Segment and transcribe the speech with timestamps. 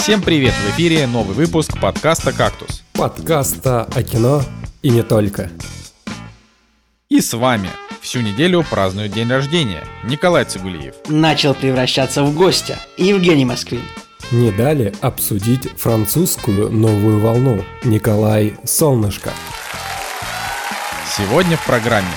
[0.00, 0.54] Всем привет!
[0.54, 2.82] В эфире новый выпуск подкаста «Кактус».
[2.94, 4.40] Подкаста о кино
[4.80, 5.50] и не только.
[7.10, 7.68] И с вами
[8.00, 10.94] всю неделю празднует день рождения Николай Цигулиев.
[11.08, 13.82] Начал превращаться в гостя Евгений Москвин.
[14.30, 19.32] Не дали обсудить французскую новую волну Николай Солнышко.
[21.14, 22.08] Сегодня в программе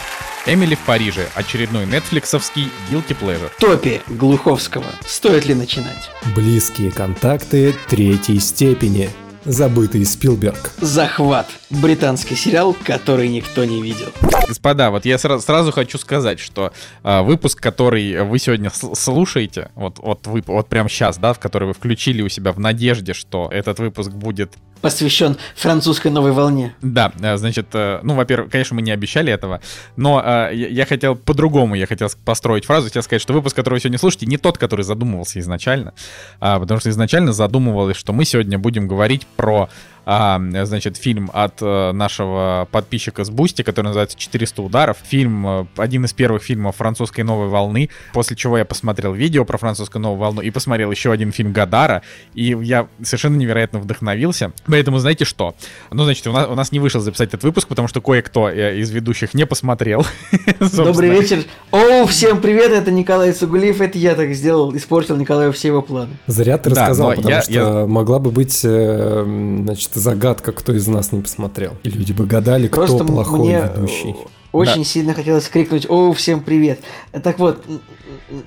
[0.46, 3.50] Эмили в Париже, очередной нетфликсовский guilty pleasure.
[3.60, 4.86] Топи Глуховского.
[5.06, 6.10] Стоит ли начинать?
[6.36, 9.10] Близкие контакты третьей степени.
[9.46, 10.71] Забытый Спилберг.
[10.79, 11.50] Захват.
[11.70, 14.07] Британский сериал, который никто не видел.
[14.48, 16.71] Господа, вот я сразу, сразу хочу сказать, что
[17.04, 21.39] э, выпуск, который вы сегодня с- слушаете, вот, вот, вы, вот прямо сейчас, да, в
[21.39, 26.75] который вы включили у себя в надежде, что этот выпуск будет Посвящен французской новой волне.
[26.82, 29.61] Да, э, значит, э, ну, во-первых, конечно, мы не обещали этого,
[29.96, 33.80] но э, я хотел по-другому, я хотел построить фразу, хотел сказать, что выпуск, который вы
[33.80, 35.94] сегодня слушаете, не тот, который задумывался изначально,
[36.42, 39.70] а, потому что изначально задумывалось, что мы сегодня будем говорить про,
[40.06, 44.98] а, значит, фильм от э, нашего подписчика с Boosty, который называется «400 ударов».
[45.04, 49.58] Фильм, э, один из первых фильмов французской новой волны, после чего я посмотрел видео про
[49.58, 52.02] французскую новую волну и посмотрел еще один фильм Годара,
[52.34, 54.52] и я совершенно невероятно вдохновился.
[54.68, 55.56] Поэтому знаете что?
[55.90, 58.80] Ну, значит, у нас, у нас не вышло записать этот выпуск, потому что кое-кто э,
[58.80, 60.06] из ведущих не посмотрел.
[60.76, 61.44] Добрый вечер.
[61.72, 63.80] О, всем привет, это Николай Сугулиев.
[63.80, 66.17] Это я так сделал, испортил Николаю все его планы.
[66.28, 71.22] Зря ты рассказал, потому что могла бы быть, э, значит, загадка, кто из нас не
[71.22, 71.73] посмотрел.
[71.83, 74.16] И люди бы гадали, кто Просто плохой мне ведущий.
[74.52, 76.80] очень сильно хотелось крикнуть «О, всем привет!»
[77.23, 77.63] Так вот,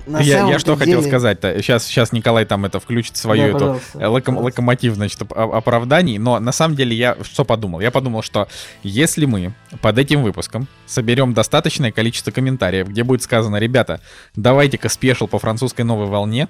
[0.05, 1.61] на Я, самом я что деле- хотел сказать-то?
[1.61, 4.43] Сейчас, сейчас Николай там это включит свою Да, эту пожалуйста, э, локом- пожалуйста.
[4.45, 7.79] локомотив, значит, оп- оп- оправданий, но на самом деле я что подумал?
[7.79, 8.47] Я подумал, что
[8.83, 14.01] если мы под этим выпуском соберем достаточное количество комментариев, где будет сказано, ребята,
[14.35, 16.47] давайте-ка спешил по французской новой волне,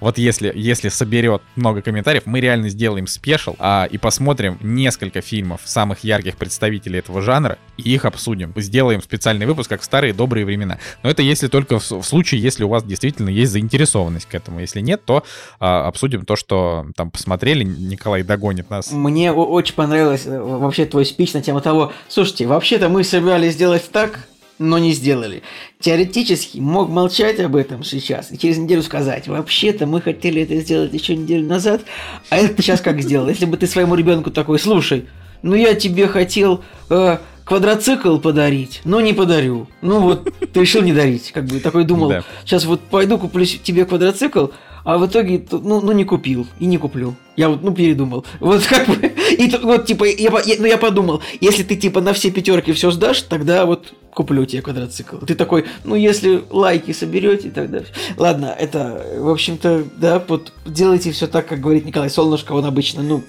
[0.00, 5.60] вот если, если соберет много комментариев, мы реально сделаем спешл а, и посмотрим несколько фильмов
[5.64, 8.52] самых ярких представителей этого жанра и их обсудим.
[8.56, 10.78] Сделаем специальный выпуск, как в старые добрые времена.
[11.02, 14.60] Но это если только в, в случае, если у вас действительно есть заинтересованность к этому.
[14.60, 15.24] Если нет, то
[15.58, 17.64] а, обсудим то, что там посмотрели.
[17.64, 18.90] Николай догонит нас.
[18.92, 23.90] Мне очень понравилось э, вообще твой спич на тему того, слушайте, вообще-то мы собирались сделать
[23.90, 24.26] так,
[24.60, 25.42] но не сделали.
[25.80, 30.92] Теоретически мог молчать об этом сейчас и через неделю сказать, вообще-то мы хотели это сделать
[30.92, 31.80] еще неделю назад,
[32.28, 33.28] а это сейчас как сделал?
[33.28, 35.06] Если бы ты своему ребенку такой, слушай,
[35.42, 39.66] ну я тебе хотел э, квадроцикл подарить, но не подарю.
[39.80, 42.24] Ну вот, ты решил не дарить, как бы такой думал, Да.
[42.44, 44.48] сейчас вот пойду куплю тебе квадроцикл,
[44.84, 47.14] а в итоге, ну, ну не купил и не куплю.
[47.36, 48.26] Я вот, ну, передумал.
[48.38, 52.12] Вот как бы, и вот, типа, я, я- ну, я подумал, если ты, типа, на
[52.12, 55.18] все пятерки все сдашь, тогда вот куплю тебе квадроцикл.
[55.18, 57.80] Ты такой, ну, если лайки соберете, тогда...
[58.16, 63.02] Ладно, это, в общем-то, да, вот делайте все так, как говорит Николай Солнышко, он обычно,
[63.02, 63.22] ну,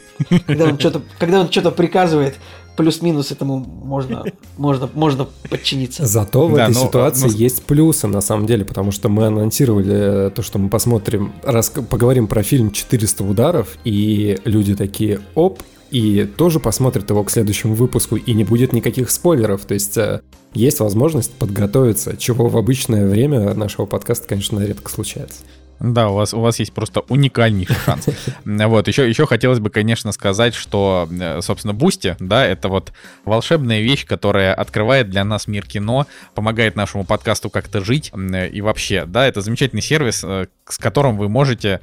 [0.46, 2.36] когда он что-то, когда он что-то приказывает,
[2.78, 4.24] плюс-минус этому можно,
[4.58, 6.06] можно, можно подчиниться.
[6.06, 9.10] Зато в Да, этой но, ситуации ну, с- есть плюсы, на самом деле, потому что
[9.10, 14.76] мы анонсировали э, то, что мы посмотрим, раска- поговорим про фильм «400 ударов», и люди
[14.76, 15.62] такие «оп»,
[15.92, 20.22] и тоже посмотрят его к следующему выпуску, и не будет никаких спойлеров, то есть э,
[20.54, 25.40] есть возможность подготовиться, чего в обычное время нашего подкаста, конечно, редко случается.
[25.82, 28.06] Да, у вас, у вас есть просто уникальнейший шанс.
[28.46, 32.94] Вот, еще, еще хотелось бы, конечно, сказать, что, э, собственно, Boosty, да, это вот
[33.26, 36.06] волшебная вещь, которая открывает для нас мир кино,
[36.36, 41.18] помогает нашему подкасту как-то жить м, и вообще, да, это замечательный сервис, э, с которым
[41.18, 41.82] вы можете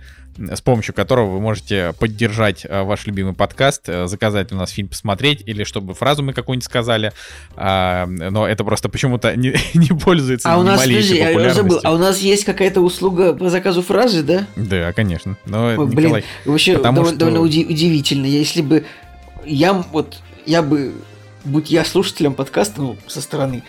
[0.52, 4.88] с помощью которого вы можете поддержать э, ваш любимый подкаст, э, заказать у нас фильм
[4.88, 7.12] посмотреть, или чтобы фразу мы какую-нибудь сказали,
[7.56, 11.92] А, но это просто почему-то не, не пользуется А у нас, подожди, я забыл, а
[11.92, 14.46] у нас есть какая-то услуга по заказу фразы, да?
[14.56, 15.36] Да, конечно.
[15.46, 18.26] Но, Ой, блин, Николай, вообще довольно, что- довольно уди- удивительно.
[18.26, 18.84] Если бы
[19.44, 20.94] я вот я бы,
[21.44, 23.62] будь я слушателем подкаста, ну, со стороны,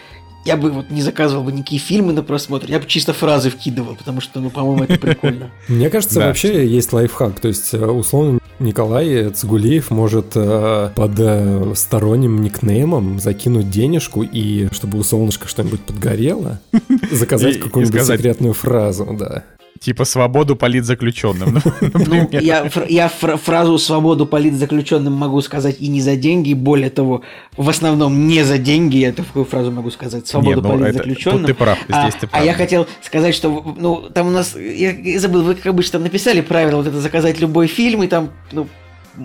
[0.46, 3.96] я бы вот не заказывал бы никакие фильмы на просмотр, я бы чисто фразы вкидывал,
[3.96, 5.52] потому что, ну, по-моему, это прикольно.
[5.68, 7.40] Мне кажется, вообще есть лайфхак.
[7.40, 14.68] То есть, э, условно, Николай Цигулиев может э, под э, сторонним никнеймом закинуть денежку и,
[14.74, 16.60] чтобы у солнышка что-нибудь подгорело,
[17.12, 19.44] заказать какую-нибудь секретную фразу, да.
[19.80, 21.62] Типа свободу политзаключенным.
[21.82, 26.54] ну, Ну, я, фр- я фра- фразу «свободу политзаключенным» могу сказать и не за деньги,
[26.54, 27.22] более того,
[27.56, 31.46] в основном не за деньги, я такую фразу могу сказать, «свободу Нет, ну, политзаключенным».
[31.46, 32.46] ты прав, А, здесь ты а прав.
[32.46, 36.04] я хотел сказать, что, ну, там у нас, я, я забыл, вы как обычно там
[36.04, 38.68] написали правило, вот это заказать любой фильм, и там, ну,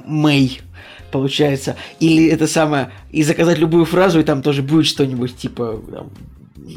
[0.06, 0.60] Мэй,
[1.10, 1.76] получается.
[2.00, 6.10] Или это самое, и заказать любую фразу, и там тоже будет что-нибудь, типа, там,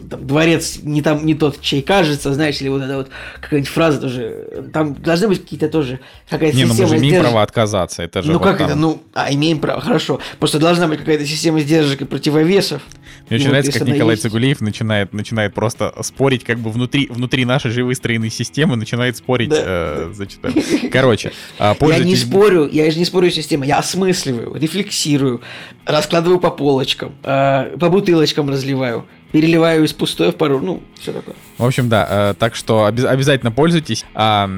[0.09, 3.09] там, дворец не там не тот, чей кажется, знаешь, или вот эта вот
[3.39, 4.69] какая-нибудь фраза тоже.
[4.74, 8.01] Там должны быть какие-то тоже какая-то Не, ну мы система же имеем сдерж- право отказаться.
[8.03, 8.68] Это же Ну вот как там.
[8.68, 8.75] это?
[8.75, 10.19] Ну, а имеем право, хорошо.
[10.39, 12.81] Просто должна быть какая-то система сдержек и противовесов.
[13.29, 17.07] Мне очень вот нравится, как Николай есть- Цигулиев начинает, начинает просто спорить, как бы внутри,
[17.09, 19.50] внутри нашей же выстроенной системы начинает спорить.
[19.50, 19.63] Да.
[19.63, 23.68] э, значит, э, короче, а, Я не пользуйтесь- спорю, я же не спорю с системой,
[23.68, 25.41] я осмысливаю, рефлексирую,
[25.85, 31.35] раскладываю по полочкам, э, по бутылочкам разливаю, переливаю из пустое в пару, ну, все такое.
[31.57, 34.06] В общем, да, э, так что оби- обязательно пользуйтесь.
[34.13, 34.50] А,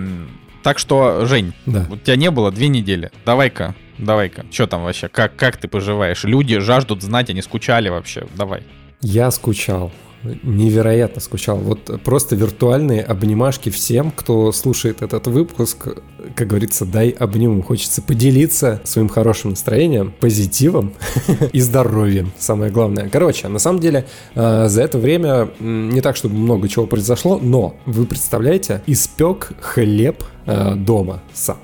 [0.64, 1.88] так что, Жень, Да.
[1.90, 3.12] у тебя не было две недели.
[3.26, 4.46] Давай-ка, давай-ка.
[4.52, 5.08] Что там вообще?
[5.08, 6.24] Как, как ты поживаешь?
[6.24, 8.28] Люди жаждут знать, они скучали вообще.
[8.36, 8.64] Давай.
[9.02, 9.92] Я скучал.
[10.24, 11.58] Невероятно скучал.
[11.58, 15.88] Вот просто виртуальные обнимашки всем, кто слушает этот выпуск.
[16.36, 17.62] Как говорится, дай обниму.
[17.62, 20.94] Хочется поделиться своим хорошим настроением, позитивом
[21.54, 22.32] и здоровьем.
[22.38, 23.10] Самое главное.
[23.10, 24.06] Короче, на самом деле,
[24.36, 30.24] э, за это время не так, чтобы много чего произошло, но вы представляете, испек хлеб
[30.46, 31.60] э, дома сам.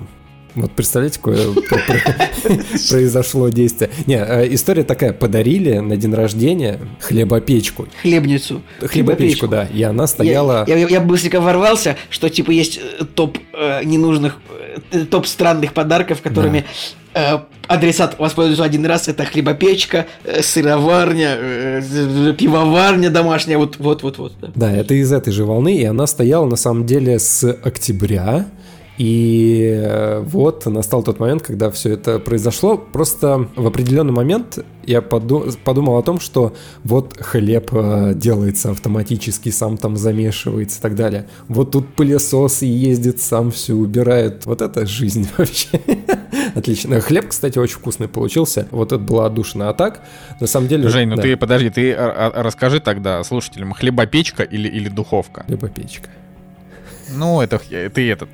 [0.56, 2.56] Вот представляете, какое про- про-
[2.90, 3.90] произошло действие.
[4.06, 5.12] Не, э, история такая.
[5.12, 7.86] Подарили на день рождения хлебопечку.
[8.00, 8.62] Хлебницу.
[8.80, 9.64] Хлебопечку, да.
[9.66, 10.64] И она стояла...
[10.66, 14.38] я, быстренько ворвался, что типа есть э, топ э, ненужных,
[15.10, 16.64] топ странных подарков, которыми
[17.66, 19.08] адресат воспользуется один раз.
[19.08, 20.06] Это хлебопечка,
[20.42, 21.82] сыроварня,
[22.38, 23.56] пивоварня домашняя.
[23.56, 24.32] Вот, вот, вот, вот.
[24.40, 24.48] Да.
[24.54, 28.46] Да, это из этой же волны, и она стояла на самом деле с октября.
[28.98, 32.76] И э, вот настал тот момент, когда все это произошло.
[32.78, 36.54] Просто в определенный момент я поду- подумал о том, что
[36.84, 41.26] вот хлеб э, делается автоматически, сам там замешивается и так далее.
[41.48, 44.46] Вот тут пылесос и ездит, сам все убирает.
[44.46, 45.80] Вот это жизнь вообще.
[46.54, 47.00] Отлично.
[47.00, 48.66] Хлеб, кстати, очень вкусный получился.
[48.70, 49.68] Вот это была отдушина.
[49.68, 50.02] А так,
[50.40, 50.88] на самом деле...
[50.88, 55.44] Жень, ну да, ты подожди, ты а, а, расскажи тогда слушателям, хлебопечка или, или духовка?
[55.46, 56.08] Хлебопечка.
[57.10, 58.28] Ну, это х- ты этот.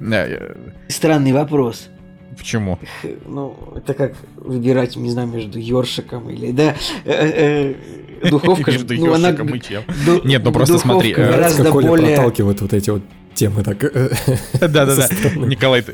[0.00, 0.54] э,
[0.88, 1.88] Странный вопрос.
[2.36, 2.78] Почему?
[3.26, 6.52] Ну, это как выбирать, не знаю, между ёршиком или...
[6.52, 7.74] Да, э,
[8.22, 9.28] э, духовка Между ну, она...
[9.30, 9.82] ёршиком и чем?
[10.06, 12.14] ду- Нет, ну просто смотри, э, гораздо более...
[12.16, 13.02] проталкивает вот эти вот
[13.34, 13.82] темы так.
[13.82, 14.10] э,
[14.60, 15.08] Да-да-да.
[15.34, 15.84] Николай,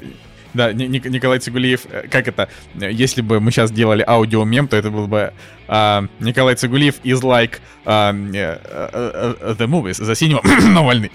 [0.53, 2.49] да, Ни- Ник- Николай Цигулиев, э, как это,
[2.79, 5.33] э, если бы мы сейчас делали аудиомем, то это был бы
[5.67, 7.55] а, Николай Цигулиев is like
[7.87, 10.41] а, э, э, э, the movies, the cinema
[10.75, 11.11] Навальный.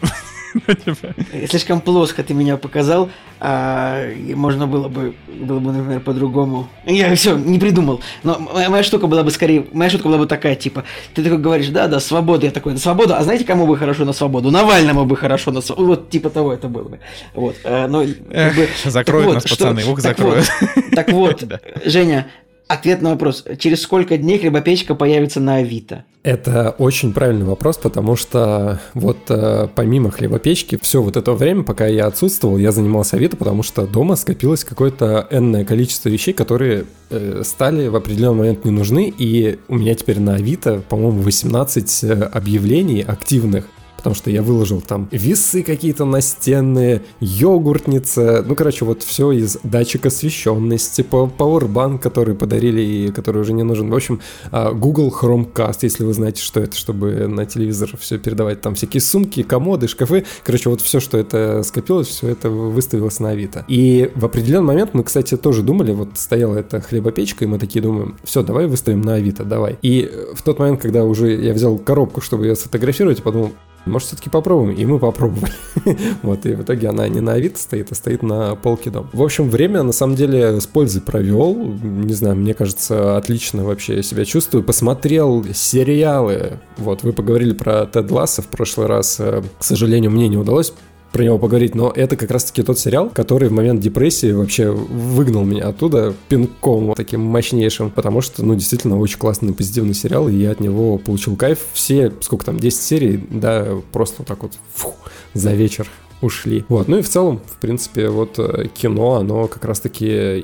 [0.54, 1.14] Ну, типа,
[1.50, 3.10] Слишком плоско ты меня показал,
[3.40, 6.68] а, можно было бы, было бы, например, по-другому.
[6.86, 8.02] Я все не придумал.
[8.24, 11.38] Но моя, моя штука была бы скорее, моя шутка была бы такая, типа, ты такой
[11.38, 14.52] говоришь, да, да, свобода, я такой, да, свобода, а знаете, кому бы хорошо на свободу?
[14.52, 15.88] Навальному бы хорошо на свободу.
[15.88, 17.00] Вот типа того это было бы.
[17.34, 20.46] Вот, а, но, как Эх, бы, закроют так нас, что- пацаны, ух, так закроют.
[20.62, 21.44] вот, Так вот.
[21.86, 22.28] Женя,
[22.70, 23.44] ответ на вопрос.
[23.58, 26.06] Через сколько дней хлебопечка появится на Авито?
[26.22, 31.88] Это очень правильный вопрос, потому что вот э, помимо хлебопечки, все вот это время, пока
[31.88, 37.42] я отсутствовал, я занимался Авито, потому что дома скопилось какое-то энное количество вещей, которые э,
[37.44, 42.14] стали в определенный момент не нужны, и у меня теперь на Авито, по-моему, 18 э,
[42.26, 43.66] объявлений активных,
[44.00, 50.06] потому что я выложил там весы какие-то настенные, йогуртница, ну, короче, вот все из датчик
[50.06, 53.90] освещенности, пауэрбанк, который подарили и который уже не нужен.
[53.90, 58.62] В общем, а, Google Chromecast, если вы знаете, что это, чтобы на телевизор все передавать,
[58.62, 63.32] там всякие сумки, комоды, шкафы, короче, вот все, что это скопилось, все это выставилось на
[63.32, 63.66] Авито.
[63.68, 67.82] И в определенный момент мы, кстати, тоже думали, вот стояла эта хлебопечка, и мы такие
[67.82, 69.78] думаем, все, давай выставим на Авито, давай.
[69.82, 73.52] И в тот момент, когда уже я взял коробку, чтобы ее сфотографировать, подумал,
[73.90, 74.76] может, все-таки попробуем?
[74.76, 75.52] И мы попробовали.
[76.24, 79.10] вот, и в итоге она не на Авито стоит, а стоит на полке дома.
[79.14, 81.56] В общем, время, на самом деле, с пользой провел.
[81.56, 84.64] Не знаю, мне кажется, отлично вообще себя чувствую.
[84.64, 86.60] Посмотрел сериалы.
[86.78, 89.18] Вот, вы поговорили про Тед Ласса в прошлый раз.
[89.20, 90.74] Э, К сожалению, мне не удалось
[91.12, 95.44] про него поговорить, но это как раз-таки тот сериал, который в момент депрессии вообще выгнал
[95.44, 100.52] меня оттуда пинком таким мощнейшим, потому что, ну, действительно, очень классный позитивный сериал, и я
[100.52, 101.60] от него получил кайф.
[101.74, 104.94] Все, сколько там, 10 серий, да, просто вот так вот фу,
[105.34, 105.88] за вечер
[106.22, 106.66] ушли.
[106.70, 110.44] Вот, ну и в целом, в принципе, вот э, кино, оно как раз-таки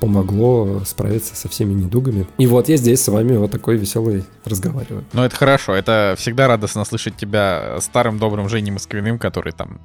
[0.00, 2.26] помогло справиться со всеми недугами.
[2.38, 5.04] И вот я здесь с вами вот такой веселый разговариваю.
[5.12, 5.74] Ну, это хорошо.
[5.74, 9.80] Это всегда радостно слышать тебя старым добрым Женей Москвиным, который там,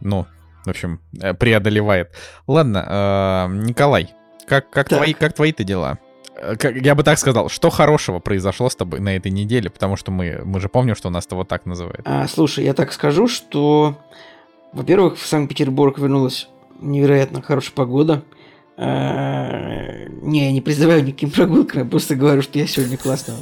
[0.00, 0.26] ну,
[0.64, 2.10] в общем, э, преодолевает.
[2.46, 4.14] Ладно, э, Николай,
[4.46, 4.98] как, как, Так.
[4.98, 5.98] твои, как твои-то дела?
[6.58, 10.10] Как- Я бы так сказал, что хорошего произошло с тобой на этой неделе, потому что
[10.12, 12.02] мы, мы же помним, что у нас-то вот так называют.
[12.04, 13.98] А, слушай, я так скажу, что,
[14.72, 16.48] во-первых, в Санкт-Петербург вернулась
[16.80, 18.24] невероятно хорошая погода.
[18.76, 23.34] А, Не, я не призываю никаким прогулкам, я просто говорю, что я сегодня классно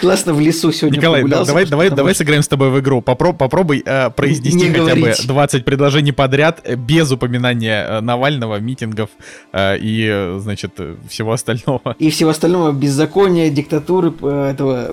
[0.00, 3.02] Классно в лесу сегодня Николай, давай, давай, давай сыграем с тобой в игру.
[3.02, 9.10] Попробуй э, произнести хотя бы 20 предложений подряд э, без упоминания э, Навального, митингов
[9.56, 11.96] и, значит, всего остального.
[11.98, 14.90] И всего остального, беззакония, диктатуры, этого,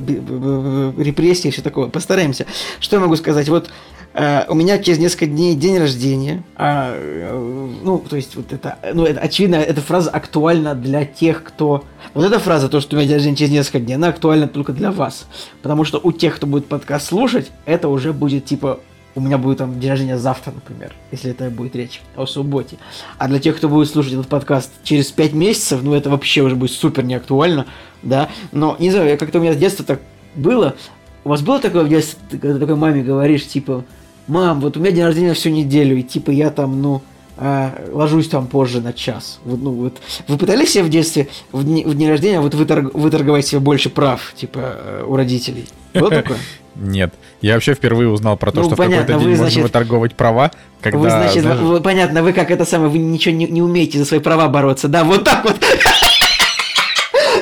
[0.97, 1.87] репрессий и все такое.
[1.89, 2.45] Постараемся.
[2.79, 3.49] Что я могу сказать?
[3.49, 3.71] Вот
[4.13, 6.43] у меня через несколько дней день рождения.
[6.55, 11.83] Uh, ну, то есть, вот это, ну, это, очевидно, эта фраза актуальна для тех, кто...
[12.13, 14.71] Вот эта фраза, то, что у меня день рождения через несколько дней, она актуальна только
[14.71, 15.25] для вас.
[15.63, 18.79] Потому что у тех, кто будет подкаст слушать, это уже будет, типа,
[19.15, 22.77] у меня будет там день рождения завтра, например, если это будет речь о субботе.
[23.17, 26.55] А для тех, кто будет слушать этот подкаст через пять месяцев, ну, это вообще уже
[26.55, 27.65] будет супер неактуально,
[28.01, 28.29] да.
[28.51, 30.01] Но, не знаю, как-то у меня с детства так
[30.35, 30.75] было.
[31.23, 33.85] У вас было такое в детстве, когда такой маме говоришь, типа,
[34.27, 37.01] мам, вот у меня день рождения всю неделю, и типа я там, ну,
[37.35, 39.39] а, ложусь там позже на час.
[39.43, 39.97] Вот, ну, вот.
[40.27, 43.89] Вы пытались себе в детстве, в дни, в день рождения, вот выторг, выторговать себе больше
[43.89, 45.65] прав, типа, э, у родителей?
[45.93, 46.37] Было такое?
[46.75, 47.13] Нет.
[47.41, 50.15] Я вообще впервые узнал про то, ну, что понятно, в какой-то день вы, можно выторговать
[50.15, 50.51] права,
[50.81, 50.99] когда...
[50.99, 51.59] Вы, значит, знаешь...
[51.59, 54.87] вы, понятно, вы как это самое, вы ничего не, не умеете за свои права бороться,
[54.87, 55.55] да, вот так вот.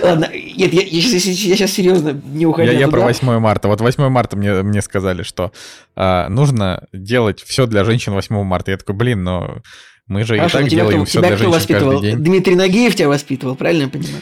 [0.01, 3.67] Ладно, нет, я, я, я, я сейчас серьезно не уходя Я, я про 8 марта.
[3.67, 5.51] Вот 8 марта мне, мне сказали, что
[5.95, 8.71] а, нужно делать все для женщин 8 марта.
[8.71, 9.61] Я такой, блин, но
[10.07, 11.91] мы же Хорошо, и так делаем кто, все для женщин воспитывал?
[11.93, 12.23] каждый день.
[12.23, 14.21] Дмитрий Нагиев тебя воспитывал, правильно я понимаю?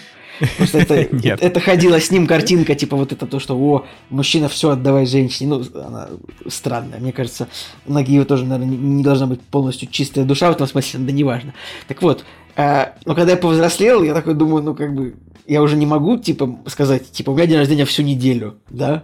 [0.57, 1.39] Просто это, Нет.
[1.41, 5.49] это ходила с ним картинка, типа вот это то, что, о, мужчина все отдавай женщине.
[5.49, 6.09] Ну, она
[6.47, 6.99] странная.
[6.99, 7.47] Мне кажется,
[7.85, 11.53] у Нагиева тоже, наверное, не, должна быть полностью чистая душа в этом смысле, да неважно.
[11.87, 12.23] Так вот,
[12.55, 15.15] э, но когда я повзрослел, я такой думаю, ну, как бы,
[15.47, 19.03] я уже не могу, типа, сказать, типа, у меня день рождения всю неделю, да?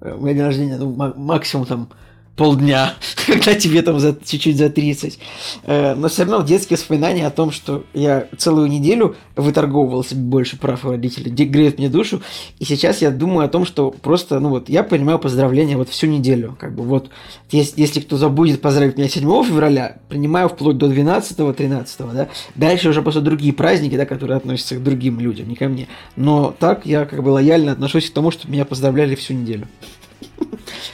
[0.00, 1.88] У меня день рождения, ну, максимум там
[2.36, 2.94] полдня,
[3.26, 5.18] когда тебе там за, чуть-чуть за 30.
[5.64, 10.58] Э, но все равно детские воспоминания о том, что я целую неделю выторговывал себе больше
[10.58, 12.22] прав у родителей, греют мне душу.
[12.58, 16.06] И сейчас я думаю о том, что просто, ну вот, я принимаю поздравления вот всю
[16.06, 16.56] неделю.
[16.60, 17.10] Как бы вот,
[17.50, 22.28] если, если кто забудет поздравить меня 7 февраля, принимаю вплоть до 12-13, да.
[22.54, 25.88] Дальше уже просто другие праздники, да, которые относятся к другим людям, не ко мне.
[26.16, 29.68] Но так я как бы лояльно отношусь к тому, что меня поздравляли всю неделю.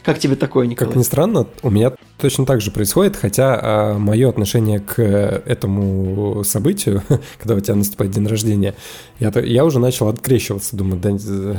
[0.04, 0.90] Как тебе такое, Николай?
[0.90, 6.42] Как ни странно, у меня точно так же происходит, хотя а, мое отношение к этому
[6.44, 7.02] событию,
[7.38, 8.74] когда у тебя наступает день рождения,
[9.20, 11.10] я, я уже начал открещиваться, думаю, да,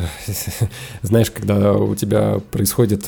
[1.02, 3.08] знаешь, когда у тебя происходит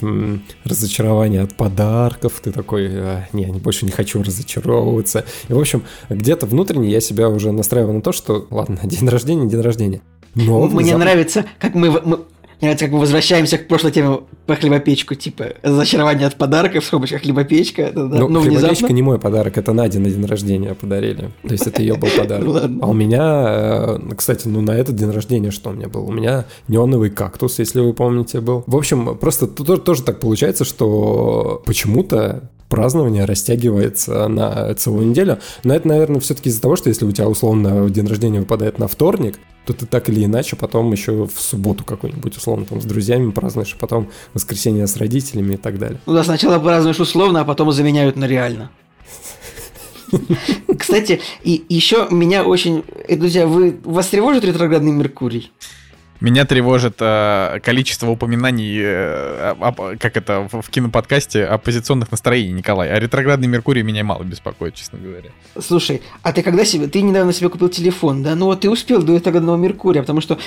[0.63, 5.25] разочарование от подарков, ты такой, а, не, больше не хочу разочаровываться.
[5.50, 9.50] И, в общем, где-то внутренне я себя уже настраиваю на то, что, ладно, день рождения,
[9.50, 10.01] день рождения.
[10.36, 11.06] Но Мне внезапно...
[11.06, 12.20] нравится, как мы, мы
[12.62, 16.88] мне нравится, как мы возвращаемся к прошлой теме по хлебопечку, типа разочарование от подарков, в
[16.88, 17.92] скобочках хлебопечка.
[17.94, 18.94] Да, ну, ну хлебопечка внезапно...
[18.94, 21.32] не мой подарок, это Надя на день рождения подарили.
[21.44, 22.46] То есть это ее был подарок.
[22.82, 26.08] А у меня, э, кстати, ну на этот день рождения что у меня был?
[26.08, 28.64] У меня неоновый кактус, если вы помните, был.
[28.68, 35.39] В общем, просто тоже так получается, что почему-то празднование растягивается на целую неделю.
[35.63, 38.88] Но это, наверное, все-таки из-за того, что если у тебя условно день рождения выпадает на
[38.88, 43.31] вторник, то ты так или иначе потом еще в субботу какую-нибудь условно там с друзьями
[43.31, 46.00] празднуешь, а потом воскресенье с родителями и так далее.
[46.05, 48.69] Ну да, сначала празднуешь условно, а потом заменяют на реально.
[50.77, 52.84] Кстати, и еще меня очень...
[53.07, 55.51] Э, друзья, вы вас тревожит ретроградный Меркурий?
[56.22, 62.89] Меня тревожит э, количество упоминаний, э, э, как это в, в киноподкасте, оппозиционных настроений, Николай.
[62.89, 65.31] А ретроградный Меркурий меня мало беспокоит, честно говоря.
[65.60, 68.36] Слушай, а ты когда себе, ты недавно себе купил телефон, да?
[68.36, 70.39] Ну вот ты успел до ретроградного Меркурия, потому что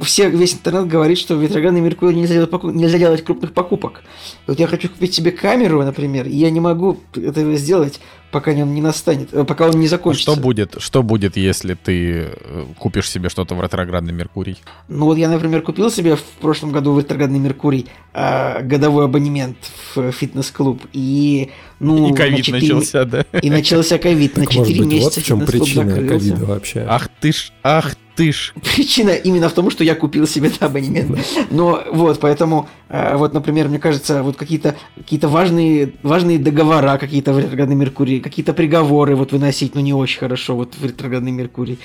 [0.00, 4.02] все, весь интернет говорит, что в ретроградный Меркурий нельзя делать, покуп, нельзя делать крупных покупок.
[4.48, 8.00] Вот я хочу купить себе камеру, например, и я не могу этого сделать,
[8.32, 10.32] пока он не настанет, э, пока он не закончится.
[10.32, 14.58] Что будет, что будет, если ты э, купишь себе что-то в ретроградный Меркурий?
[14.88, 19.58] Ну вот я, например, купил себе в прошлом году в ретроградный Меркурий э, годовой абонемент
[19.94, 22.60] в фитнес-клуб и ну и ковид 4...
[22.60, 23.24] начался, да?
[23.42, 25.04] И начался ковид на 4 месяца.
[25.04, 26.86] Вот в чем причина ковида вообще.
[26.88, 28.52] Ах ты ж, ах ты ж.
[28.74, 31.18] Причина именно в том, что я купил себе абонемент.
[31.50, 37.32] Но вот, поэтому, э, вот, например, мне кажется, вот какие-то какие важные, важные договора какие-то
[37.32, 41.78] в ретроградный Меркурий, какие-то приговоры вот выносить, ну, не очень хорошо вот в ретроградный Меркурий.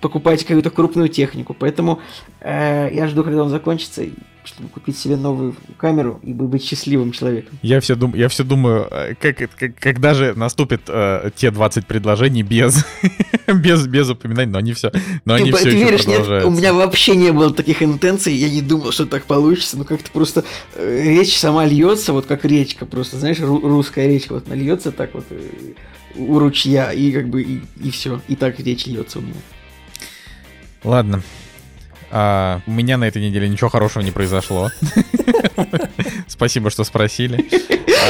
[0.00, 1.54] Покупать какую-то крупную технику.
[1.58, 2.00] Поэтому
[2.40, 4.04] э, я жду, когда он закончится,
[4.44, 7.58] чтобы купить себе новую камеру и быть счастливым человеком.
[7.62, 11.86] Я все, дум, я все думаю, э, как, как, когда же наступит э, те 20
[11.86, 12.84] предложений без,
[13.46, 14.92] без, без упоминаний, но они все,
[15.24, 18.34] но они ты, все ты еще веришь, нет, у меня вообще не было таких интенций,
[18.34, 20.44] я не думал, что так получится, но как-то просто
[20.74, 25.26] э, речь сама льется, вот как речка просто, знаешь, русская речка вот нальется так вот
[25.30, 25.40] э,
[26.16, 29.34] у ручья, и как бы и, и все, и так речь льется у меня.
[30.84, 31.22] Ладно,
[32.14, 34.70] А, у меня на этой неделе ничего хорошего не произошло.
[36.28, 37.48] Спасибо, что спросили.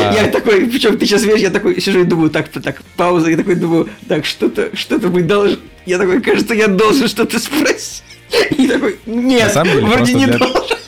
[0.00, 3.30] А, я такой, причем ты сейчас видишь, я такой сижу и думаю, так, так, пауза,
[3.30, 5.60] я такой думаю, так, что-то, что-то быть должен.
[5.86, 8.02] Я такой, кажется, я должен что-то спросить.
[8.58, 10.78] И такой, нет, вроде не должен.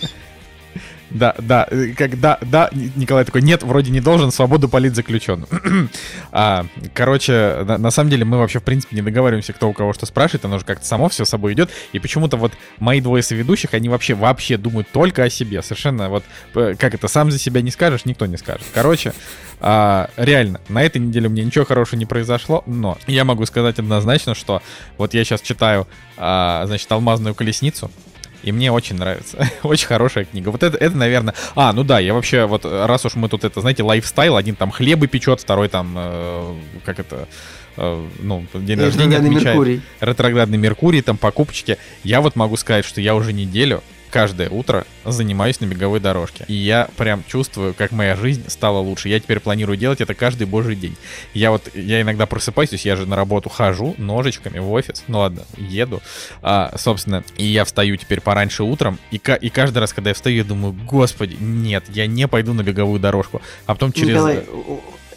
[1.15, 5.49] Да, да, э, как да, да, Николай такой, нет, вроде не должен, свободу политзаключенным.
[6.33, 9.93] а, короче, на, на самом деле мы вообще, в принципе, не договариваемся, кто у кого
[9.93, 13.75] что спрашивает, оно же как-то само все собой идет, и почему-то вот мои двое соведущих,
[13.75, 17.71] они вообще, вообще думают только о себе, совершенно вот, как это, сам за себя не
[17.71, 18.67] скажешь, никто не скажет.
[18.75, 19.13] Короче,
[19.61, 23.79] а, реально, на этой неделе у меня ничего хорошего не произошло, но я могу сказать
[23.79, 24.63] однозначно, что
[24.99, 27.89] вот я сейчас читаю, а, значит, «Алмазную колесницу»,
[28.45, 29.49] и мне очень нравится.
[29.63, 30.51] очень хорошая книга.
[30.51, 31.35] Вот это, это, наверное...
[31.55, 34.71] А, ну да, я вообще, вот раз уж мы тут это, знаете, лайфстайл, один там
[34.71, 37.27] хлебы печет, второй там, э, как это,
[37.77, 39.45] э, ну, день рождения отмечает.
[39.45, 39.81] Меркурий.
[40.01, 41.79] Ретроградный Меркурий, там покупочки.
[42.03, 43.83] Я вот могу сказать, что я уже неделю
[44.15, 46.45] каждое утро занимаюсь на беговой дорожке.
[46.47, 49.09] И я прям чувствую, как моя жизнь стала лучше.
[49.09, 50.97] Я теперь планирую делать это каждый божий день.
[51.33, 55.03] Я вот, я иногда просыпаюсь, то есть я же на работу хожу ножичками в офис,
[55.09, 56.01] ну ладно, еду,
[56.43, 60.37] а, собственно, и я встаю теперь пораньше утром, и, и каждый раз, когда я встаю,
[60.37, 63.43] я думаю, господи, нет, я не пойду на беговую дорожку.
[63.67, 64.11] А потом через...
[64.11, 64.45] Николай,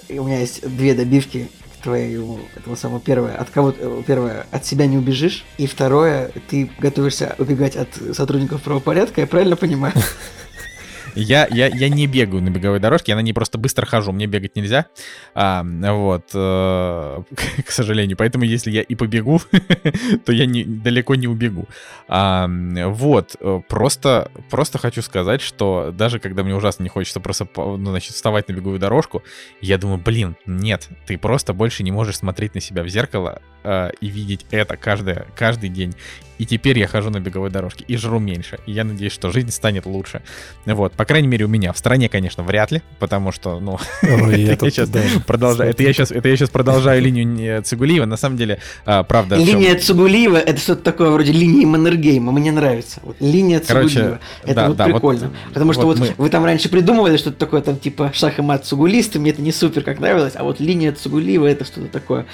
[0.10, 1.50] у меня есть две добивки
[1.88, 6.70] твоего этого самого первое, от кого э, первое, от себя не убежишь, и второе, ты
[6.80, 9.94] готовишься убегать от сотрудников правопорядка, я правильно понимаю?
[11.18, 14.28] Я, я, я не бегаю на беговой дорожке, я на ней просто быстро хожу, мне
[14.28, 14.86] бегать нельзя.
[15.34, 17.22] А, вот, э,
[17.66, 18.18] к сожалению.
[18.18, 19.42] Поэтому если я и побегу,
[20.26, 21.68] то я не, далеко не убегу.
[22.08, 27.58] А, вот, э, просто, просто хочу сказать, что даже когда мне ужасно не хочется просып...
[27.58, 29.24] ну, значит, вставать на беговую дорожку,
[29.60, 33.90] я думаю, блин, нет, ты просто больше не можешь смотреть на себя в зеркало э,
[34.02, 35.96] и видеть это каждый, каждый день.
[36.38, 38.60] И теперь я хожу на беговой дорожке и жру меньше.
[38.66, 40.22] И я надеюсь, что жизнь станет лучше.
[40.66, 41.74] Вот, по крайней мере, у меня.
[41.74, 44.90] В стране, конечно, вряд ли, потому что, ну, это я сейчас
[45.26, 45.72] продолжаю.
[45.72, 48.06] Это я сейчас, это я сейчас продолжаю линию Цигулиева.
[48.06, 49.36] На самом деле, а, правда.
[49.36, 52.32] Линия Цигулиева это что-то такое вроде линии Маннергейма.
[52.32, 53.02] Мне нравится.
[53.20, 54.20] линия Цигулиева.
[54.44, 55.32] Это вот прикольно.
[55.54, 59.20] Потому что вот вы там раньше придумывали что-то такое, там типа шах и мат цугулисты,
[59.20, 62.26] мне это не супер как нравилось, а вот линия Цугулиева это что-то такое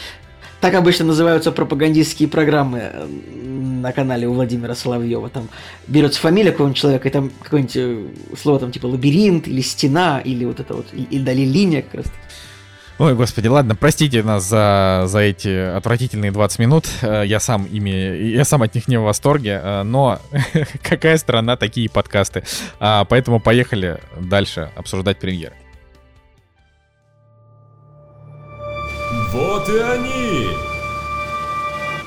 [0.64, 3.06] так обычно называются пропагандистские программы э,
[3.82, 5.28] на канале у Владимира Соловьева.
[5.28, 5.50] Там
[5.90, 8.08] берется фамилия какого-нибудь человека, и там какое-нибудь э,
[8.42, 12.06] слово там типа лабиринт или стена, или вот это вот, или дали линия как раз.
[12.98, 16.86] Ой, господи, ладно, простите нас за, за эти отвратительные 20 минут.
[17.02, 20.20] Э, я сам ими, я сам от них не в восторге, но
[20.82, 22.46] какая страна, такие подкасты.
[22.80, 25.56] А, поэтому поехали дальше обсуждать премьеры.
[29.66, 30.48] Вот и они!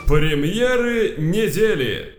[0.07, 2.19] Премьеры недели!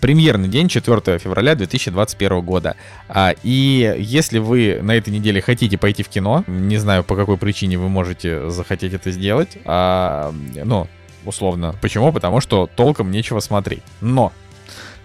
[0.00, 2.74] Премьерный день 4 февраля 2021 года.
[3.08, 7.36] А, и если вы на этой неделе хотите пойти в кино, не знаю по какой
[7.36, 10.88] причине вы можете захотеть это сделать, а, ну,
[11.24, 11.76] условно.
[11.80, 12.12] Почему?
[12.12, 13.82] Потому что толком нечего смотреть.
[14.00, 14.32] Но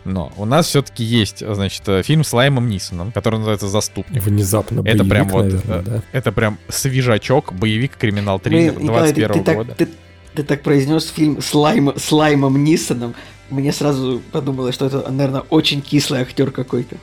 [0.06, 4.24] но у нас все-таки есть, значит, фильм с Лаймом Нисоном, который называется «Заступник».
[4.24, 6.04] Внезапно боевик, Это прям вот, наверное, да?
[6.12, 9.76] это прям свежачок, боевик, криминал триллер 21 года.
[9.76, 9.90] ты,
[10.34, 13.16] ты так произнес фильм с, Лайм, с Лаймом Нисоном,
[13.50, 16.98] мне сразу подумалось, что это, наверное, очень кислый актер какой-то.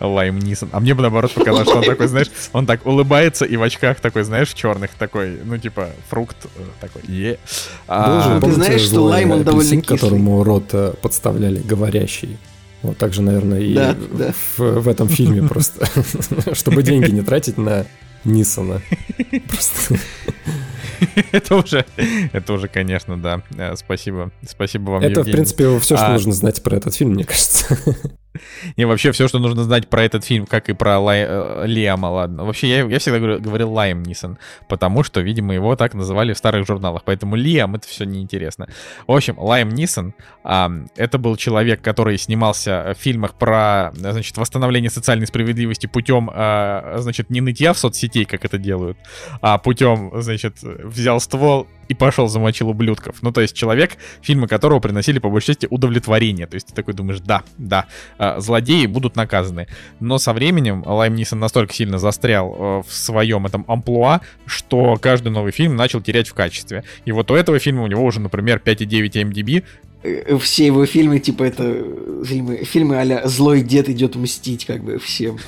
[0.00, 0.68] Лайм Нисон.
[0.72, 4.00] А мне бы наоборот показалось, что он такой, знаешь, он так улыбается и в очках
[4.00, 6.48] такой, знаешь, черных такой, ну типа фрукт э,
[6.80, 7.02] такой.
[7.08, 7.38] Е.
[7.88, 9.98] А, ты знаешь, что Лайм он довольно кислый.
[9.98, 12.38] которому рот э, подставляли говорящий.
[12.82, 14.32] Вот так же, наверное, и да, в, да.
[14.56, 15.86] В, в этом фильме просто,
[16.54, 17.84] чтобы деньги не тратить на
[18.24, 18.80] Нисона.
[19.48, 19.96] Просто.
[21.32, 21.84] это уже,
[22.32, 23.42] это уже, конечно, да.
[23.56, 25.02] Э, спасибо, спасибо вам.
[25.02, 25.30] Это, Евгений.
[25.30, 26.12] в принципе, все, что а...
[26.12, 27.78] нужно знать про этот фильм, мне кажется.
[28.76, 31.24] Не, вообще все, что нужно знать про этот фильм, как и про Лай...
[31.26, 32.44] Э, Лиама, ладно.
[32.44, 36.38] Вообще, я, я всегда говорю, говорил Лайм Нисон, потому что, видимо, его так называли в
[36.38, 37.02] старых журналах.
[37.04, 38.68] Поэтому Лиам это все неинтересно.
[39.06, 44.90] В общем, Лайм Нисон, а, это был человек, который снимался в фильмах про, значит, восстановление
[44.90, 48.98] социальной справедливости путем, а, значит, не нытья в соцсетей, как это делают,
[49.40, 53.16] а путем, значит, взял ствол и пошел замочил ублюдков.
[53.20, 56.46] Ну, то есть человек, фильмы которого приносили по большей части удовлетворение.
[56.46, 59.66] То есть ты такой думаешь, да, да, а, злодеи будут наказаны.
[59.98, 65.32] Но со временем Лайм Нисон настолько сильно застрял э, в своем этом амплуа, что каждый
[65.32, 66.84] новый фильм начал терять в качестве.
[67.06, 69.64] И вот у этого фильма у него уже, например, 5,9 MDB,
[70.04, 71.84] э, все его фильмы, типа, это
[72.24, 75.40] фильмы, фильмы а «Злой дед идет мстить», как бы, всем.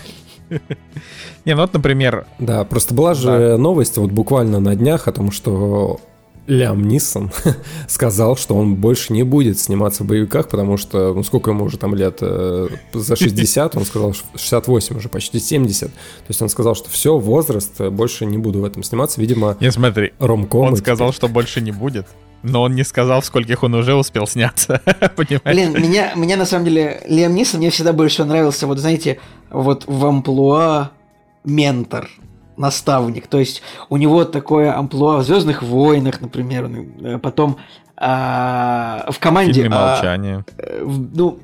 [1.44, 2.26] Не, ну вот, например...
[2.40, 6.00] Да, просто была же новость вот буквально на днях о том, что
[6.46, 7.30] Лям Ниссон
[7.88, 11.78] сказал, что он больше не будет сниматься в боевиках, потому что, ну сколько ему уже
[11.78, 15.88] там лет, э, за 60, он сказал, 68 уже, почти 70.
[15.88, 15.94] То
[16.28, 19.20] есть он сказал, что все, возраст, э, больше не буду в этом сниматься.
[19.20, 20.68] Видимо, Не, смотри, ромком.
[20.68, 22.06] он сказал, что больше не будет,
[22.42, 24.80] но он не сказал, в скольких он уже успел сняться.
[25.16, 25.42] Понимаешь?
[25.44, 29.84] Блин, меня, меня на самом деле Лиам Нисон мне всегда больше нравился, вот знаете, вот
[29.86, 30.90] в амплуа
[31.44, 32.08] ментор,
[32.56, 33.26] наставник.
[33.26, 37.56] То есть у него такое амплуа в Звездных войнах, например, э, потом
[37.96, 39.62] а, в команде.
[39.62, 40.44] Фильме а, «Молчание».
[40.58, 41.38] э, в- ну,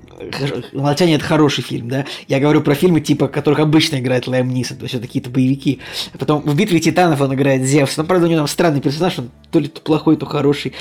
[0.72, 2.04] «Молчание»— это хороший фильм, да?
[2.26, 5.78] Я говорю про фильмы, типа, которых обычно играет Лэм Нисон, то есть это какие-то боевики.
[6.18, 7.96] Потом в «Битве титанов» он играет Зевс.
[7.96, 10.72] Ну, правда, у него там странный персонаж, он то ли плохой, то хороший.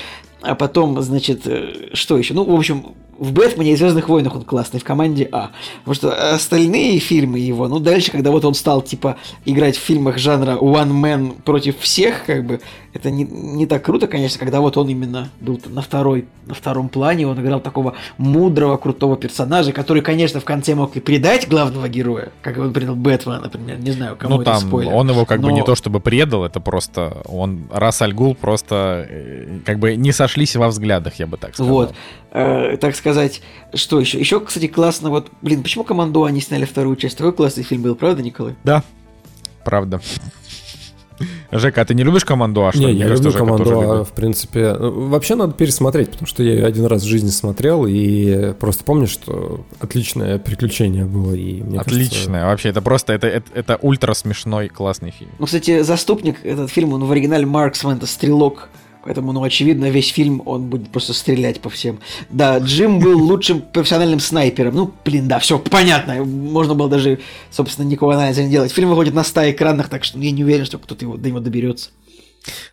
[0.42, 2.34] А потом, значит, э, что еще?
[2.34, 5.50] Ну, в общем, в «Бэтмене» и «Звездных войнах» он классный, в команде А.
[5.80, 10.18] Потому что остальные фильмы его, ну, дальше, когда вот он стал, типа, играть в фильмах
[10.18, 12.60] жанра One Man против всех, как бы,
[12.92, 16.88] это не, не так круто, конечно, когда вот он именно был на второй, на втором
[16.88, 21.88] плане, он играл такого мудрого, крутого персонажа, который, конечно, в конце мог и предать главного
[21.88, 24.92] героя, как он предал Бэтмена, например, не знаю, кому Ну это там, спойлер.
[24.94, 28.34] он его как бы Но- не то чтобы предал, это просто он, Рас Аль Гул
[28.34, 31.72] просто э, как бы не сошлись во взглядах, я бы так сказал.
[31.72, 31.94] Вот,
[32.30, 33.07] Э, так сказать,
[33.74, 34.18] что еще?
[34.18, 37.16] Еще, кстати, классно, вот, блин, почему Командо они сняли вторую часть?
[37.16, 38.54] Такой классный фильм был, правда, Николай?
[38.64, 38.82] Да,
[39.64, 40.00] правда.
[41.50, 42.72] Жека, а ты не любишь команду А?
[42.72, 42.86] что Не?
[42.88, 44.74] Мне я кажется, люблю команду, а, в принципе.
[44.78, 48.84] ну, Вообще надо пересмотреть, потому что я ее один раз в жизни смотрел, и просто
[48.84, 51.32] помню, что отличное приключение было.
[51.34, 52.44] И мне кажется, Отличное.
[52.44, 55.30] Вообще, это просто, это, это, это ультра смешной, классный фильм.
[55.38, 58.68] Ну, кстати, «Заступник», этот фильм, он в оригинале Марксмен, это стрелок.
[59.04, 61.98] Поэтому, ну, очевидно, весь фильм он будет просто стрелять по всем.
[62.30, 64.74] Да, Джим был лучшим профессиональным снайпером.
[64.74, 66.24] Ну, блин, да, все понятно.
[66.24, 67.18] Можно было даже,
[67.50, 68.72] собственно, никакого анализа не делать.
[68.72, 71.40] Фильм выходит на 100 экранах, так что я не уверен, что кто-то его, до него
[71.40, 71.90] доберется.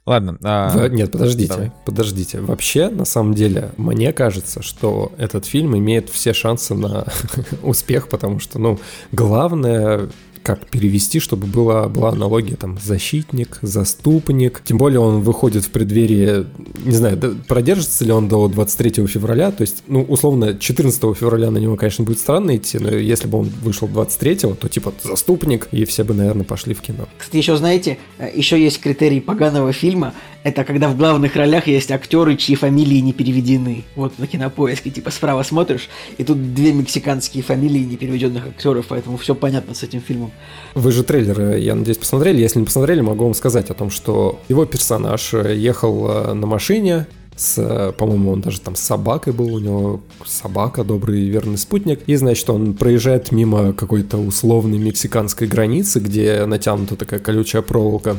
[0.05, 0.37] Ладно.
[0.43, 1.71] а, Во- Нет, подождите, давай.
[1.85, 2.39] подождите.
[2.39, 7.05] Вообще, на самом деле, мне кажется, что этот фильм имеет все шансы на
[7.63, 8.79] успех, потому что, ну,
[9.11, 10.09] главное
[10.45, 14.61] как перевести, чтобы была, была аналогия там защитник, заступник.
[14.63, 16.45] Тем более он выходит в преддверии,
[16.85, 19.49] не знаю, продержится ли он до 23 февраля.
[19.49, 23.39] То есть, ну, условно, 14 февраля на него, конечно, будет странно идти, но если бы
[23.39, 27.07] он вышел 23, то типа заступник, и все бы, наверное, пошли в кино.
[27.17, 30.13] Кстати, еще знаете, э, еще есть критерий поганого фильма.
[30.45, 33.83] Это когда в главных ролях есть актеры, чьи фамилии не переведены.
[33.95, 39.33] Вот на кинопоиске, типа справа смотришь, и тут две мексиканские фамилии непереведенных актеров, поэтому все
[39.33, 40.31] понятно с этим фильмом.
[40.75, 42.41] Вы же трейлер, э, я надеюсь, посмотрели.
[42.41, 46.45] Если не посмотрели, могу вам сказать о том, что его персонаж э, ехал э, на
[46.45, 51.57] машине с, по-моему, он даже там с собакой был, у него собака, добрый и верный
[51.57, 52.01] спутник.
[52.05, 58.17] И, значит, он проезжает мимо какой-то условной мексиканской границы, где натянута такая колючая проволока.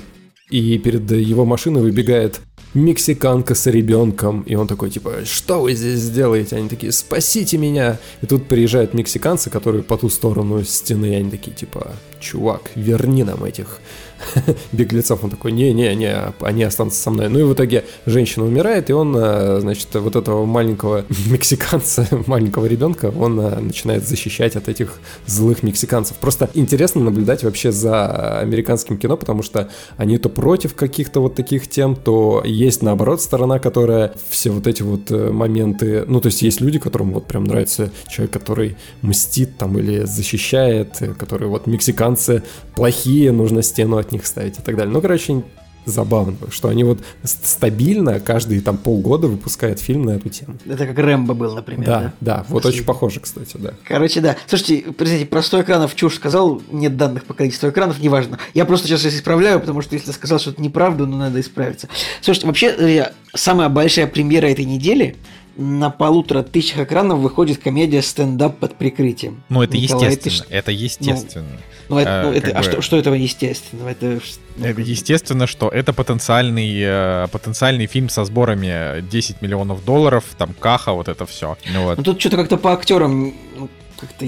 [0.50, 2.40] И перед его машиной выбегает
[2.74, 6.56] мексиканка с ребенком, и он такой, типа, что вы здесь делаете?
[6.56, 7.98] Они такие, спасите меня!
[8.22, 13.24] И тут приезжают мексиканцы, которые по ту сторону стены, и они такие, типа, чувак, верни
[13.24, 13.80] нам этих
[14.72, 15.24] беглецов.
[15.24, 17.28] Он такой, не-не-не, они останутся со мной.
[17.28, 22.66] Ну и в итоге женщина умирает, и он, э, значит, вот этого маленького мексиканца, маленького
[22.66, 26.16] ребенка, он э, начинает защищать от этих злых мексиканцев.
[26.18, 31.68] Просто интересно наблюдать вообще за американским кино, потому что они то против каких-то вот таких
[31.68, 36.42] тем, то есть наоборот сторона, которая все вот эти вот э, моменты, ну то есть
[36.42, 42.42] есть люди, которым вот прям нравится человек, который мстит там или защищает, который вот мексиканцы
[42.74, 44.92] плохие, нужно стену от них ставить и так далее.
[44.92, 45.42] Ну, короче,
[45.84, 50.56] забавно, что они вот ст- стабильно каждые там полгода выпускают фильм на эту тему.
[50.68, 51.86] Это как Рэмбо был, например.
[51.86, 52.80] Да, да, вот Последний.
[52.80, 53.70] очень похоже, кстати, да.
[53.84, 54.36] Короче, да.
[54.46, 58.38] Слушайте, простите, про 100 экранов чушь сказал, нет данных по количеству экранов, неважно.
[58.52, 61.88] Я просто сейчас исправляю, потому что если сказал что-то неправду, ну надо исправиться.
[62.20, 65.14] Слушайте, вообще, э, самая большая премьера этой недели
[65.56, 69.42] на полутора тысячах экранов выходит комедия стендап под прикрытием.
[69.48, 70.36] Ну, это Николай, ты естественно.
[70.50, 71.46] ш- Это естественно.
[71.88, 73.88] Ну, это, э, ну, это- а бы- что, что этого естественного?
[73.90, 74.20] Это,
[74.56, 80.54] ну, Это естественно, что это потенциальный, э, потенциальный фильм со сборами 10 миллионов долларов, там
[80.58, 81.56] Каха, вот это все.
[81.74, 81.96] Вот.
[81.96, 84.26] Ну тут что-то как-то по актерам, ну, как-то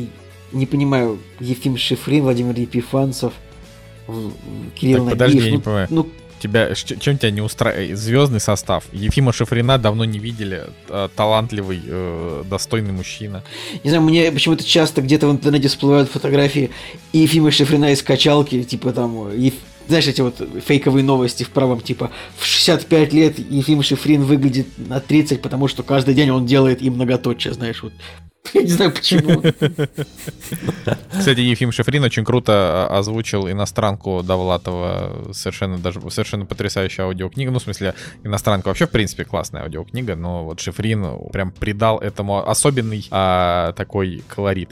[0.53, 3.33] не понимаю, Ефим Шифрин, Владимир Епифанцев,
[4.75, 5.45] Кирилл Так, подожди, Набиев.
[5.45, 5.87] я не ну, понимаю.
[5.91, 6.09] ну,
[6.41, 7.99] Тебя, чем тебя не устраивает?
[7.99, 8.85] Звездный состав.
[8.93, 10.65] Ефима Шифрина давно не видели.
[10.89, 13.43] э, талантливый, э, достойный мужчина.
[13.85, 16.71] Не знаю, мне почему-то часто где-то в интернете всплывают фотографии
[17.13, 19.55] и Ефима Шифрина из качалки, типа там, Еф-
[19.89, 25.01] знаешь, эти вот фейковые новости в правом, типа, в 65 лет Ефим Шифрин выглядит на
[25.01, 27.93] 30, потому что каждый день он делает им многоточие, знаешь, вот
[28.55, 29.43] Я не знаю почему.
[31.11, 32.53] Кстати, Ефим Шифрин очень круто
[32.89, 35.33] а, озвучил иностранку Довлатова.
[35.33, 37.51] Совершенно даже совершенно потрясающая аудиокнига.
[37.51, 42.49] Ну, в смысле, иностранка вообще, в принципе, классная аудиокнига, но вот Шифрин прям придал этому
[42.49, 44.71] особенный а, такой колорит.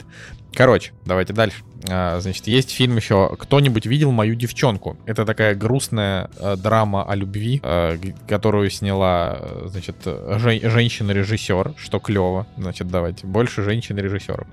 [0.53, 1.63] Короче, давайте дальше.
[1.89, 7.15] А, значит, есть фильм еще «Кто-нибудь видел мою девчонку?» Это такая грустная э, драма о
[7.15, 12.47] любви, э, которую сняла, э, значит, жен- женщина-режиссер, что клево.
[12.57, 14.47] Значит, давайте, больше женщин-режиссеров.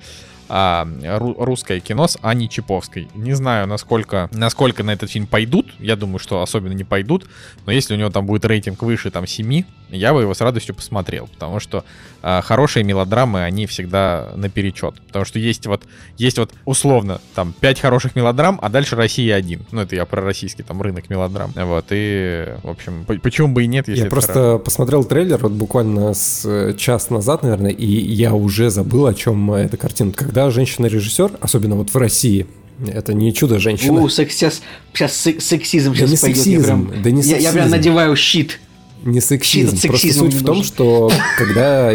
[0.56, 3.08] А, ру- русское кино с Аней Чиповской.
[3.16, 5.66] Не знаю, насколько, насколько на этот фильм пойдут.
[5.80, 7.26] Я думаю, что особенно не пойдут.
[7.66, 10.76] Но если у него там будет рейтинг выше там 7, я бы его с радостью
[10.76, 11.26] посмотрел.
[11.26, 11.84] Потому что
[12.22, 14.94] а, хорошие мелодрамы, они всегда наперечет.
[15.08, 15.82] Потому что есть вот,
[16.18, 19.66] есть вот условно там 5 хороших мелодрам, а дальше Россия один.
[19.72, 21.52] Ну, это я про российский там рынок мелодрам.
[21.56, 24.58] Вот, и, в общем, почему бы и нет, если Я просто хорошо.
[24.60, 29.52] посмотрел трейлер вот буквально с э, час назад, наверное, и я уже забыл, о чем
[29.52, 30.12] э, эта картина.
[30.12, 32.46] Когда женщина-режиссер, особенно вот в России,
[32.86, 34.00] это не чудо-женщина.
[34.00, 36.36] У, секс- сейчас, сейчас сек- сексизм Да сейчас не пойдет.
[36.38, 37.70] сексизм, я, прям, да не я, я прям сексизм.
[37.76, 38.60] надеваю щит.
[39.04, 39.76] Не сексизм.
[39.76, 40.64] Щит Просто суть в том, нужен.
[40.64, 41.92] что когда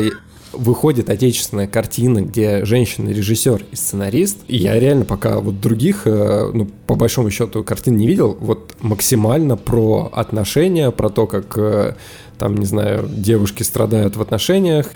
[0.54, 6.52] выходит отечественная картина, где женщина режиссер и сценарист, и я реально пока вот других, э,
[6.54, 11.96] ну, по большому счету, картин не видел, вот максимально про отношения, про то, как э,
[12.40, 14.88] там, не знаю, девушки страдают в отношениях.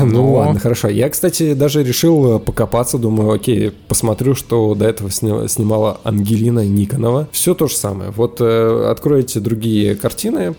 [0.00, 0.32] Ну Ну.
[0.34, 0.88] ладно, хорошо.
[0.88, 7.28] Я, кстати, даже решил э, покопаться, думаю, окей, посмотрю, что до этого снимала Ангелина Никонова.
[7.32, 8.10] Все то же самое.
[8.10, 10.54] Вот э, откроете другие картины,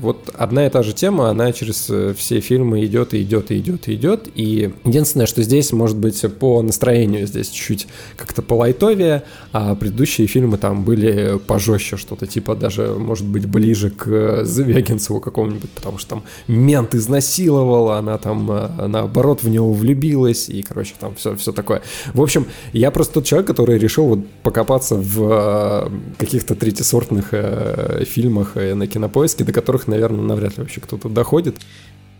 [0.00, 3.58] вот одна и та же тема, она через э, все фильмы идет и идет и
[3.58, 4.28] идет и идет.
[4.34, 10.58] И единственное, что здесь, может быть, по настроению здесь чуть-чуть как-то полайтовее, а предыдущие фильмы
[10.58, 16.22] там были пожестче, что-то типа даже, может быть, ближе к Звягинцеву какому-нибудь, потому что там
[16.46, 21.82] мент изнасиловал, она там э, наоборот в него влюбилась, и, короче, там все, все такое.
[22.14, 28.04] В общем, я просто тот человек, который решил вот покопаться в э, каких-то третьесортных э,
[28.04, 31.56] фильмах на кинопоиске, до которых, наверное, навряд ли вообще кто-то доходит.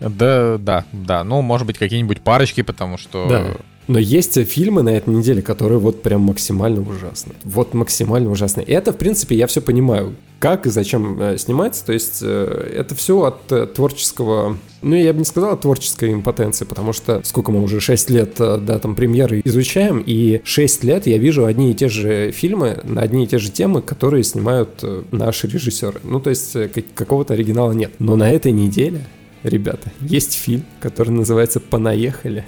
[0.01, 1.23] Да, да, да.
[1.23, 3.29] Ну, может быть, какие-нибудь парочки, потому что...
[3.29, 3.47] Да.
[3.89, 7.35] Но есть фильмы на этой неделе, которые вот прям максимально ужасны.
[7.45, 8.63] Вот максимально ужасны.
[8.63, 11.87] И это, в принципе, я все понимаю, как и зачем э, снимается.
[11.87, 14.57] То есть э, это все от э, творческого...
[14.83, 18.79] Ну, я бы не сказал творческой импотенции, потому что сколько мы уже 6 лет до
[18.81, 23.23] там премьеры изучаем, и 6 лет я вижу одни и те же фильмы на одни
[23.23, 26.01] и те же темы, которые снимают наши режиссеры.
[26.03, 27.93] Ну, то есть как- какого-то оригинала нет.
[28.01, 29.07] Но на этой неделе,
[29.45, 32.45] ребята, есть фильм, который называется «Понаехали».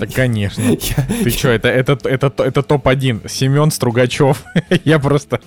[0.00, 0.62] Да, конечно.
[0.62, 0.76] Я-
[1.24, 3.28] Ты что, это, это, это, это топ-1.
[3.28, 4.44] Семен Стругачев.
[4.84, 5.40] я просто...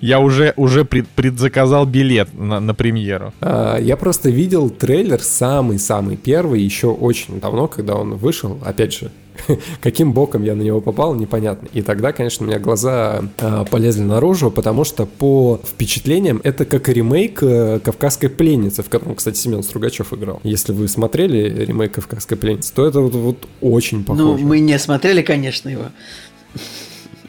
[0.00, 3.32] Я уже, уже пред- предзаказал билет на, на премьеру.
[3.40, 8.58] А, Я просто видел трейлер самый-самый первый еще очень давно, когда он вышел.
[8.64, 9.10] Опять же,
[9.80, 11.68] каким боком я на него попал, непонятно.
[11.72, 16.88] И тогда, конечно, у меня глаза а, полезли наружу, потому что по впечатлениям это как
[16.88, 20.40] ремейк э, «Кавказской пленницы», в котором, кстати, Семен Стругачев играл.
[20.42, 24.24] Если вы смотрели ремейк «Кавказской пленницы», то это вот, вот очень похоже.
[24.24, 25.86] Ну, мы не смотрели, конечно, его.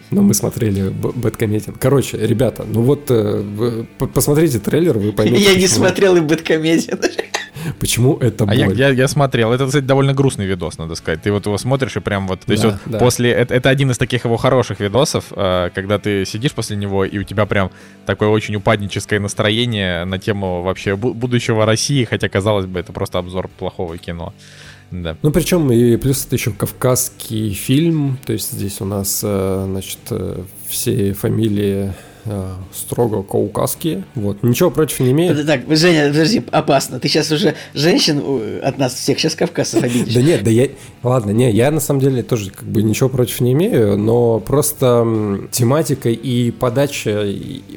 [0.10, 1.76] Но мы смотрели Бэткомедиан.
[1.80, 7.00] Короче, ребята, ну вот э, посмотрите трейлер, вы поймете, Я не смотрел и Бэткомедиан.
[7.80, 8.78] почему это А я, боль.
[8.80, 9.52] я, я смотрел.
[9.52, 11.22] Это, кстати, довольно грустный видос, надо сказать.
[11.24, 12.39] Ты вот его смотришь и прям вот...
[12.41, 13.00] То есть Да, вот да.
[13.00, 13.32] после...
[13.32, 17.17] Это, это один из таких его хороших видосов, э, когда ты сидишь после него, и
[17.17, 17.70] у тебя прям
[18.06, 23.20] такое очень упадническое настроение на тему вообще бу- будущего России, хотя, казалось бы, это просто
[23.20, 24.34] обзор плохого кино.
[24.91, 25.17] Да.
[25.21, 30.00] Ну, причем и плюс это еще кавказский фильм, то есть здесь у нас, э, значит,
[30.12, 31.93] э, все фамилии
[32.28, 34.44] э, строго каукасские, вот.
[34.44, 35.46] Ничего против не имею.
[35.46, 37.00] Так, Женя, подожди, опасно.
[37.00, 40.13] Ты сейчас уже женщин э, от нас всех, сейчас кавказцев обидишь.
[40.13, 40.70] Да нет, да я...
[41.04, 45.48] Ладно, не, я на самом деле тоже как бы ничего против не имею, но просто
[45.52, 47.26] тематика и подача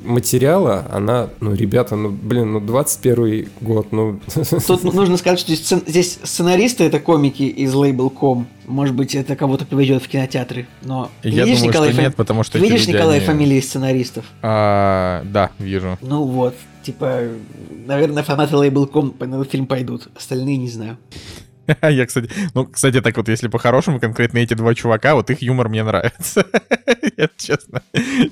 [0.05, 4.21] материала, она, ну, ребята, ну, блин, ну, 21 год, ну...
[4.67, 8.47] Тут нужно сказать, что здесь сцен- здесь сценаристы это комики из Label.com.
[8.71, 10.67] Может быть, это кого-то приведет в кинотеатры.
[10.83, 13.27] Но ты Я видишь, думаю, Николай, что фам- нет, потому что ты видишь, Николай, они-
[13.27, 14.25] фамилии сценаристов?
[14.43, 15.99] А, да, вижу.
[16.01, 17.23] Ну вот, типа,
[17.87, 20.09] наверное, фанаты Label.com на этот фильм пойдут.
[20.17, 20.97] Остальные не знаю.
[21.83, 25.69] Я, кстати, ну, кстати, так вот, если по-хорошему, конкретно эти два чувака, вот их юмор
[25.69, 26.47] мне нравится.
[27.17, 27.83] Я честно,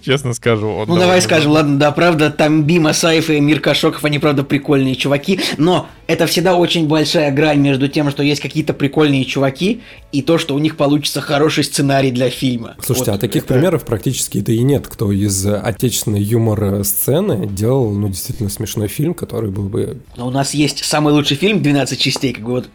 [0.02, 0.84] честно скажу.
[0.86, 4.94] Ну, давай скажем, ладно, да, правда, там Бима Саев и Мир Кашоков, они, правда, прикольные
[4.94, 10.22] чуваки, но это всегда очень большая грань между тем, что есть какие-то прикольные чуваки, и
[10.22, 12.76] то, что у них получится хороший сценарий для фильма.
[12.82, 18.08] Слушайте, Вот а таких это- примеров практически-то и нет, кто из отечественной юмор-сцены делал, ну,
[18.08, 20.00] действительно смешной фильм, который был бы...
[20.16, 22.68] Но у нас есть самый лучший фильм «12 частей», как бы вот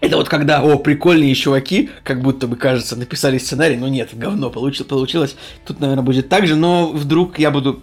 [0.00, 4.50] Это вот когда, о, прикольные чуваки, как будто бы, кажется, написали сценарий, но нет, говно
[4.50, 5.36] получилось, получилось.
[5.66, 7.82] Тут, наверное, будет так же, но вдруг я буду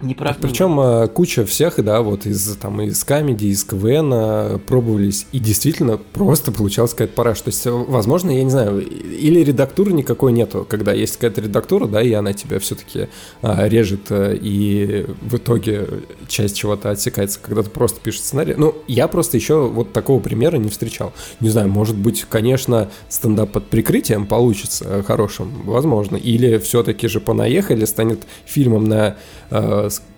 [0.00, 0.36] не прав.
[0.40, 5.38] Причем э, куча всех, да, вот из там из комедии, из КВН э, пробовались, и
[5.38, 7.40] действительно просто получалась какая-то параш.
[7.40, 11.86] То есть, э, возможно, я не знаю, или редактуры никакой нету, когда есть какая-то редактура,
[11.86, 13.08] да, и она тебя все-таки
[13.40, 15.88] а, режет, и в итоге
[16.28, 18.54] часть чего-то отсекается, когда ты просто пишешь сценарий.
[18.56, 21.14] Ну, я просто еще вот такого примера не встречал.
[21.40, 27.84] Не знаю, может быть, конечно, стендап под прикрытием получится хорошим, возможно, или все-таки же понаехали,
[27.86, 29.16] станет фильмом на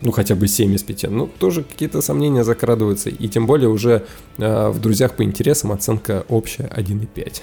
[0.00, 1.10] ну, хотя бы 7 из 5.
[1.10, 3.10] Ну, тоже какие-то сомнения закрадываются.
[3.10, 4.06] И тем более уже
[4.38, 7.42] э, в «Друзьях по интересам» оценка общая 1,5.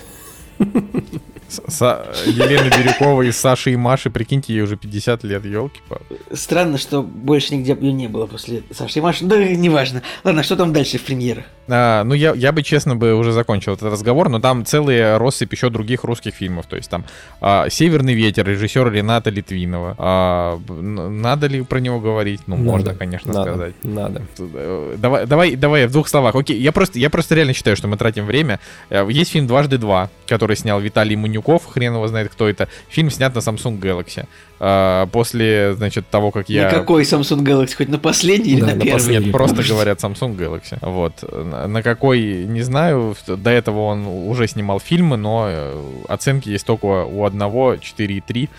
[1.68, 6.36] Са- Елена Бирюкова и Саши и Маши, прикиньте, ей уже 50 лет, елки -палки.
[6.36, 9.26] Странно, что больше нигде ее не было после Саши и Маши.
[9.26, 10.02] Да, неважно.
[10.24, 11.46] Ладно, что там дальше в премьерах?
[11.68, 15.54] А, ну, я, я бы, честно, бы уже закончил этот разговор, но там целые россыпь
[15.54, 16.66] еще других русских фильмов.
[16.68, 17.06] То есть там
[17.42, 19.96] а, «Северный ветер», режиссера Рената Литвинова.
[19.98, 22.42] А, надо ли про него говорить?
[22.48, 23.76] Ну, надо, можно, конечно, надо, сказать.
[23.84, 24.22] Надо.
[24.40, 26.36] Э, давай, давай, давай в двух словах.
[26.36, 28.60] Окей, я просто, я просто реально считаю, что мы тратим время.
[28.90, 32.68] Э, есть фильм «Дважды два», который снял Виталий Манюков, хрен его знает, кто это.
[32.90, 34.26] Фильм снят на Samsung Galaxy.
[34.60, 36.64] А, после, значит, того, как я...
[36.64, 37.76] На какой Samsung Galaxy?
[37.76, 38.94] Хоть на последний или Да, на на первый?
[38.94, 39.26] последний.
[39.28, 40.78] Нет, просто говорят Samsung Galaxy.
[40.82, 41.24] Вот.
[41.68, 43.16] На какой, не знаю.
[43.28, 48.50] До этого он уже снимал фильмы, но э, оценки есть только у одного 4,3.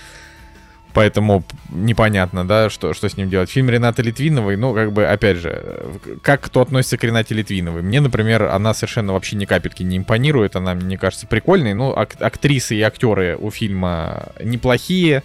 [0.93, 3.51] Поэтому непонятно, да, что, что с ним делать.
[3.51, 7.83] Фильм Ренаты Литвиновой, ну, как бы, опять же, э, как кто относится к Ренате Литвиновой?
[7.83, 11.75] Мне, например, она совершенно вообще ни капельки не импонирует, она мне кажется прикольной.
[11.75, 15.23] Ну, ак- актрисы и актеры у фильма неплохие,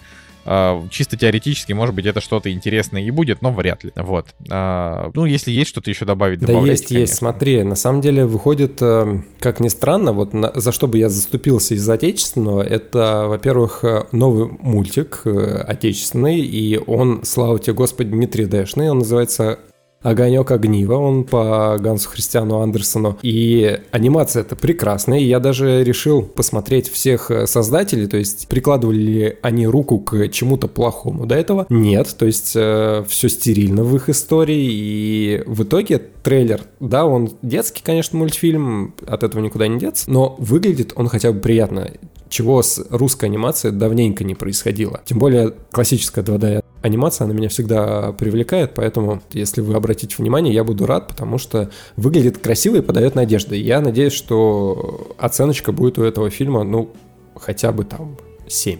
[0.89, 3.91] чисто теоретически, может быть, это что-то интересное и будет, но вряд ли.
[3.95, 4.27] Вот.
[4.49, 6.87] А, ну, если есть что-то еще добавить, Да есть, есть.
[6.89, 7.15] конечно.
[7.15, 11.09] Смотри, на самом деле выходит, э, как ни странно, вот на- за что бы я
[11.09, 18.13] заступился из отечественного, это, во-первых, э, новый мультик э, отечественный, и он, слава тебе, Господи,
[18.13, 19.59] не 3D-шный, он называется
[20.01, 23.17] Огонек огнива, он по Гансу Христиану Андерсону.
[23.21, 25.19] И анимация это прекрасная.
[25.19, 30.29] И я даже решил посмотреть всех э, создателей, то есть прикладывали ли они руку к
[30.29, 31.65] чему-то плохому до этого.
[31.69, 34.69] Нет, то есть э, все стерильно в их истории.
[34.71, 40.35] И в итоге трейлер, да, он детский, конечно, мультфильм, от этого никуда не деться, но
[40.39, 41.91] выглядит он хотя бы приятно
[42.29, 45.01] чего с русской анимацией давненько не происходило.
[45.05, 50.63] Тем более классическая 2D анимация, она меня всегда привлекает, поэтому, если вы обратите внимание, я
[50.63, 53.57] буду рад, потому что выглядит красиво и подает надежды.
[53.57, 56.91] Я надеюсь, что оценочка будет у этого фильма, ну,
[57.35, 58.17] хотя бы там
[58.47, 58.79] 7.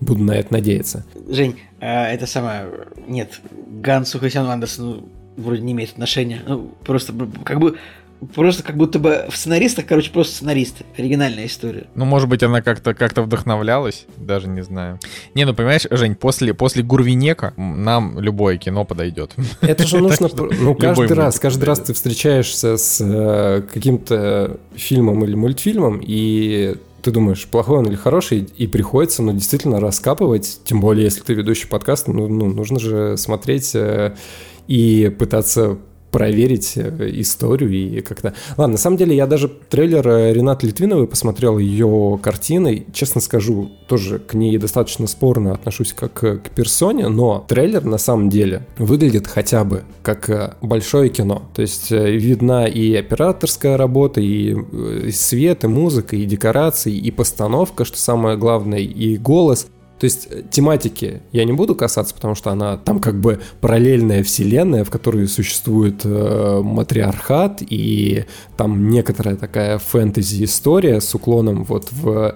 [0.00, 1.04] Буду на это надеяться.
[1.28, 2.66] Жень, а, это самое...
[3.06, 6.42] Нет, Гансу Христиану Андерсону вроде не имеет отношения.
[6.46, 7.12] Ну, просто
[7.44, 7.76] как бы...
[8.34, 10.84] Просто как будто бы в сценаристах, короче, просто сценаристы.
[10.96, 11.86] Оригинальная история.
[11.94, 14.98] Ну, может быть, она как-то как вдохновлялась, даже не знаю.
[15.34, 19.34] Не, ну, понимаешь, Жень, после, после Гурвинека нам любое кино подойдет.
[19.60, 25.34] Это же нужно, ну, каждый раз, каждый раз ты встречаешься с э, каким-то фильмом или
[25.34, 31.04] мультфильмом, и ты думаешь, плохой он или хороший, и приходится, ну, действительно раскапывать, тем более,
[31.04, 34.14] если ты ведущий подкаста, ну, ну, нужно же смотреть э,
[34.68, 35.78] и пытаться
[36.10, 38.34] проверить э, историю и как-то...
[38.56, 43.70] Ладно, на самом деле я даже трейлер э, Ренаты Литвиновой посмотрел, ее картины, честно скажу,
[43.86, 48.66] тоже к ней достаточно спорно отношусь как э, к персоне, но трейлер на самом деле
[48.78, 51.42] выглядит хотя бы как большое кино.
[51.54, 54.56] То есть видна и операторская работа, и
[55.12, 59.66] свет, и музыка, и декорации, и постановка, что самое главное, и голос.
[60.00, 64.24] То есть э, тематики я не буду касаться, потому что она там как бы параллельная
[64.24, 68.24] вселенная, в которой существует э, матриархат, и
[68.56, 72.34] там некоторая такая фэнтези-история с уклоном вот в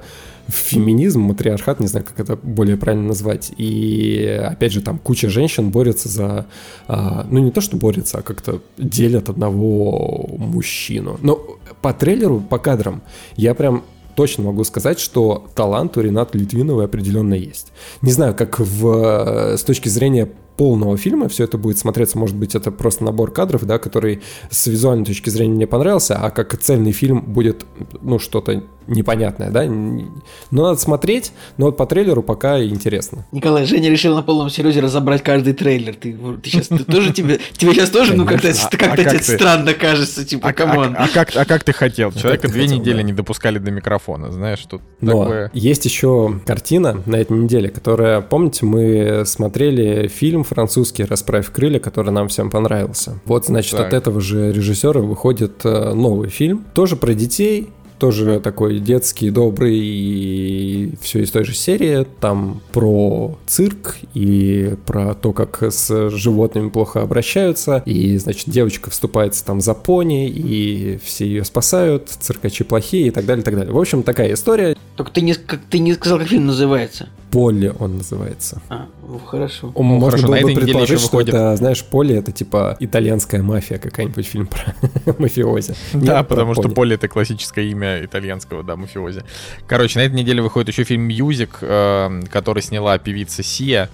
[0.49, 3.53] феминизм, матриархат, не знаю, как это более правильно назвать.
[3.57, 6.47] И опять же, там куча женщин борются за,
[6.87, 11.19] а, ну не то, что борются, а как-то делят одного мужчину.
[11.23, 11.41] Но
[11.81, 13.03] по трейлеру, по кадрам,
[13.37, 17.73] я прям точно могу сказать, что талант у Ренаты Литвиновой определенно есть.
[18.03, 22.55] Не знаю, как в, с точки зрения полного фильма все это будет смотреться, может быть,
[22.55, 26.93] это просто набор кадров, да, который с визуальной точки зрения мне понравился, а как цельный
[26.93, 27.65] фильм будет,
[28.03, 30.11] ну, что-то непонятное, да, но
[30.51, 33.27] надо смотреть, но вот по трейлеру пока интересно.
[33.33, 35.95] Николай, Женя решил на полном серьезе разобрать каждый трейлер.
[35.95, 38.49] Ты, ты сейчас ты тоже тебе, тебе сейчас тоже, ну как-то.
[38.51, 40.95] А- как-то а как странно кажется, типа, А, come on.
[40.99, 42.13] а- как, а как ты хотел?
[42.13, 45.51] Человека ты две недели не допускали до микрофона, знаешь, тут Но такое...
[45.55, 52.11] есть еще картина на этой неделе, которая, помните, мы смотрели фильм французский «Расправь крылья», который
[52.11, 53.19] нам всем понравился.
[53.25, 53.89] Вот, значит, Так.
[53.89, 59.79] от этого же режиссера выходит э, новый фильм, тоже про детей, тоже такой детский, добрый
[59.79, 62.07] и все из той же серии.
[62.21, 67.83] Там про цирк и про то, как с животными плохо обращаются.
[67.87, 73.27] И, значит, девочка вступается там за пони, и все ее спасают, циркачи плохие и так
[73.27, 73.73] далее, и так далее.
[73.73, 74.77] В общем, такая история.
[74.97, 77.09] Только ты не, как, ты не сказал, как фильм называется.
[77.31, 78.61] Поле он называется.
[78.69, 79.73] А, ну хорошо.
[79.75, 81.35] О, Можно хорошо, на было бы этой неделе предположить, что выходит.
[81.35, 84.75] это, знаешь, поле это типа итальянская мафия, какая-нибудь фильм про
[85.19, 85.75] мафиози.
[85.93, 86.75] Да, Нет, потому что Поле.
[86.75, 89.23] Поле это классическое имя итальянского, да, мафиози.
[89.67, 93.91] Короче, на этой неделе выходит еще фильм «Music», э, который сняла певица Сия,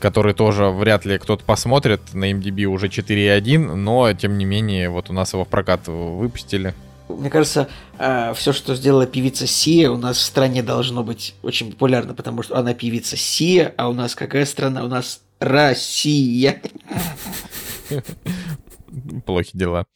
[0.00, 2.00] который тоже вряд ли кто-то посмотрит.
[2.14, 6.74] На IMDb уже 4.1, но, тем не менее, вот у нас его в прокат выпустили.
[7.08, 12.14] Мне кажется, все, что сделала певица Сия, у нас в стране должно быть очень популярно,
[12.14, 14.84] потому что она певица Сия, а у нас какая страна?
[14.84, 16.60] У нас Россия.
[19.26, 19.86] Плохи дела.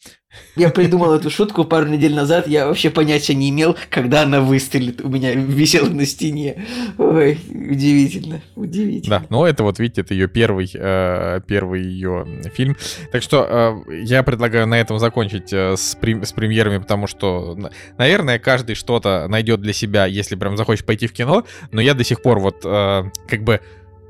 [0.56, 5.02] Я придумал эту шутку пару недель назад, я вообще понятия не имел, когда она выстрелит.
[5.02, 6.64] У меня висела на стене.
[6.96, 9.20] Ой, удивительно, удивительно.
[9.20, 12.76] Да, но это вот, видите, это ее первый, э, первый ее фильм.
[13.10, 17.54] Так что э, я предлагаю на этом закончить э, с, прем- с премьерами, потому что,
[17.54, 21.44] на- наверное, каждый что-то найдет для себя, если прям захочет пойти в кино.
[21.72, 23.60] Но я до сих пор вот как бы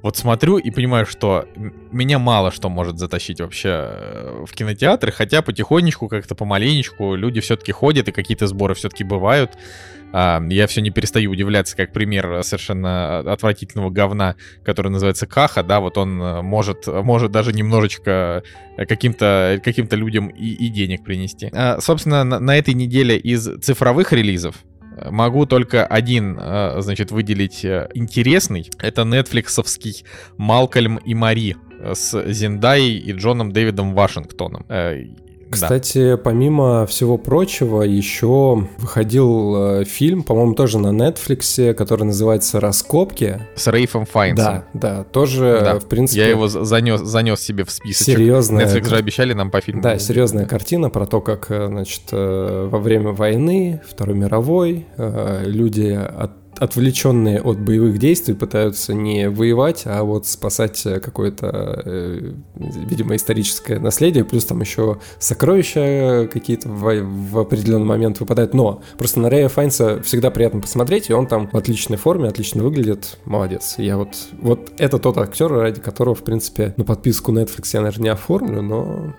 [0.03, 1.47] вот смотрю и понимаю, что
[1.93, 7.73] меня мало что может затащить вообще э, в кинотеатры, хотя потихонечку, как-то помаленечку люди все-таки
[7.73, 9.53] ходят, и какие-то сборы все-таки бывают.
[10.13, 15.81] А, Я все не перестаю удивляться, как пример совершенно отвратительного говна, который называется Каха, да,
[15.81, 18.43] вот он э, может, может даже немножечко
[18.77, 21.49] э, каким-то каким людям и, и денег принести.
[21.53, 24.72] А, Собственно, на, на этой неделе из цифровых релизов э,
[25.11, 28.71] Могу только один, э, значит, выделить э, интересный.
[28.79, 30.05] Это нетфликсовский
[30.37, 34.67] Малкольм и Мари э, с Зендаей и Джоном Дэвидом Вашингтоном.
[35.53, 35.67] Э, да.
[35.67, 43.41] Кстати, помимо всего прочего, еще выходил э, фильм, по-моему, тоже на Netflix, который называется «Раскопки».
[43.55, 44.45] С Рейфом Файнсом.
[44.45, 44.65] Да,
[44.99, 48.07] да, тоже, Да, в принципе, Я его за- занес, занес себе в список.
[48.07, 48.67] серьезная...
[48.67, 49.83] Netflix же обещали нам по фильму.
[49.83, 54.87] Да, серьезная картина про то, как, э, значит, э, во время войны, Второй мировой,
[55.45, 62.35] люди, от- отвлеченные от боевых действий, пытаются не воевать, а вот спасать э, какое-то, э,
[62.55, 68.55] видимо, историческое наследие, плюс там еще сокровища какие-то в, в определенный момент выпадают.
[68.55, 72.63] Но просто на Рэя Файнса всегда приятно посмотреть, и он там в отличной форме, отлично
[72.63, 73.75] выглядит, молодец.
[73.79, 78.05] Я вот, вот это тот актер, ради которого, в принципе, ну, подписку Netflix я, наверное,
[78.05, 79.15] не оформлю, но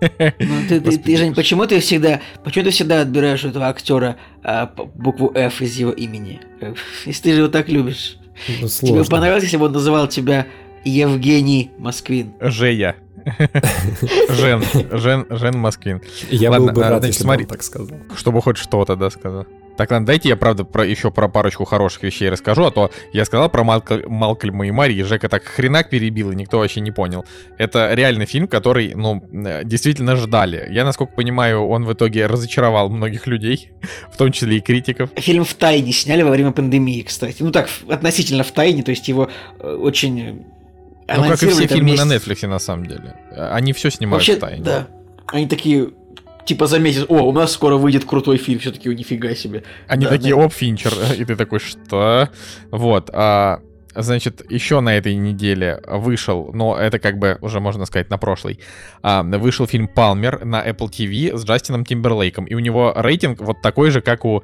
[0.00, 4.16] Ну, ты, ты, ты, Жень, почему ты всегда, почему ты всегда отбираешь у этого актера
[4.42, 6.40] а, букву F из его имени?
[7.06, 8.16] Если ты же его так любишь.
[8.60, 10.46] ну, Тебе понравилось, если бы он называл тебя
[10.84, 12.32] Евгений Москвин?
[12.40, 12.96] Жея.
[14.30, 16.00] Жен, Жен, Жен Москвин.
[16.30, 17.44] Я Ладно, был бы а, рад, значит, если смотри.
[17.44, 17.98] бы он так сказал.
[18.16, 19.46] Чтобы хоть что-то, да, сказал.
[19.80, 23.24] Так, ладно, дайте я, правда, про, еще про парочку хороших вещей расскажу, а то я
[23.24, 26.90] сказал про Малка- Малкольма и Мари, и Жека так хренак перебил, и никто вообще не
[26.90, 27.24] понял.
[27.56, 30.66] Это реальный фильм, который, ну, э, действительно ждали.
[30.70, 33.70] Я, насколько понимаю, он в итоге разочаровал многих людей,
[34.12, 35.08] в том числе и критиков.
[35.16, 37.36] Фильм в тайне сняли во время пандемии, кстати.
[37.42, 40.44] Ну так, относительно в тайне, то есть его э, очень
[41.08, 42.26] э, Ну, как и все фильмы на месяц.
[42.28, 43.14] Netflix, на самом деле.
[43.34, 44.62] Они все снимают Вообще, в тайне.
[44.62, 44.88] да.
[45.28, 45.88] Они такие,
[46.50, 49.62] типа за месяц, о, у нас скоро выйдет крутой фильм, все-таки нифига себе.
[49.86, 50.44] Они Да, такие, да.
[50.44, 52.28] оп, Финчер, и ты такой, что?
[52.72, 53.60] Вот, а,
[53.94, 58.58] значит, еще на этой неделе вышел, но это как бы уже можно сказать на прошлой,
[59.00, 63.62] а, вышел фильм «Палмер» на Apple TV с Джастином Тимберлейком, и у него рейтинг вот
[63.62, 64.42] такой же, как у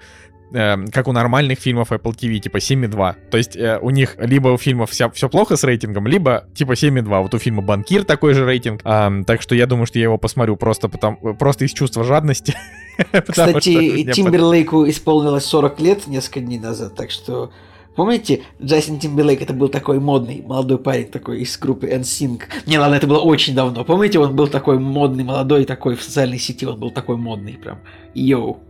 [0.53, 3.15] э, как у нормальных фильмов Apple TV, типа 7,2.
[3.31, 6.73] То есть э, у них либо у фильмов вся, все плохо с рейтингом, либо типа
[6.73, 7.23] 7,2.
[7.23, 8.81] Вот у фильма «Банкир» такой же рейтинг.
[8.85, 12.55] Ам, так что я думаю, что я его посмотрю просто, потому, просто из чувства жадности.
[13.29, 17.51] Кстати, Тимберлейку исполнилось 40 лет несколько дней назад, так что...
[17.97, 22.43] Помните, Джастин Тимберлейк, это был такой модный молодой парень такой из группы NSYNC.
[22.67, 23.85] Не, ладно, это было очень давно.
[23.85, 27.81] Помните, он был такой модный, молодой, такой в социальной сети, он был такой модный прям.
[28.15, 28.61] Йоу.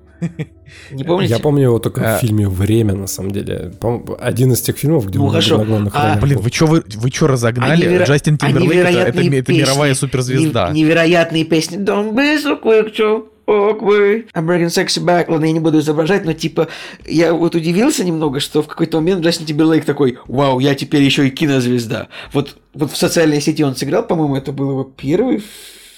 [0.90, 1.32] Не помните?
[1.34, 2.18] Я помню его только А.
[2.18, 3.72] в фильме «Время», на самом деле.
[4.18, 5.58] Один из тех фильмов, где Ну, он хорошо.
[5.58, 7.72] на главных А, Блин, вы чё, вы, вы чё разогнали?
[7.72, 10.68] А неверо- Джастин а Тимберлейк это, это, ми- это мировая суперзвезда.
[10.68, 11.78] нев- невероятные песни.
[11.78, 14.26] Don't be so quick to walk away.
[14.34, 15.26] I'm breaking sexy back.
[15.28, 16.66] Ладно, я не буду изображать, но типа
[17.06, 21.28] я вот удивился немного, что в какой-то момент Джастин Тимберлейк такой, вау, я теперь еще
[21.28, 22.08] и кинозвезда.
[22.32, 25.42] Вот, вот в социальной сети он сыграл, по-моему, это был его первый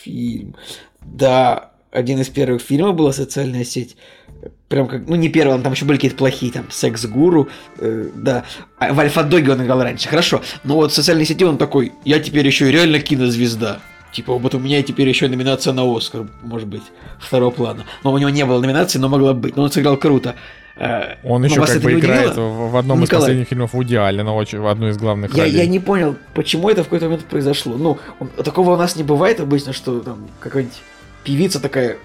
[0.02, 0.56] фильм.
[1.00, 3.96] Да, один из первых фильмов была социальная сеть.
[4.68, 8.44] Прям как, ну не первый, он там еще были какие-то плохие, там, секс-гуру, э, да.
[8.78, 10.42] А в Альфа-Доге он играл раньше, хорошо.
[10.64, 13.80] Но вот в социальной сети он такой, я теперь еще и реально кинозвезда.
[14.12, 16.82] Типа, вот у меня теперь еще номинация на Оскар, может быть,
[17.20, 17.84] второго плана.
[18.04, 19.56] Но у него не было номинации, но могла быть.
[19.56, 20.34] Но он сыграл круто.
[20.76, 23.22] Э, Он но еще как бы играет в одном из Николай.
[23.22, 25.56] последних фильмов Вуди Аллена, очень, в одну из главных Я, ролей.
[25.56, 27.76] я не понял, почему это в какой-то момент произошло.
[27.76, 30.76] Ну, он- такого у нас не бывает обычно, что там какая-нибудь
[31.28, 31.98] певица такая,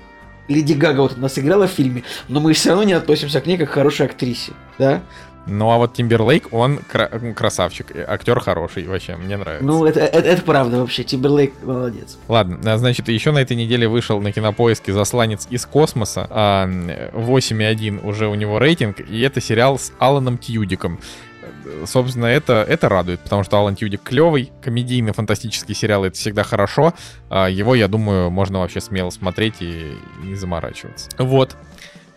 [0.50, 3.58] Леди Гага вот она сыграла в фильме, но мы все равно не относимся к ней
[3.58, 5.02] как к хорошей актрисе, да?
[5.46, 9.66] Ну а вот Тимберлейк, он кра- красавчик, актер хороший, вообще, мне нравится.
[9.66, 12.18] Ну, это, это, это правда вообще, Тимберлейк молодец.
[12.28, 16.28] Ладно, а, значит, еще на этой неделе вышел на кинопоиске «Засланец из космоса».
[16.30, 21.00] а, 8,1 уже у него рейтинг, и это сериал с Аланом Тьюдиком.
[21.86, 26.94] Собственно, это, это радует, потому что Алан Тьюдик клевый, комедийный, фантастический сериал, это всегда хорошо.
[27.30, 31.10] А, Его, я думаю, можно вообще смело смотреть и не заморачиваться.
[31.18, 31.56] Вот.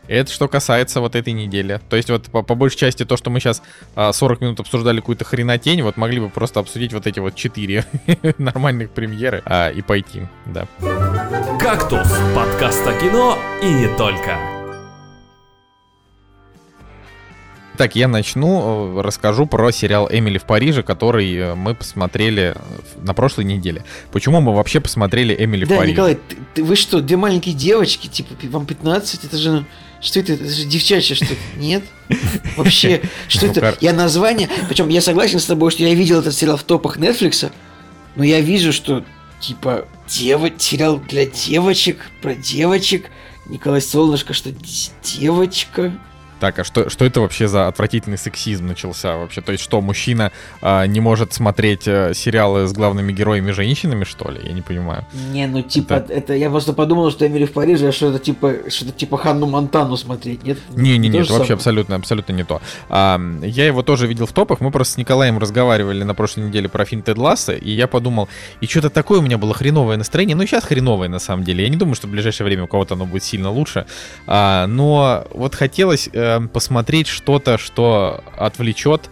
[0.09, 1.81] Это что касается вот этой недели.
[1.89, 3.63] То есть вот по, по большей части то, что мы сейчас
[3.97, 7.85] 40 минут обсуждали какую-то хренотень, вот могли бы просто обсудить вот эти вот четыре
[8.39, 10.67] нормальных премьеры а, и пойти, да.
[11.59, 14.56] «Кактус»— подкаст о кино и не только.
[17.77, 22.59] Так, я начну, э, расскажу про сериал «Эмили в Париже», который э, мы посмотрели э,
[23.03, 23.85] на прошлой неделе.
[24.13, 25.93] Почему мы вообще посмотрели «Эмили в Да, Париже»?
[25.93, 29.65] Николай, ты, ты- вы что, две маленькие девочки, типа, вам 15, это же,
[30.01, 31.85] что это, это же девчачье что-то, нет?
[32.57, 33.77] Вообще, что Ну, это?
[33.81, 37.51] Я название, причем я согласен с тобой, что я видел этот сериал в топах Netflix,
[38.15, 39.05] но я вижу, что,
[39.41, 43.11] типа, дева, сериал для девочек, про девочек,
[43.49, 44.51] Николай Солнышко, что
[45.03, 45.93] девочка.
[46.41, 49.41] Так, а что, что это вообще за отвратительный сексизм начался вообще?
[49.41, 54.31] То есть что, мужчина а, не может смотреть э, сериалы с главными героями женщинами, что
[54.31, 54.41] ли?
[54.45, 55.05] Я не понимаю.
[55.33, 58.55] Не, ну типа, это, я просто подумал, что Эмили в Париже, а что это типа,
[58.69, 60.59] что-то типа Ханну Монтану смотреть, нет?
[60.75, 61.55] Не-не-не, То это же вообще самое?
[61.57, 62.61] абсолютно, абсолютно не то.
[62.89, 64.61] А, я его тоже видел в топах.
[64.61, 68.29] Мы просто с Николаем разговаривали на прошлой неделе про фильм Тед Ласса, и я подумал,
[68.61, 70.37] и что-то такое у меня было хреновое настроение.
[70.37, 71.65] Ну, и сейчас хреновое на самом деле.
[71.65, 73.87] Я не думаю, что в ближайшее время у кого-то оно будет сильно лучше.
[74.27, 79.11] А, но вот хотелось э, посмотреть что-то, что отвлечет,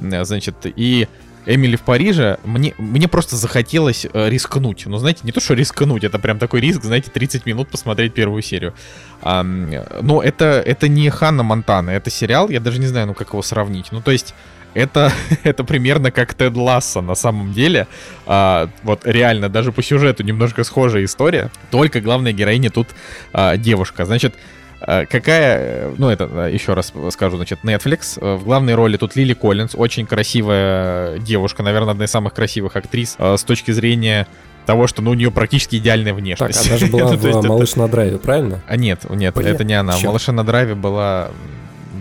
[0.00, 1.08] э, значит, и
[1.46, 4.84] Эмили в Париже, мне, мне просто захотелось э, рискнуть.
[4.86, 8.42] Ну, знаете, не то, что рискнуть, это прям такой риск, знаете, 30 минут посмотреть первую
[8.42, 8.74] серию.
[9.22, 13.28] А, но это, это не Ханна Монтана, это сериал, я даже не знаю, ну, как
[13.28, 13.92] его сравнить.
[13.92, 14.34] Ну, то есть,
[14.74, 15.12] это,
[15.44, 17.86] это примерно как Тед Ласса на самом деле.
[18.26, 21.50] А, вот реально, даже по сюжету немножко схожая история.
[21.70, 22.88] Только главная героиня тут
[23.32, 24.04] а, девушка.
[24.04, 24.34] Значит,
[24.80, 28.18] Какая, э, ну это э, еще раз скажу, значит, Netflix.
[28.20, 32.76] Э, В главной роли тут Лили Коллинз, очень красивая девушка, наверное, одна из самых красивых
[32.76, 34.26] актрис э, с точки зрения
[34.66, 36.68] того, что ну, у нее практически идеальная Так, внешность.
[36.68, 38.60] она же была Ну, это- «Малыш на драйве», правильно?
[38.66, 39.92] а нет, нет, Блин, это не она.
[39.92, 40.08] В чё?
[40.08, 41.30] «Малыше на драйве» была,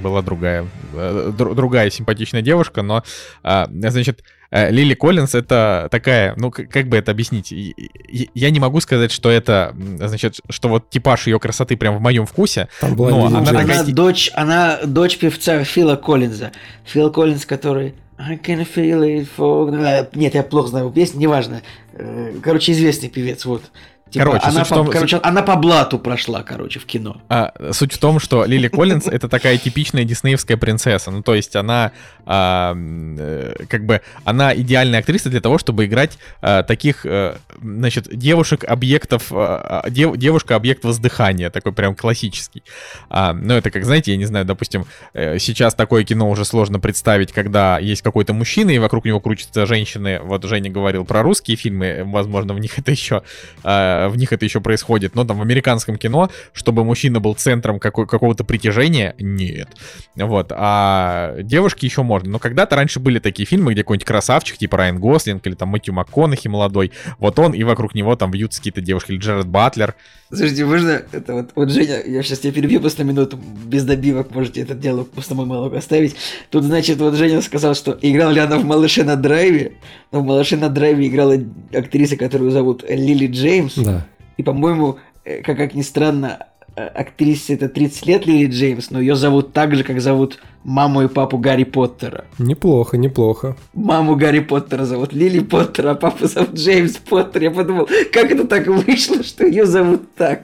[0.04, 0.66] была другая,
[0.96, 3.04] э, дру- другая симпатичная девушка, но,
[3.44, 7.52] а, значит, э, Лили Коллинз это такая, ну, как бы это объяснить?
[7.52, 12.26] Я не могу сказать, что это, значит, что вот типаж ее красоты прям в моем
[12.26, 12.68] вкусе.
[12.80, 16.52] Там была Но она такая- Она дочь, она дочь певца Фила Коллинза.
[16.86, 19.76] Фил Коллинз, который I can feel it for...
[19.76, 21.62] Э, Нет, я плохо знаю его песню, неважно.
[21.94, 23.64] Э, Короче, известный певец, вот.
[24.10, 27.22] Типа, Короче, она суть по, том- короче, она по блату прошла, короче, в кино.
[27.28, 31.10] А, суть в том, что Лили Коллинз это такая типичная диснеевская принцесса.
[31.10, 31.92] Ну, то есть она
[32.26, 38.08] а, э, как бы она идеальная актриса для того, чтобы играть а, таких, э, значит,
[38.16, 42.64] девушек-объектов, а, а, дев- девушка-объект воздыхания, такой прям классический.
[43.10, 46.80] А, ну, это как, знаете, я не знаю, допустим, э, сейчас такое кино уже сложно
[46.80, 50.20] представить, когда есть какой-то мужчина, и вокруг него крутятся женщины.
[50.22, 53.24] Вот Женя говорил про русские фильмы, возможно, в них это еще
[53.64, 55.16] а, в них это еще происходит.
[55.16, 59.70] Но там в американском кино, чтобы мужчина был центром какой- какого-то притяжения, нет.
[60.16, 60.52] Вот.
[60.52, 62.30] А девушки еще можно.
[62.32, 65.94] Но когда-то раньше были такие фильмы, где какой-нибудь красавчик, типа Райан Гослинг или там Мэтью
[65.94, 69.96] МакКонахи молодой, вот он, и вокруг него там бьются какие-то девушки, или Джеред Батлер.
[70.30, 74.62] Слушайте, можно это вот, вот Женя, я сейчас тебя перебью просто минуту, без добивок можете
[74.62, 76.16] этот диалог просто мой монолог оставить.
[76.50, 79.74] Тут, значит, вот Женя сказал, что играл ли она в «Малыше на драйве»,
[80.12, 81.36] но в «Малыше на драйве» играла
[81.74, 83.95] актриса, которую зовут Лили Джеймс, Да.
[84.38, 89.00] И, по-моему, э, как, как ни странно, э, актрисе это 30 лет Лили Джеймс, но
[89.00, 92.26] ее зовут так же, как зовут маму и папу Гарри Поттера.
[92.40, 93.56] Неплохо, неплохо.
[93.74, 97.44] Маму Гарри Поттера зовут Лили Поттер, а папу зовут Джеймс Поттер.
[97.44, 100.42] Я подумал, как это так вышло, что ее зовут так?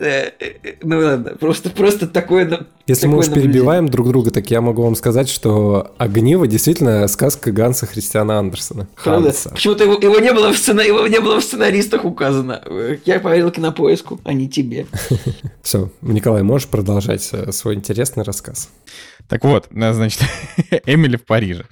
[0.00, 3.52] Э, э, Ну ладно, просто, просто такое, ну, Если мы Такое уж наблюдение.
[3.52, 8.88] перебиваем друг друга, так я могу вам сказать, что «Огниво» действительно сказка Ганса Христиана Андерсона.
[8.94, 9.50] Ханса.
[9.50, 10.80] Почему-то его, его не было в сцена...
[10.80, 12.62] его не было в сценаристах указано.
[13.04, 14.86] Я поверил кинопоиску, а не тебе.
[15.62, 18.70] Все, Николай, можешь продолжать э, свой интересный рассказ?
[19.30, 20.22] Так вот, значит,
[20.86, 21.64] Эмили в Париже.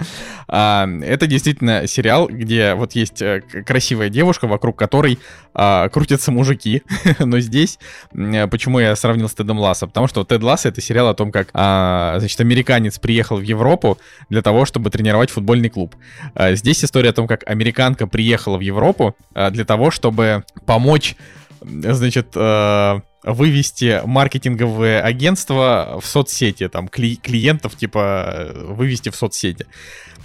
[0.47, 5.19] А, это действительно сериал, где вот есть э, красивая девушка, вокруг которой
[5.55, 6.85] а, крутятся мужики.
[7.19, 7.81] Но здесь,
[8.15, 9.89] э, почему я сравнил с Тедом Лассо?
[9.89, 13.99] Потому что Тед Лассо это сериал о том, как, а, значит, американец приехал в Европу
[14.31, 15.97] для того, чтобы тренировать футбольный клуб.
[16.35, 21.17] А, Здесь история о том, как американка приехала в Европу а, для того, чтобы помочь,
[21.61, 29.67] значит, э, вывести маркетинговые агентства в соцсети, там, кли- клиентов, типа, э, вывести в соцсети.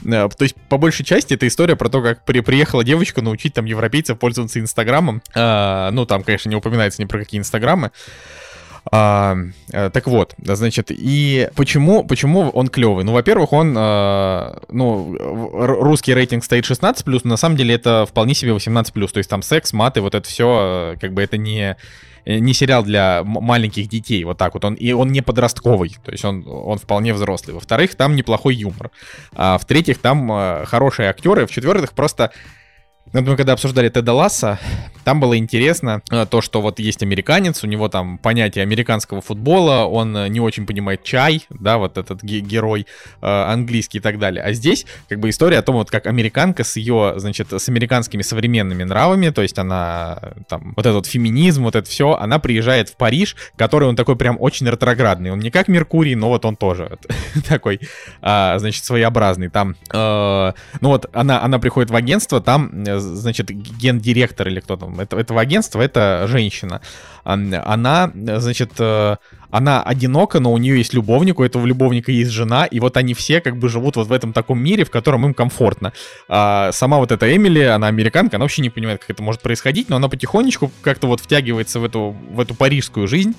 [0.05, 3.53] Э, То есть, по большей части, это история про то, как при- приехала девочка научить
[3.53, 5.21] там европейцев пользоваться Инстаграмом.
[5.35, 7.91] А, ну, там, конечно, не упоминается ни про какие Инстаграмы.
[8.91, 9.37] А,
[9.71, 13.05] так вот, значит, и почему, почему он клевый?
[13.05, 18.33] Ну, во-первых, он, э, ну, русский рейтинг стоит 16+, но на самом деле это вполне
[18.33, 21.77] себе 18+, то есть там секс, маты, вот это все, как бы это не,
[22.25, 26.23] не сериал для маленьких детей, вот так вот, он, и он не подростковый, то есть
[26.25, 27.53] он, он вполне взрослый.
[27.53, 28.91] Во-вторых, там неплохой юмор.
[29.33, 31.45] А в-третьих, там э, хорошие актеры.
[31.45, 32.31] В-четвертых, просто
[33.11, 34.59] ну, мы когда обсуждали Теда Ласса,
[35.03, 39.85] там было интересно э, то, что вот есть американец, у него там понятие американского футбола,
[39.85, 42.87] он э, не очень понимает чай, да, вот этот ге- герой
[43.21, 44.43] э, английский и так далее.
[44.43, 48.21] А здесь как бы история о том, вот как американка с ее, значит, с американскими
[48.21, 52.89] современными нравами, то есть она э, там, вот этот феминизм, вот это все, она приезжает
[52.89, 55.31] в Париж, который он такой прям очень ретроградный.
[55.31, 57.05] Он не как Меркурий, но вот он тоже вот
[57.47, 57.81] такой,
[58.21, 59.49] а, значит, своеобразный.
[59.49, 65.17] Там, ну вот она, она приходит в агентство, там, значит, гендиректор или кто там это-
[65.17, 66.81] этого агентства, это женщина.
[67.23, 69.15] Она, э, значит, э,
[69.49, 73.13] она одинока, но у нее есть любовник, у этого любовника есть жена, и вот они
[73.13, 75.93] все как бы живут вот в этом таком мире, в котором им комфортно.
[76.27, 79.89] А сама вот эта Эмили, она американка, она вообще не понимает, как это может происходить,
[79.89, 83.35] но она потихонечку как-то вот втягивается в эту, в эту парижскую жизнь.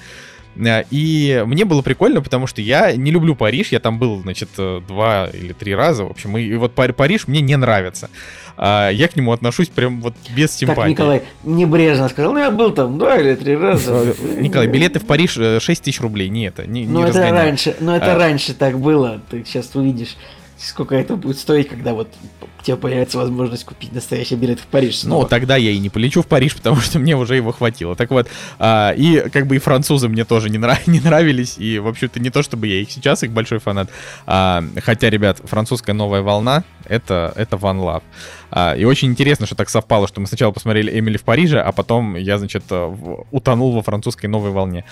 [0.57, 4.49] Э, И мне было прикольно, потому что я не люблю Париж, я там был, значит,
[4.59, 8.09] э, два или три раза, в общем, и, и вот Пар- Париж мне не нравится.
[8.57, 10.81] А, Я к нему отношусь прям вот без симпатии.
[10.81, 14.15] Так, Николай небрежно сказал, ну я был там два или три раза.
[14.39, 17.75] Николай, билеты в Париж э, 6 тысяч рублей, не это, не, Ну не это раньше,
[17.81, 18.19] но это А.
[18.19, 19.21] раньше так было.
[19.31, 20.17] Ты сейчас увидишь,
[20.59, 22.09] сколько это будет стоить, когда вот
[22.43, 25.03] у тебя появится возможность купить настоящий билет в Париж.
[25.03, 25.29] Ну, снова.
[25.29, 27.95] тогда я и не полечу в Париж, потому что мне уже его хватило.
[27.97, 28.29] Так вот,
[28.59, 32.21] а, и как бы и французы мне тоже не, нрав- не нравились, и, в общем-то,
[32.21, 33.91] не то чтобы я их сейчас, их большой фанат.
[34.27, 38.03] А, хотя, ребят, французская новая волна— это, это One Love.
[38.51, 41.73] А, и очень интересно, что так совпало, что мы сначала посмотрели Эмили в Париже, а
[41.73, 44.85] потом я, значит, в- утонул во французской новой волне.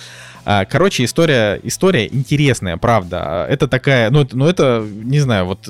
[0.45, 3.47] А, Короче, история, история интересная, правда.
[3.49, 5.69] Это такая, ну, ну, это не знаю, вот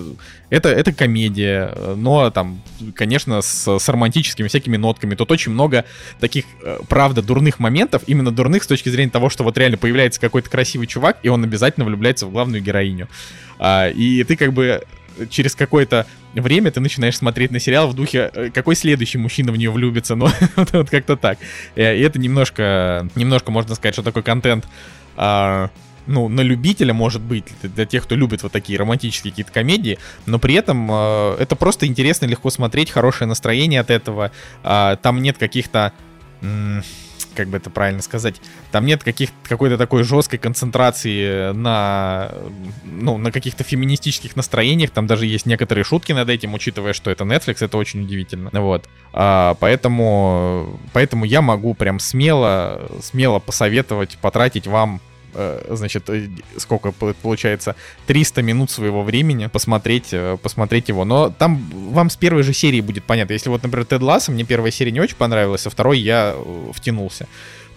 [0.48, 2.60] это, это комедия, но там,
[2.94, 5.14] конечно, с, с романтическими всякими нотками.
[5.14, 5.84] Тут очень много
[6.20, 10.20] таких, э, правда, дурных моментов, именно дурных с точки зрения того, что вот реально появляется
[10.20, 13.08] какой-то красивый чувак, и он обязательно влюбляется в главную героиню.
[13.58, 14.82] А, И ты как бы
[15.30, 19.56] через какое-то время ты начинаешь смотреть на сериал в духе, э, какой следующий мужчина в
[19.56, 21.38] нее влюбится, ну, вот, вот как-то так.
[21.76, 24.66] Э, И это немножко, немножко, можно сказать, что такой контент,
[25.16, 25.70] а,
[26.06, 30.38] ну, на любителя, может быть, для- тех, кто любит вот такие романтические какие-то комедии, но
[30.38, 34.32] при этом э, это просто интересно, легко смотреть, хорошее настроение от этого,
[34.64, 35.92] А, там нет каких-то...
[36.40, 36.82] м,
[37.34, 42.32] как бы это правильно сказать, там нет каких какой-то такой жесткой концентрации на,
[42.84, 47.24] ну, на каких-то феминистических настроениях, там даже есть некоторые шутки над этим, учитывая, что это
[47.24, 54.66] Netflix, это очень удивительно, вот, А, поэтому, поэтому я могу прям смело, смело посоветовать потратить
[54.66, 55.11] вам э,
[55.70, 57.74] значит, э, сколько по- получается,
[58.06, 61.04] 300 минут своего времени посмотреть, э, посмотреть его.
[61.04, 61.62] Но там
[61.92, 63.32] вам с первой же серии будет понятно.
[63.32, 66.70] Если вот, например, Тед Ласса, мне первая серия не очень понравилась, а второй я э,
[66.74, 67.26] втянулся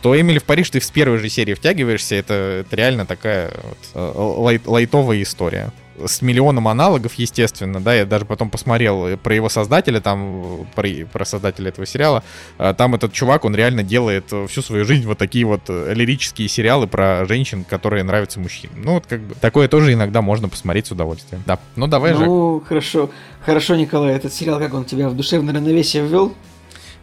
[0.01, 2.33] то Эмили в Париж ты с первой же серии втягиваешься, это,
[2.63, 5.71] это реально такая вот, э, лайт- лайтовая история.
[6.03, 11.25] С миллионом аналогов, естественно, да, я даже потом посмотрел про его создателя, там, про, про
[11.25, 12.23] создателя этого сериала,
[12.57, 16.49] А, там этот чувак, он реально делает всю свою жизнь вот такие вот э, лирические
[16.49, 18.81] сериалы про женщин, которые нравятся мужчинам.
[18.83, 21.43] Ну, вот как бы, такое тоже иногда можно посмотреть с удовольствием.
[21.45, 22.25] Да, ну давай же.
[22.25, 23.09] Ну, хорошо.
[23.45, 26.33] Хорошо, Николай, этот сериал, как он тебя в душевное равновесие ввел?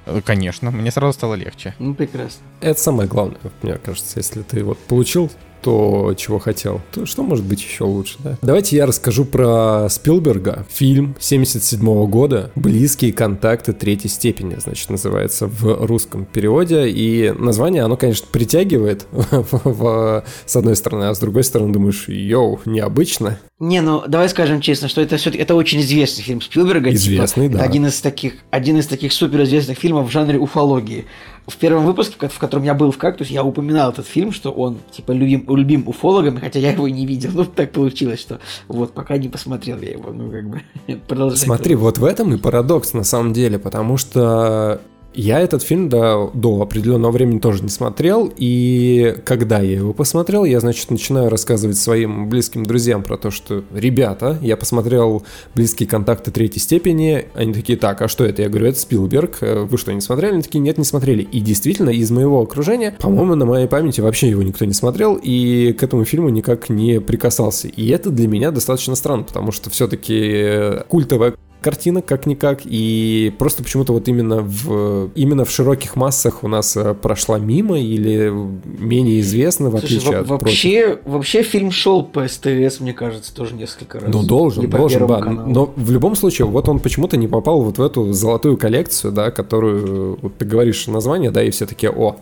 [0.06, 1.74] Э, Конечно, мне сразу стало легче.
[1.78, 2.42] Ну, прекрасно.
[2.60, 5.30] Это самое главное, мне кажется, если ты вот получил
[5.62, 8.36] то, чего хотел, то что может быть еще лучше, да?
[8.42, 10.66] Давайте я расскажу про Спилберга.
[10.70, 16.88] Фильм 77 года «Близкие контакты третьей степени», значит, называется в русском переводе.
[16.88, 19.06] И название, оно, конечно, притягивает
[20.46, 23.38] с одной стороны, а с другой стороны думаешь, йоу, необычно.
[23.62, 26.90] Не, ну давай скажем честно, что это все-таки это очень известный фильм Спилберга.
[26.90, 27.60] Типа, известный, типа, да.
[27.60, 31.04] Это один из таких, один из таких суперизвестных фильмов в жанре уфологии.
[31.46, 34.78] В первом выпуске, в котором я был в «Кактус», я упоминал этот фильм, что он,
[34.92, 37.30] типа, любим, любим уфологами, хотя я его не видел.
[37.42, 38.38] Ну, так получилось, что
[38.68, 40.62] вот, пока не посмотрел я его, ну, как бы,
[41.08, 41.38] продолжай.
[41.38, 44.80] Смотри, вот в этом и парадокс, на самом деле, потому что
[45.14, 50.44] я этот фильм до, до определенного времени тоже не смотрел, и когда я его посмотрел,
[50.44, 55.22] я, значит, начинаю рассказывать своим близким друзьям про то, что, ребята, я посмотрел
[55.54, 58.42] «Близкие контакты третьей степени», они такие, так, а что это?
[58.42, 60.34] Я говорю, это Спилберг, э, вы что, не смотрели?
[60.34, 61.22] Они такие, нет, не смотрели.
[61.22, 65.72] И действительно, из моего окружения, по-моему, на моей памяти вообще его никто не смотрел, и
[65.72, 67.68] к этому фильму никак не прикасался.
[67.68, 73.92] И это для меня достаточно странно, потому что все-таки культовая картина, как-никак, и просто почему-то
[73.92, 78.30] вот именно в, именно в широких массах у нас э, прошла мимо или
[78.78, 80.98] менее известна, в Слушай, отличие от вообще, прочих.
[81.06, 84.12] вообще фильм шел по СТС, мне кажется, тоже несколько раз.
[84.12, 85.20] Ну, должен, должен, да.
[85.20, 89.30] Но в любом случае, вот он почему-то не попал вот в эту золотую коллекцию, да,
[89.30, 92.16] которую, вот ты говоришь название, да, и все таки о,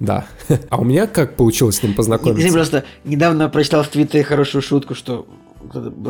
[0.00, 0.26] да.
[0.68, 2.46] А у меня как получилось с ним познакомиться?
[2.46, 5.26] Я просто недавно прочитал в Твиттере хорошую шутку, что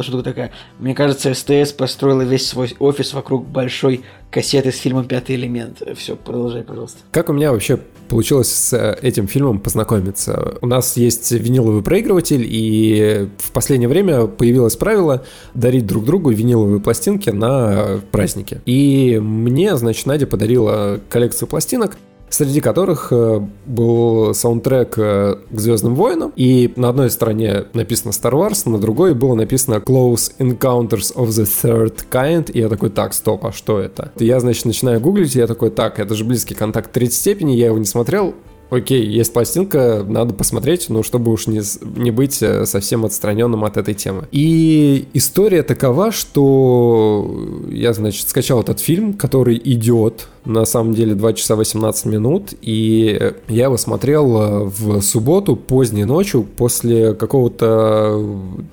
[0.03, 0.53] шутка такая.
[0.79, 5.83] Мне кажется, СТС построила весь свой офис вокруг большой кассеты с фильмом «Пятый элемент».
[5.97, 6.99] Все, продолжай, пожалуйста.
[7.11, 7.79] Как у меня вообще
[8.09, 10.59] получилось с э, этим фильмом познакомиться?
[10.61, 15.25] У нас есть виниловый проигрыватель, и в последнее время появилось правило
[15.55, 18.61] дарить друг другу виниловые пластинки на праздники.
[18.67, 21.97] И мне, значит, Надя подарила коллекцию пластинок,
[22.31, 28.33] среди которых э, был саундтрек э, к Звездным войнам, и на одной стороне написано Star
[28.33, 33.13] Wars, на другой было написано Close Encounters of the Third Kind, и я такой, так,
[33.15, 34.13] стоп, а что это?
[34.17, 37.67] Я, значит, начинаю гуглить, и я такой, так, это же близкий контакт третьей степени, я
[37.67, 38.35] его не смотрел,
[38.71, 41.61] окей, есть пластинка, надо посмотреть, ну, чтобы уж не,
[42.01, 44.27] не быть э, совсем отстраненным от этой темы.
[44.31, 47.29] И история такова, что
[47.69, 53.33] я, значит, скачал этот фильм, который идет, на самом деле, 2 часа 18 минут, и
[53.49, 58.25] я его смотрел э, в субботу, поздней ночью, после какого-то,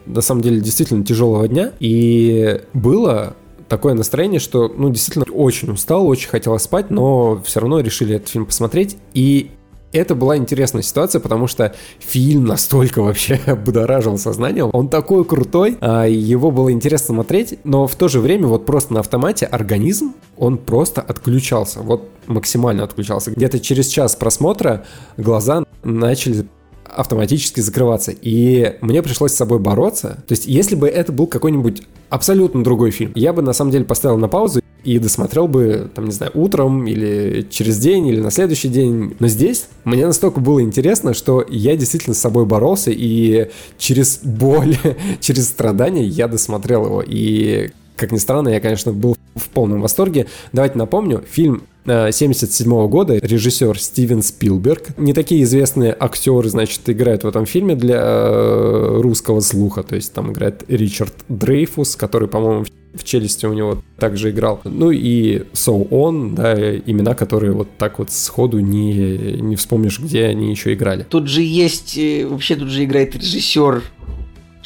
[0.05, 3.35] на самом деле, действительно тяжелого дня, и было
[3.67, 8.29] такое настроение, что, ну, действительно, очень устал, очень хотел спать, но все равно решили этот
[8.29, 8.97] фильм посмотреть.
[9.13, 9.51] И
[9.97, 14.63] это была интересная ситуация, потому что фильм настолько вообще будоражил сознание.
[14.65, 18.93] Он такой крутой, а, его было интересно смотреть, но в то же время вот просто
[18.93, 23.31] на автомате организм, он просто отключался, вот максимально отключался.
[23.31, 24.85] Где-то через час просмотра
[25.17, 26.47] глаза начали
[26.85, 28.11] автоматически закрываться.
[28.11, 30.23] И мне пришлось с собой бороться.
[30.27, 33.85] То есть, если бы это был какой-нибудь абсолютно другой фильм, я бы на самом деле
[33.85, 38.31] поставил на паузу и досмотрел бы, там, не знаю, утром или через день, или на
[38.31, 39.17] следующий день.
[39.19, 44.77] Но здесь мне настолько было интересно, что я действительно с собой боролся, и через боль,
[45.19, 47.03] через страдания я досмотрел его.
[47.05, 50.27] И, как ни странно, я, конечно, был в полном восторге.
[50.53, 54.97] Давайте напомню, фильм 1977 -го года, режиссер Стивен Спилберг.
[54.97, 59.83] Не такие известные актеры, значит, играют в этом фильме для э, русского слуха.
[59.83, 64.59] То есть там играет Ричард Дрейфус, который, по-моему, в челюсти у него также играл.
[64.63, 70.25] Ну и So On, да, имена, которые вот так вот сходу не, не вспомнишь, где
[70.25, 71.05] они еще играли.
[71.07, 73.83] Тут же есть, э, вообще тут же играет режиссер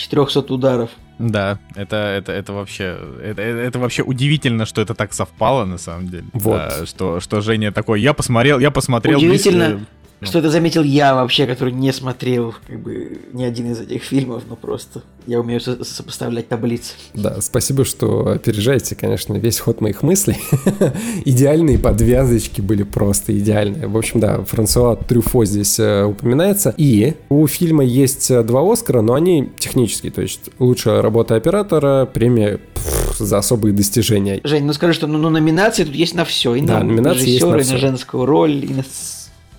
[0.02, 0.90] 400 ударов.
[1.20, 6.10] Да, это, это, это вообще это, это вообще удивительно, что это так совпало на самом
[6.10, 6.26] деле.
[6.34, 6.58] Вот.
[6.58, 9.20] Да, что, что Женя такой, я посмотрел, я посмотрел.
[9.20, 9.86] Удивительно.
[10.22, 10.28] Ну.
[10.28, 14.44] Что это заметил я вообще, который не смотрел как бы ни один из этих фильмов,
[14.48, 16.94] но просто я умею со- сопоставлять таблицы.
[17.16, 20.38] Да, спасибо, что опережаете, конечно, весь ход моих мыслей.
[21.26, 23.88] Идеальные подвязочки были просто идеальные.
[23.88, 26.72] В общем, да, Франсуа Трюфо здесь э, упоминается.
[26.78, 32.06] И у фильма есть э, два Оскара, но они технические, то есть лучшая работа оператора,
[32.06, 34.40] премия пфф, за особые достижения.
[34.44, 36.54] Жень, ну скажи, что ну, ну номинации тут есть на все.
[36.54, 37.74] И да, на номинации есть на, все.
[37.74, 38.84] на женскую роль, и на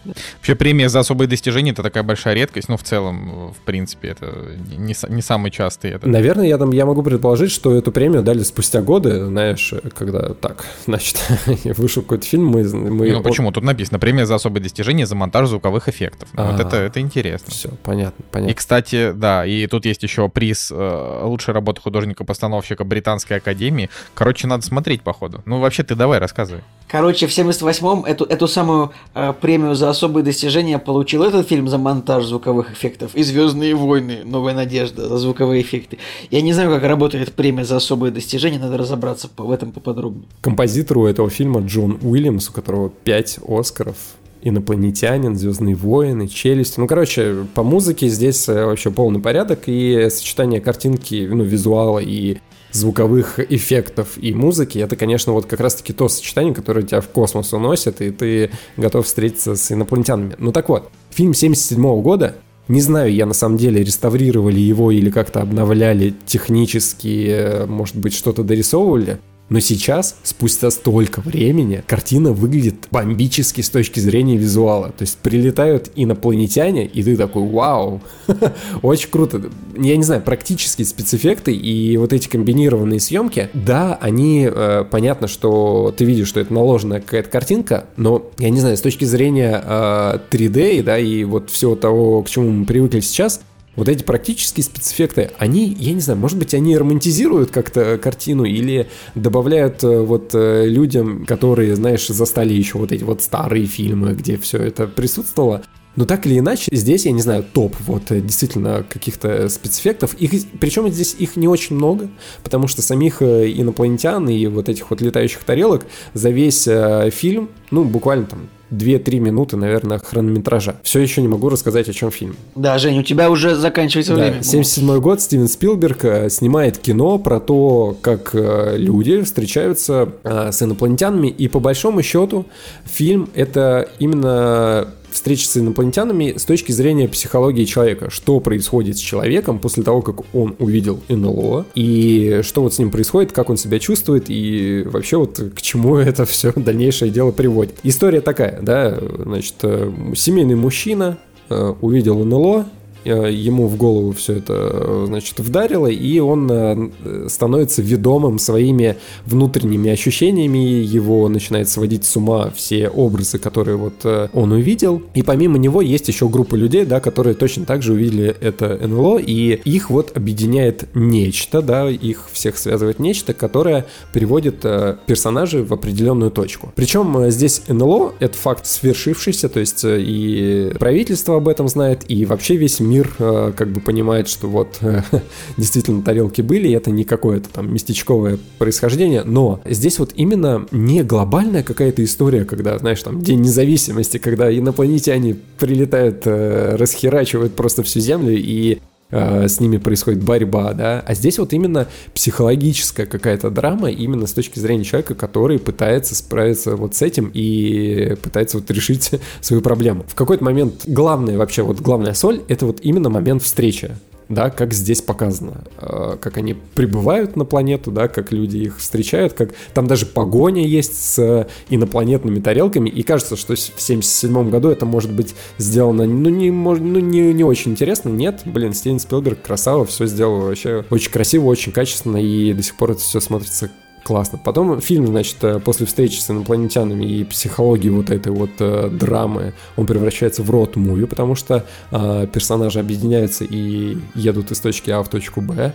[0.05, 4.57] Вообще премия за особые достижения это такая большая редкость, но в целом, в принципе, это
[4.77, 5.93] не, не самый частый.
[5.93, 6.09] Это...
[6.09, 10.65] Наверное, я, там, я могу предположить, что эту премию дали спустя годы, знаешь, когда так,
[10.87, 11.23] значит,
[11.77, 12.65] вышел какой-то фильм, мы...
[12.65, 13.53] мы ну почему?
[13.53, 16.29] Тут написано премия за особые достижения за монтаж звуковых эффектов.
[16.33, 17.51] Ну, вот это, это интересно.
[17.51, 18.51] Все, понятно, понятно.
[18.51, 23.91] И, кстати, да, и тут есть еще приз э, лучшей работы художника-постановщика Британской Академии.
[24.15, 25.43] Короче, надо смотреть, походу.
[25.45, 26.63] Ну, вообще, ты давай, рассказывай.
[26.89, 31.79] Короче, в 78-м эту, эту самую э, премию за особые достижения получил этот фильм за
[31.79, 34.19] монтаж звуковых эффектов и Звездные войны.
[34.25, 35.99] Новая надежда за звуковые эффекты.
[36.31, 40.25] Я не знаю, как работает премия за особые достижения, надо разобраться в этом поподробнее.
[40.41, 43.97] Композитору этого фильма Джон Уильямс, у которого 5 Оскаров,
[44.43, 46.79] инопланетянин, Звездные войны, челюсть.
[46.79, 52.39] Ну, короче, по музыке здесь э, вообще полный порядок, и сочетание картинки, ну, визуала и
[52.73, 57.53] звуковых эффектов и музыки, это, конечно, вот как раз-таки то сочетание, которое тебя в космос
[57.53, 60.35] уносит, и ты готов встретиться с инопланетянами.
[60.39, 62.37] Ну так вот, фильм 77 года,
[62.69, 68.43] не знаю, я на самом деле реставрировали его или как-то обновляли технически, может быть, что-то
[68.43, 69.19] дорисовывали,
[69.53, 74.89] но сейчас, спустя столько времени, картина выглядит бомбически с точки зрения визуала.
[74.97, 78.01] То есть прилетают инопланетяне, и ты такой, вау,
[78.83, 79.43] очень круто.
[79.77, 85.95] Я не знаю, практические спецэффекты и вот эти комбинированные съемки, да, они, э, понятно, что
[85.95, 90.19] ты видишь, что это наложенная какая-то картинка, но, я не знаю, с точки зрения э,
[90.31, 93.43] 3D, да, и вот всего того, к чему мы привыкли сейчас,
[93.77, 98.89] вот эти практические спецэффекты, они, я не знаю, может быть, они романтизируют как-то картину или
[99.15, 104.37] добавляют э, вот э, людям, которые, знаешь, застали еще вот эти вот старые фильмы, где
[104.37, 105.63] все это присутствовало.
[105.95, 110.15] Но так или иначе, здесь, я не знаю, топ вот э, действительно каких-то спецэффектов.
[110.15, 112.11] Их, причем здесь их не очень много,
[112.45, 116.69] потому что самих инопланетян и вот этих вот летающих тарелок за весь
[117.15, 120.77] фильм, ну, буквально там 2-3 минуты, наверное, хронометража.
[120.83, 122.37] Все еще не могу рассказать, о чем фильм.
[122.55, 124.43] Да, Жень, у тебя уже заканчивается да, время.
[124.43, 130.63] 77 год, Стивен Спилберг э, снимает кино про то, как э, люди встречаются э, с
[130.63, 132.47] инопланетянами, и по большому счету
[132.85, 138.11] фильм это именно встречи с инопланетянами с точки зрения психологии человека.
[138.11, 142.91] Что происходит с человеком после того, как он увидел НЛО, и что вот с ним
[142.91, 147.75] происходит, как он себя чувствует, и вообще вот к чему это все дальнейшее дело приводит.
[147.83, 152.67] История такая, да, значит, э, семейный мужчина э, увидел НЛО,
[153.11, 158.97] ему в голову все это, э, значит, вдарило, и он э, становится ведомым своими
[159.27, 165.59] внутренними ощущениями, его начинает сводить с ума все образы, которые вот он увидел, и помимо
[165.59, 169.91] него есть еще группа людей, да, которые точно так же увидели это НЛО, и их
[169.91, 174.61] вот объединяет нечто, да, их всех связывает нечто, которое приводит
[175.07, 176.73] персонажей в определенную точку.
[176.75, 182.57] Причем здесь НЛО— это факт свершившийся, то есть и правительство об этом знает, и вообще
[182.57, 184.79] весь мир мир э, как бы понимает, что вот
[185.57, 191.03] действительно тарелки были, и это не какое-то там местечковое происхождение, но здесь вот именно не
[191.03, 198.01] глобальная какая-то история, когда, знаешь, там День независимости, когда инопланетяне прилетают, э, расхерачивают просто всю
[198.01, 198.79] Землю и
[199.13, 204.33] э, с ними происходит борьба, да, а здесь вот именно психологическая какая-то драма именно с
[204.33, 209.11] точки зрения человека, который пытается справиться вот с этим и пытается вот решить
[209.41, 210.05] свою проблему.
[210.09, 213.93] В какой-то момент главное вообще, вот главная соль, это вот именно момент встречи
[214.29, 219.33] да, как здесь показано, э, как они прибывают на планету, да, как люди их встречают,
[219.33, 224.87] как там даже погоня есть с инопланетными тарелками, и кажется, что в 77 году это
[224.87, 229.85] может быть сделано, ну, не, ну, не, не очень интересно, нет, блин, Стивен Спилберг красава,
[229.85, 233.71] все сделал вообще очень красиво, очень качественно, и до сих пор это все смотрится
[234.03, 234.39] классно.
[234.39, 239.55] Потом фильм, значит, э, после встречи с инопланетянами и психологии вот этой вот э, драмы,
[239.77, 245.09] он превращается в рот-муви, потому что э, персонажи объединяются и едут из точки А в
[245.09, 245.75] точку Б.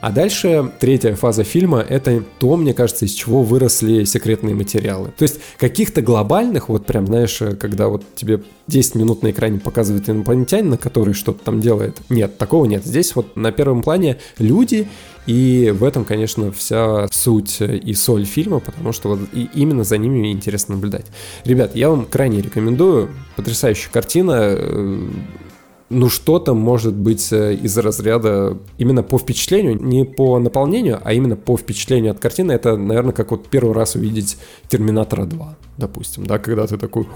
[0.00, 5.10] А дальше третья фаза фильма— это то, мне кажется, из чего выросли секретные материалы.
[5.16, 9.58] То есть каких-то глобальных, вот прям, знаешь, э, когда вот тебе 10 минут на экране
[9.58, 11.98] показывает инопланетянина, который что-то там делает.
[12.08, 12.84] Нет, такого нет.
[12.84, 14.88] Здесь вот на первом плане люди
[15.28, 19.98] и в этом, конечно, вся суть и соль фильма, потому что вот и именно за
[19.98, 21.04] ними интересно наблюдать.
[21.44, 23.10] Ребят, я вам крайне рекомендую.
[23.36, 25.08] Потрясающая картина э,
[25.90, 31.36] ну что-то может быть э, из разряда именно по впечатлению, не по наполнению, а именно
[31.36, 32.52] по впечатлению от картины.
[32.52, 37.06] Это, наверное, как вот первый раз увидеть Терминатора 2 допустим, да, когда ты такой,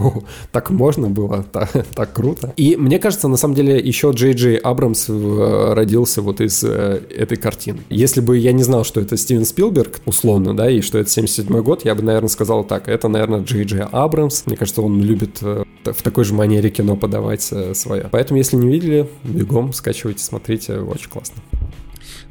[0.53, 2.55] так можно было, так, так круто.
[2.57, 7.03] И мне кажется, на самом деле, еще Джей Джей Абрамс э, родился вот из э,
[7.11, 7.81] этой картины.
[7.91, 11.63] Если бы я не знал, что это Стивен Спилберг, условно, да, и что это 77
[11.63, 14.45] год, я бы, наверное, сказал так, это, наверное, Джей Джей Абрамс.
[14.47, 18.09] Мне кажется, он любит э, в такой же манере кино подавать свое.
[18.11, 21.43] Поэтому, если не видели, бегом скачивайте, смотрите, очень классно.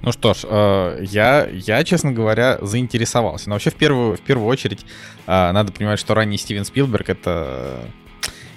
[0.01, 3.49] Ну что ж, э, я, я, честно говоря, заинтересовался.
[3.49, 4.85] Но вообще, в первую, в первую очередь,
[5.27, 7.85] э, надо понимать, что ранний Стивен Спилберг— это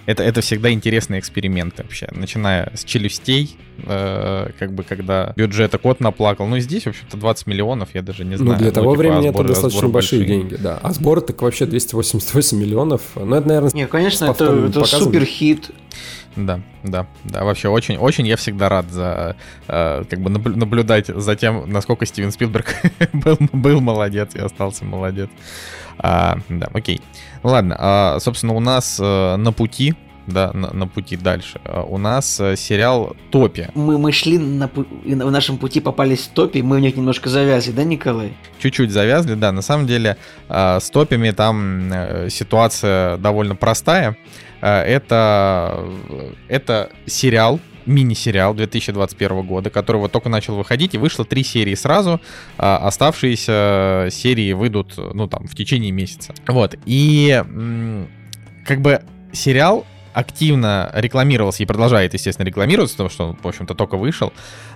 [0.06, 6.00] это, это всегда интересные эксперименты вообще, начиная с челюстей, э, как бы когда бюджета кот
[6.00, 6.46] наплакал.
[6.46, 8.52] Ну, здесь, в общем-то, 20 миллионов, я даже не знаю.
[8.52, 10.38] Ну, для ну, того типа, времени а сборы- это достаточно большие, большие.
[10.38, 10.78] деньги, да.
[10.82, 13.00] А сборы так вообще 288 миллионов.
[13.14, 15.70] Ну, это, наверное, Не, конечно, это, это супер хит.
[16.36, 19.36] Да, да, да, вообще очень, очень я всегда рад за,
[19.68, 22.74] э, как бы наблю- наблюдать за тем, насколько Стивен Спилберг
[23.12, 25.30] был, был молодец и остался молодец.
[25.98, 27.00] А, да, окей.
[27.44, 29.94] Ладно, а, собственно, у нас э, на пути,
[30.26, 33.68] да, на, на пути дальше, а, у нас э, сериал Топи.
[33.76, 34.68] Мы, мы шли на,
[35.04, 38.32] на- в нашем пути попались топи, мы в них немножко завязли, да, Николай?
[38.58, 40.16] Чуть-чуть завязли, да, на самом деле
[40.48, 44.16] а, с топями там э, ситуация довольно простая.
[44.66, 45.84] А, Это,
[46.48, 52.18] это сериал, мини-сериал 2021 года, который вот только начал выходить, и вышло три серии сразу,
[52.56, 56.32] а оставшиеся серии выйдут, ну, там, в течение месяца.
[56.46, 57.44] Вот, и
[58.64, 59.02] как бы
[59.32, 59.84] сериал
[60.14, 64.32] активно рекламировался и продолжает, естественно, рекламироваться, потому что он, в общем-то, только вышел,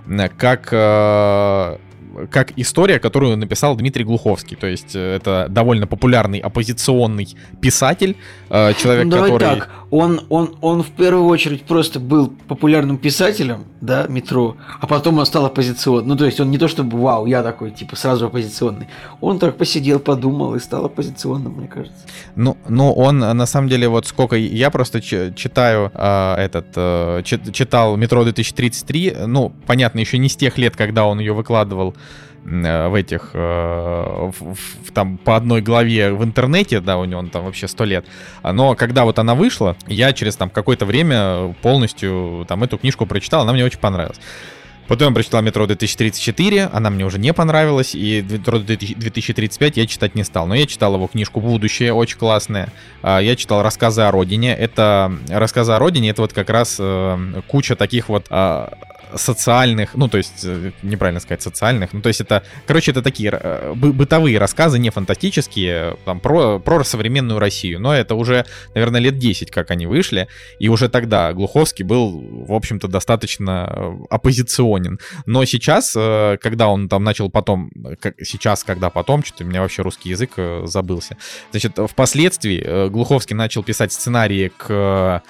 [0.07, 1.79] м, как э,
[2.31, 4.57] как история, которую написал Дмитрий Глуховский.
[4.57, 7.29] То есть э, это довольно популярный оппозиционный
[7.61, 8.17] писатель,
[8.51, 9.61] э, человек, ну, давай который...
[9.61, 15.19] так, он, он, он в первую очередь просто был популярным писателем, да, метро, а потом
[15.19, 16.09] он стал оппозиционным.
[16.09, 18.89] Ну, то есть он не то чтобы, вау, я такой, типа, сразу оппозиционный.
[19.21, 21.99] Он так посидел, подумал и стал оппозиционным, мне кажется.
[22.37, 27.53] Ну, ну, он на самом деле, вот сколько я просто читаю э, этот, э, чит-
[27.53, 31.95] читал «Метро 2033», ну, понятно, еще не с тех лет, когда он ее выкладывал
[32.45, 37.45] в этих, э, в- в- там, по одной главе в интернете, да, у него там
[37.45, 38.07] вообще сто лет,
[38.43, 43.05] А, но когда вот она вышла, я через там какое-то время полностью там эту книжку
[43.07, 44.19] прочитал, она мне очень понравилась.
[44.87, 50.15] Потом я прочитал «Метро 2034», она мне уже не понравилась, и «Метро 2035» я читать
[50.15, 50.47] не стал.
[50.47, 52.73] Но я читал его книжку «Будущее», очень классная.
[53.03, 54.55] Я читал «Рассказы о родине».
[54.55, 58.73] Это рассказы о родине, это вот как раз э, куча таких вот а,
[59.17, 63.31] социальных, ну, то есть, э, неправильно сказать, социальных, ну, то есть это, короче, это такие
[63.33, 68.45] э, бы- бытовые рассказы, не фантастические, там, про, про современную Россию, но это уже,
[68.75, 70.29] наверное, лет 10, как они вышли,
[70.59, 74.99] и уже тогда Глуховский был, в общем-то, достаточно э, оппозиционен.
[75.27, 77.71] Но сейчас, когда он там начал потом,
[78.23, 80.33] сейчас, когда потом, что-то у меня вообще русский язык
[80.65, 81.17] забылся.
[81.51, 85.23] Значит, впоследствии Глуховский начал писать сценарии к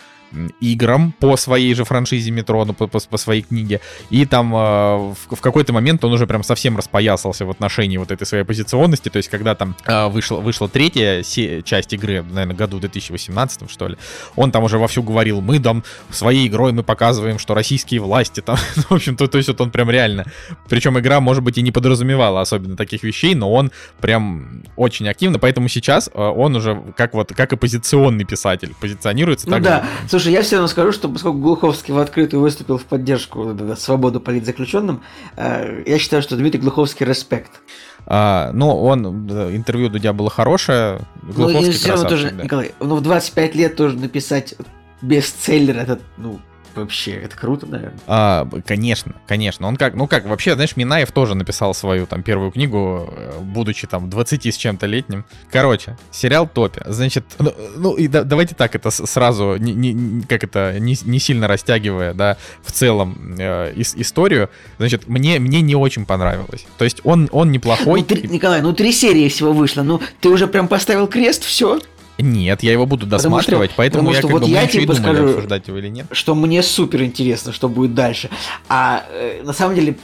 [0.60, 3.80] играм по своей же франшизе метро, ну, по, по- по своей книге.
[4.10, 8.10] И там э, в, в какой-то момент он уже прям совсем распоясался в отношении вот
[8.10, 9.08] этой своей оппозиционности.
[9.08, 13.88] То есть, когда там э, вышла, вышла третья се- часть игры, наверное, году 2018, что
[13.88, 13.96] ли,
[14.36, 18.56] он там уже вовсю говорил, мы там своей игрой мы показываем, что российские власти там,
[18.76, 20.26] в общем-то, то есть вот он прям реально,
[20.68, 23.70] причем игра, может быть, и не подразумевала особенно таких вещей, но он
[24.00, 29.46] прям очень активно, поэтому сейчас э, он уже как вот, как оппозиционный писатель позиционируется.
[29.48, 30.08] Ну так да, же.
[30.18, 35.02] Слушай, я все равно скажу, что поскольку Глуховский в открытую выступил в поддержку свободы политзаключенным,
[35.36, 37.52] э, я считаю, что Дмитрий Глуховский респект.
[38.04, 39.06] А, ну, он,
[39.54, 42.42] интервью Дудя было хорошее, Ну, и Глуховский все равно тоже, да.
[42.42, 44.54] Николай, ну в 25 лет тоже написать
[45.02, 46.40] бестселлер, это, ну,
[46.78, 47.98] вообще, это круто, наверное.
[48.06, 49.66] А, конечно, конечно.
[49.68, 53.86] Он как, ну как, вообще, знаешь, Минаев тоже написал свою там первую книгу, э, будучи
[53.86, 55.24] там 20 с чем-то летним.
[55.50, 56.82] Короче, сериал топе.
[56.86, 60.96] Значит, ну, ну и да- давайте так это сразу, не, не- не- как это, не,
[61.04, 64.50] не сильно растягивая, да, в целом э, ис- историю.
[64.78, 66.66] Значит, мне, мне не очень понравилось.
[66.78, 68.00] То есть он, он неплохой.
[68.00, 71.80] Ну, три- Николай, ну три серии всего вышло, ну ты уже прям поставил крест, все,
[72.18, 74.66] Нет, я его буду Потому что- досматривать, поэтому потому я что как вот бы, я
[74.66, 76.06] типа скажу- обсуждать его или нет.
[76.10, 78.28] что мне супер интересно, что будет дальше.
[78.68, 79.96] А э, на самом деле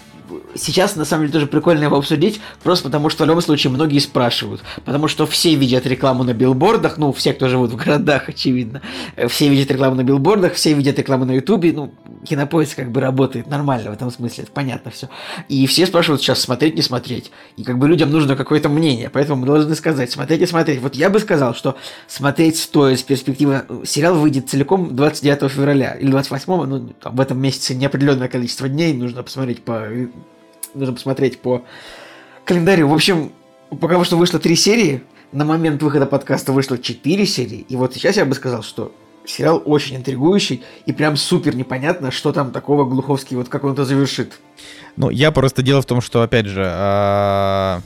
[0.54, 3.98] сейчас на самом деле тоже прикольно его обсудить, просто потому что в любом случае многие
[3.98, 8.82] спрашивают, потому что все видят рекламу на билбордах, ну все, кто живут в городах, очевидно,
[9.16, 11.92] э, все видят рекламу на билбордах, все видят рекламу на ютубе, ну
[12.24, 15.08] кинопоиск как бы работает нормально в этом смысле, это понятно все.
[15.48, 17.30] И все спрашивают сейчас смотреть, не смотреть.
[17.56, 20.80] И как бы людям нужно какое-то мнение, поэтому мы должны сказать, смотреть и смотреть.
[20.80, 23.64] Вот я бы сказал, что смотреть стоит с перспективы...
[23.84, 28.94] Сериал выйдет целиком 29 февраля или 28, ну, там, в этом месяце неопределенное количество дней,
[28.94, 29.88] нужно посмотреть по...
[30.74, 31.64] Нужно посмотреть по
[32.44, 32.88] календарю.
[32.88, 33.32] В общем,
[33.80, 35.02] пока что вышло три серии,
[35.32, 38.94] на момент выхода подкаста вышло четыре серии, и вот сейчас я бы сказал, что
[39.26, 43.84] сериал очень интригующий, и прям супер непонятно, что там такого Глуховский, вот как он это
[43.84, 44.34] завершит.
[44.96, 47.80] Ну, я просто дело в том, что, опять же, а,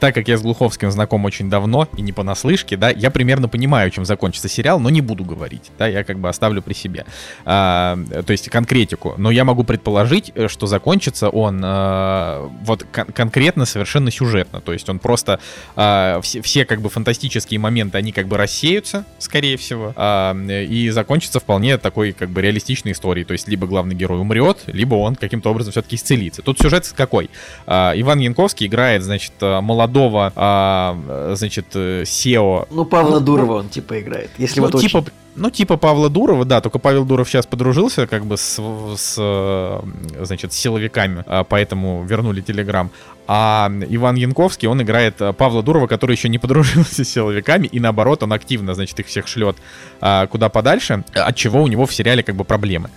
[0.00, 3.90] так как я с Глуховским знаком очень давно и не понаслышке, да, я примерно понимаю,
[3.90, 7.04] чем закончится сериал, но не буду говорить, да, я как бы оставлю при себе.
[7.44, 9.14] А, то есть конкретику.
[9.18, 14.60] Но я могу предположить, э, что закончится он а, вот кон- конкретно совершенно сюжетно.
[14.60, 15.38] То есть он просто
[15.76, 20.88] а, все, все как бы фантастические моменты, они как бы рассеются, скорее всего, а, и
[20.90, 23.24] закончится вполне такой как бы реалистичной историей.
[23.24, 26.40] То есть либо главный герой умрет, либо он каким-то образом все-таки исцелится.
[26.40, 27.28] Тут сюжет какой?
[27.66, 29.89] А, Иван Янковский играет, значит, молодого,
[30.36, 32.66] а, значит, SEO.
[32.70, 35.10] Ну, Павла Дурова он типа играет, если ну, вот типа, очень...
[35.36, 38.60] Ну, типа Павла Дурова, да, только Павел Дуров сейчас подружился как бы с,
[38.96, 39.82] с
[40.20, 42.90] значит, с силовиками, а, поэтому вернули Телеграм.
[43.26, 48.22] А Иван Янковский, он играет Павла Дурова, который еще не подружился с силовиками, и наоборот,
[48.24, 49.56] он активно, значит, их всех шлет
[50.00, 52.90] а, куда подальше, от чего у него в сериале как бы проблемы.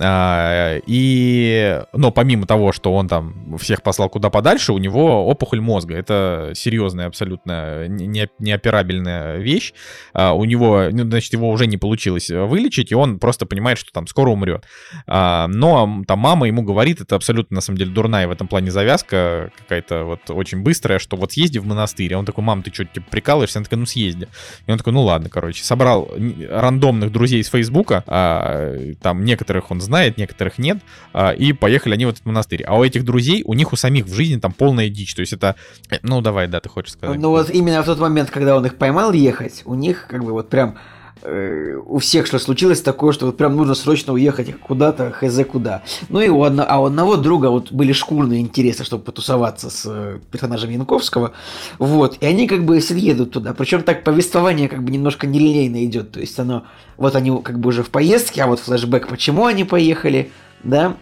[0.00, 5.60] А, и, но помимо того, что он там всех послал куда подальше, у него опухоль
[5.60, 5.94] мозга.
[5.96, 9.72] Это серьезная, абсолютно не, неоперабельная вещь.
[10.12, 13.92] А, у него, ну, значит, его уже не получилось вылечить, и он просто понимает, что
[13.92, 14.64] там скоро умрет.
[15.06, 18.70] А, но там мама ему говорит, это абсолютно, на самом деле, дурная в этом плане
[18.70, 22.14] завязка, какая-то вот очень быстрая, что вот съезди в монастырь.
[22.14, 23.58] А он такой, мам, ты что, типа, прикалываешься?
[23.58, 24.28] Она такая, ну съезди.
[24.66, 25.64] И он такой, ну ладно, короче.
[25.64, 26.08] Собрал
[26.50, 28.04] рандомных друзей из Фейсбука,
[29.00, 30.78] там некоторых он знает, некоторых нет,
[31.12, 32.62] а, и поехали они в этот монастырь.
[32.64, 35.32] А у этих друзей, у них у самих в жизни там полная дичь, то есть
[35.32, 35.56] это,
[35.90, 37.18] э, ну давай, да, ты хочешь сказать.
[37.18, 40.32] Ну вот именно в тот момент, когда он их поймал ехать, у них как бы
[40.32, 40.78] вот прям
[41.86, 45.82] у всех что случилось такое, что вот прям нужно срочно уехать куда-то, хз куда.
[46.08, 49.82] Ну и у, одно, а у одного друга вот были шкурные интересы, чтобы потусоваться с
[49.86, 51.32] э, персонажем Янковского.
[51.78, 53.54] Вот, и они как бы едут туда.
[53.54, 56.12] Причем так повествование как бы немножко нелинейно идет.
[56.12, 56.64] То есть оно,
[56.96, 60.30] вот они как бы уже в поездке, а вот флешбэк, почему они поехали,
[60.62, 60.96] да.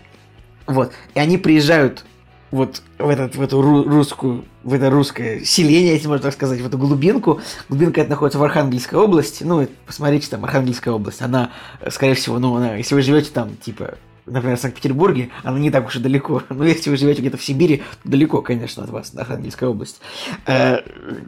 [0.66, 2.04] Вот, и они приезжают
[2.50, 6.66] вот в, этот, в эту русскую, в это русское селение, если можно так сказать, в
[6.66, 7.40] эту глубинку.
[7.68, 9.42] Глубинка это находится в Архангельской области.
[9.42, 11.22] Ну, посмотрите, там Архангельская область.
[11.22, 11.50] Она,
[11.88, 13.94] скорее всего, ну, она, если вы живете там, типа,
[14.26, 16.42] например, в Санкт-Петербурге, она не так уж и далеко.
[16.48, 20.00] Но если вы живете где-то в Сибири, далеко, конечно, от вас, Архангельская область.
[20.46, 20.78] Э,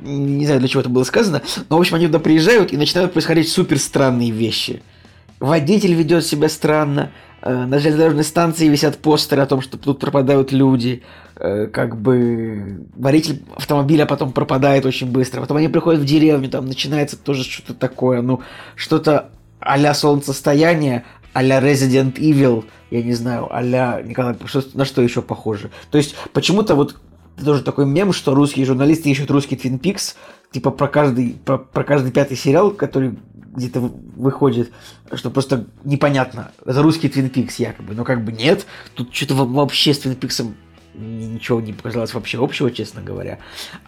[0.03, 1.43] не знаю, для чего это было сказано.
[1.69, 4.83] Но, в общем, они туда приезжают и начинают происходить супер странные вещи.
[5.41, 10.53] Водитель ведет себя странно, Э, на железнодорожной станции висят постеры о том, что тут пропадают
[10.53, 11.03] люди.
[11.41, 15.41] Э, как бы водитель автомобиля потом пропадает очень быстро.
[15.41, 18.41] Потом они приходят в деревню, там начинается тоже что-то такое, ну,
[18.74, 19.30] что-то
[19.61, 25.70] а-ля солнцестояние, а-ля Resident Evil, я не знаю, а-ля Николай, что, на что еще похоже.
[25.91, 26.97] То есть почему-то вот
[27.45, 30.14] тоже такой мем, что русские журналисты ищут русский Twin Peaks,
[30.51, 33.16] типа про каждый, про, про каждый пятый сериал, который
[33.55, 34.73] где-то выходит,
[35.13, 36.53] что просто непонятно.
[36.65, 38.67] Это русский Twin Peaks якобы, но как бы нет.
[38.95, 40.53] Тут что-то вообще с Twin Peaks
[40.95, 43.39] ничего не показалось вообще общего, честно говоря.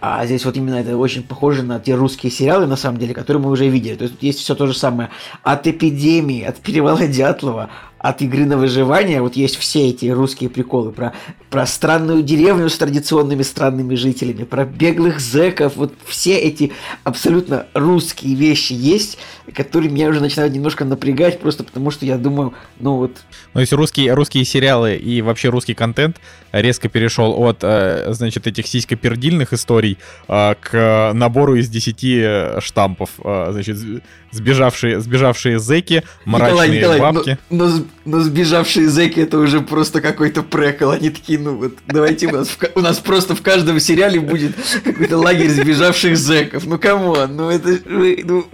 [0.01, 3.43] А здесь вот именно это очень похоже на те русские сериалы, на самом деле, которые
[3.43, 3.97] мы уже видели.
[3.97, 5.11] То есть тут есть все то же самое.
[5.43, 10.90] От эпидемии, от перевала Дятлова, от игры на выживание, вот есть все эти русские приколы
[10.90, 11.12] про,
[11.51, 16.72] про странную деревню с традиционными странными жителями, про беглых зэков, вот все эти
[17.05, 19.18] абсолютно русские вещи есть,
[19.55, 23.18] которые меня уже начинают немножко напрягать, просто потому что я думаю, ну вот...
[23.53, 26.16] Ну, если русские, русские сериалы и вообще русский контент
[26.53, 33.48] резко перешел от, э, значит, этих сиськопердильных историй э, к набору из 10 штампов, э,
[33.53, 37.39] значит, сбежавшие, сбежавшие зэки, мрачные Николай, Николай, бабки.
[37.51, 40.91] Но, но, но сбежавшие зэки это уже просто какой-то прекол.
[40.91, 44.53] Они такие, ну вот, давайте у нас, в, у нас просто в каждом сериале будет
[44.85, 46.66] какой-то лагерь сбежавших зэков.
[46.66, 47.78] Ну come on, ну это...
[47.87, 48.47] Ну,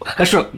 [0.00, 0.48] хорошо,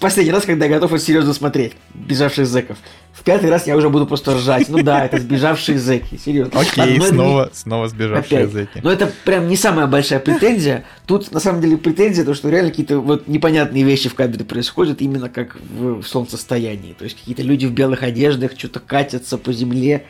[0.00, 2.78] последний раз, когда я готов серьезно смотреть «Бежавших зэков».
[3.12, 4.68] В пятый раз я уже буду просто ржать.
[4.68, 6.60] Ну да, это сбежавшие зэки, серьезно.
[6.60, 7.54] Окей, Ладно, снова, не...
[7.54, 8.52] снова сбежавшие Опять.
[8.52, 8.80] зэки.
[8.82, 10.84] Но это прям не самая большая претензия.
[11.06, 15.02] Тут, на самом деле, претензия, то, что реально какие-то вот непонятные вещи в кадре происходят,
[15.02, 16.92] именно как в, в солнцестоянии.
[16.92, 20.04] То есть какие-то люди в белых одеждах что-то катятся по земле.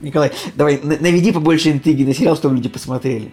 [0.00, 3.32] Николай, давай, наведи побольше интриги на сериал, чтобы люди посмотрели.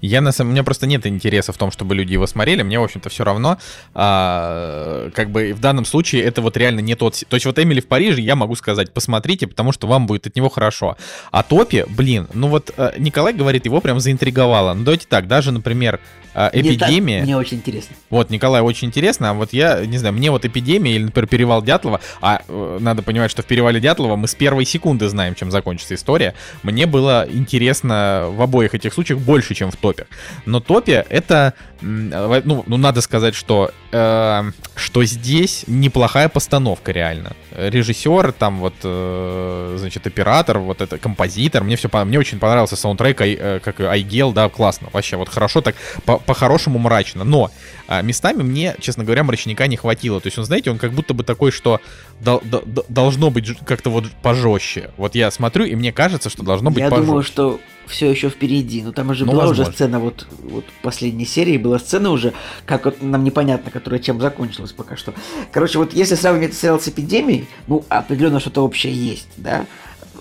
[0.00, 2.62] Я на самом, у меня просто нет интереса в том, чтобы люди его смотрели.
[2.62, 3.58] Мне, в общем-то, все равно.
[3.94, 7.22] А, как бы в данном случае это вот реально не тот...
[7.28, 10.36] То есть вот Эмили в Париже я могу сказать, посмотрите, потому что вам будет от
[10.36, 10.96] него хорошо.
[11.30, 14.74] А Топи, блин, ну вот э, Николай говорит, его прям заинтриговало.
[14.74, 16.00] Ну давайте так, даже, например,
[16.34, 17.22] а, Мне так- эпидемия.
[17.22, 17.96] Мне очень интересно.
[18.10, 19.30] Вот, Николай, очень интересно.
[19.30, 23.02] А вот я, не знаю, мне вот эпидемия или, например, перевал Дятлова, а э, надо
[23.02, 26.34] понимать, что в перевале Дятлова мы с первой секунды знаем, чем закончится история.
[26.62, 30.06] Мне было интересно в обоих этих случаях больше, чем в топе.
[30.46, 34.42] Но топе это, э, ну, ну, надо сказать, что, э,
[34.76, 37.32] что здесь неплохая постановка реально.
[37.56, 43.20] Режиссер, там вот, э, значит, оператор, вот это композитор, мне все, мне очень понравился саундтрек,
[43.20, 45.74] э, как Айгел, да, классно, вообще вот хорошо так,
[46.04, 47.50] по- по-хорошему мрачно, но
[47.88, 50.20] а, местами мне, честно говоря, мрачника не хватило.
[50.20, 51.80] То есть он, знаете, он как будто бы такой, что
[52.20, 54.90] дол- дол- дол- должно быть как-то вот пожестче.
[54.96, 57.06] Вот я смотрю, и мне кажется, что должно быть Я пожестче.
[57.06, 58.82] думаю, что все еще впереди.
[58.82, 59.64] Но там уже Ну, была возможно.
[59.64, 62.32] уже сцена, вот, вот в последней серии была сцена уже,
[62.64, 65.12] как вот нам непонятно, которая чем закончилась пока что.
[65.50, 69.66] Короче, вот если сравнивать сериал с эпидемией, ну, определенно что-то общее есть, да.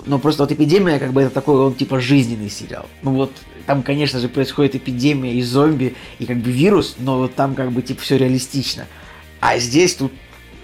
[0.05, 2.87] Но просто вот эпидемия, как бы это такой, он типа жизненный сериал.
[3.03, 3.31] Ну вот,
[3.65, 7.71] там, конечно же, происходит эпидемия и зомби, и как бы вирус, но вот там как
[7.71, 8.87] бы типа все реалистично.
[9.39, 10.11] А здесь тут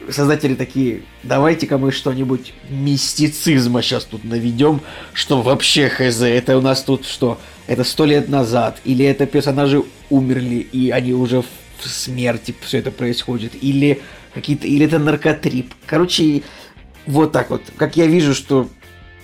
[0.09, 4.81] создатели такие, давайте-ка мы что-нибудь мистицизма сейчас тут наведем,
[5.13, 9.84] что вообще хз, это у нас тут что, это сто лет назад, или это персонажи
[10.09, 11.45] умерли, и они уже в
[11.80, 14.01] в смерти все это происходит, или
[14.34, 15.73] какие-то, или это наркотрип.
[15.85, 16.43] Короче,
[17.05, 18.69] вот так вот, как я вижу, что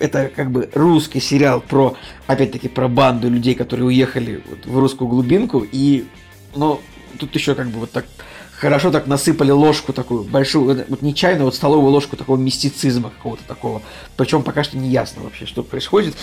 [0.02, 1.96] это как бы русский сериал про,
[2.26, 6.06] опять-таки, про банду людей, которые уехали вот в русскую глубинку, и,
[6.56, 6.80] ну,
[7.18, 8.04] тут еще как бы вот так
[8.52, 13.82] хорошо так насыпали ложку такую большую, вот нечаянно вот столовую ложку такого мистицизма какого-то такого,
[14.16, 16.16] причем пока что не ясно вообще, что происходит.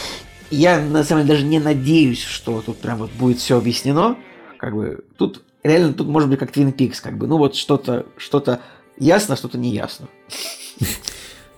[0.52, 4.18] Я на самом деле даже не надеюсь, что тут прям вот будет все объяснено,
[4.58, 8.08] как бы тут реально тут может быть как Twin Peaks, как бы, ну вот что-то,
[8.18, 8.60] что-то
[8.98, 10.10] ясно, что-то не ясно.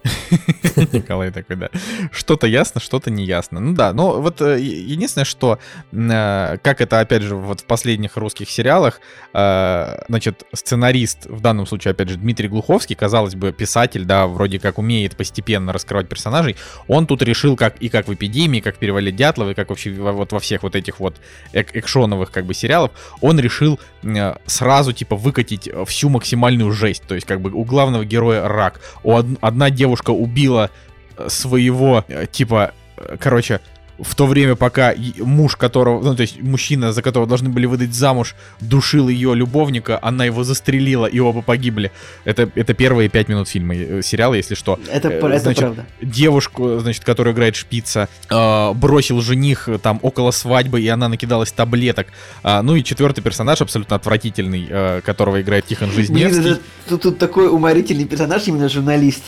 [0.94, 1.69] Николай такой, да.
[2.11, 3.60] Что-то ясно, что-то не ясно.
[3.60, 5.60] Ну да, но вот э, единственное, что,
[5.91, 8.99] э, как это, опять же, вот в последних русских сериалах,
[9.34, 14.60] э, значит, сценарист, в данном случае, опять же, Дмитрий Глуховский, казалось бы, писатель, да, вроде
[14.60, 16.56] как умеет постепенно раскрывать персонажей,
[16.88, 19.91] он тут решил, как и как в «Эпидемии», как в «Перевале Дятлова», и как вообще
[19.91, 21.18] во- вот во всех вот этих вот
[21.53, 22.91] эк- экшоновых как бы сериалов,
[23.22, 23.80] он решил
[24.48, 27.03] сразу, типа, выкатить всю максимальную жесть.
[27.07, 30.69] То есть, как бы, у главного героя рак, у од- одна девушка убила
[31.18, 33.59] э, своего, э, типа, э, короче,
[33.99, 37.93] в то время, пока муж которого, ну, то есть мужчина, за которого должны были выдать
[37.93, 41.91] замуж, душил ее любовника, она его застрелила, и оба погибли.
[42.26, 44.80] Это, это первые пять минут фильма, сериала, если что.
[44.91, 45.85] Это, пр- это значит, правда.
[46.01, 52.07] девушку, значит, которую играет шпица, э, бросил жених там около свадьбы, и она накидалась таблеток.
[52.41, 56.51] А, ну и четвертый персонаж, абсолютно отвратительный, э, которого играет Тихон Блин, Жизневский.
[56.53, 56.59] это-
[56.89, 59.22] тут, тут такой уморительный персонаж, именно журналист.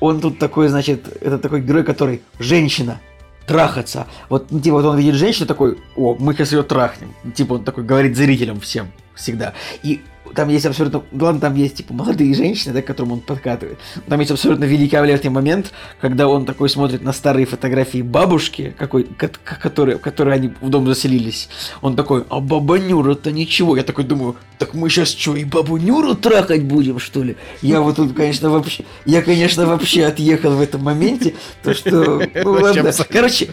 [0.00, 3.00] Он тут такой, значит, это такой герой, который женщина,
[3.46, 4.06] трахаться.
[4.28, 7.14] Вот, ну, типа, вот он видит женщину такой, о, мы сейчас ее трахнем.
[7.34, 9.54] Типа, он такой говорит зрителям всем всегда.
[9.82, 10.02] И
[10.34, 13.78] там есть абсолютно, главное, там есть, типа, молодые женщины, да, к которым он подкатывает.
[14.08, 19.28] Там есть абсолютно великолепный момент, когда он такой смотрит на старые фотографии бабушки, какой, ко-
[19.28, 21.48] ко- которые, в которые они в дом заселились.
[21.80, 23.76] Он такой, а баба Нюра-то ничего.
[23.76, 27.36] Я такой думаю, так мы сейчас что, и бабу Нюру трахать будем, что ли?
[27.62, 32.50] Я вот тут, конечно, вообще, я, конечно, вообще отъехал в этом моменте, то что, ну
[32.52, 32.92] ладно.
[33.08, 33.50] Короче,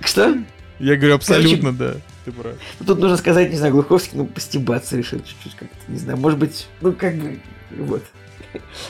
[0.00, 0.36] что?
[0.78, 1.94] Я говорю, абсолютно, да.
[2.26, 2.54] Ты прав.
[2.84, 6.66] Тут нужно сказать, не знаю, Глуховский, ну, постебаться решил чуть-чуть как-то, не знаю, может быть,
[6.80, 7.40] ну, как бы,
[7.70, 8.02] вот.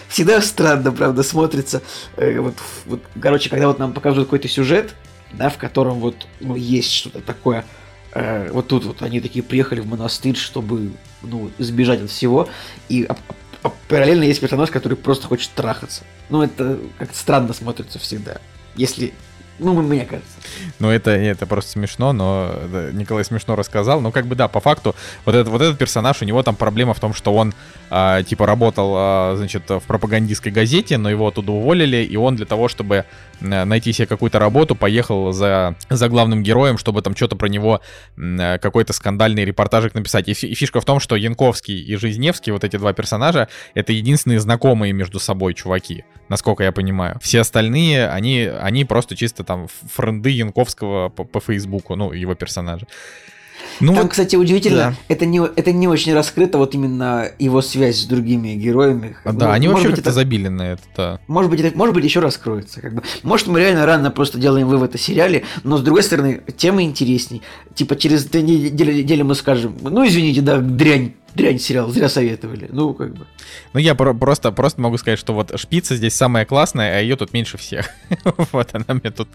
[0.09, 1.83] Всегда странно, правда, смотрится.
[2.17, 2.55] э, вот,
[2.87, 4.95] вот, короче, когда вот нам показывают какой-то сюжет,
[5.33, 7.67] да, в котором вот, ну, есть что-то такое,
[8.15, 12.49] э, вот тут вот они такие приехали в монастырь, чтобы, ну, избежать от всего,
[12.89, 13.17] и а-
[13.89, 16.05] параллельно есть персонаж, который просто хочет трахаться.
[16.31, 18.39] Ну, это как-то странно смотрится всегда,
[18.77, 19.13] если,
[19.59, 20.31] ну, мне кажется.
[20.79, 24.01] Ну, это, это просто смешно, но да, Николай смешно рассказал.
[24.01, 26.95] Ну, как бы да, по факту, вот этот, вот этот персонаж, у него там проблема
[26.95, 27.55] в том, что он,
[27.91, 32.47] а, типа, работал, а, значит, в пропагандистской газете, но его оттуда уволили, и он для
[32.47, 33.05] того, чтобы
[33.41, 37.81] найти себе какую-то работу, поехал за, за главным героем, чтобы там что-то про него,
[38.17, 40.29] какой-то скандальный репортажик написать.
[40.29, 44.41] И, и фишка в том, что Янковский и Жизневский, вот эти два персонажа, это единственные
[44.41, 47.19] знакомые между собой чуваки, насколько я понимаю.
[47.21, 52.87] Все остальные, они, они просто чисто там френды Янковского по, по Фейсбуку, ну, его персонажа.
[53.81, 54.95] Ну, Там, вот, кстати, удивительно, да.
[55.09, 59.17] это, не, это не очень раскрыто, вот именно его связь с другими героями.
[59.25, 60.83] да, Ну, они может вообще как-то это- забили на это.
[60.97, 61.21] да.
[61.27, 62.81] Может быть, это, может быть, еще раскроется.
[62.81, 63.03] Как бы.
[63.23, 67.43] Может, мы реально рано просто делаем вывод о сериале, но с другой стороны, тема интересней.
[67.75, 72.69] Типа через две недели, недели мы скажем, ну извините, да, дрянь дрянь сериал, зря советовали.
[72.73, 73.27] Ну, как бы.
[73.73, 77.17] Ну, я про- просто, просто могу сказать, что вот шпица здесь самая классная, а ее
[77.17, 77.91] тут меньше всех.
[78.53, 79.29] вот, она мне тут...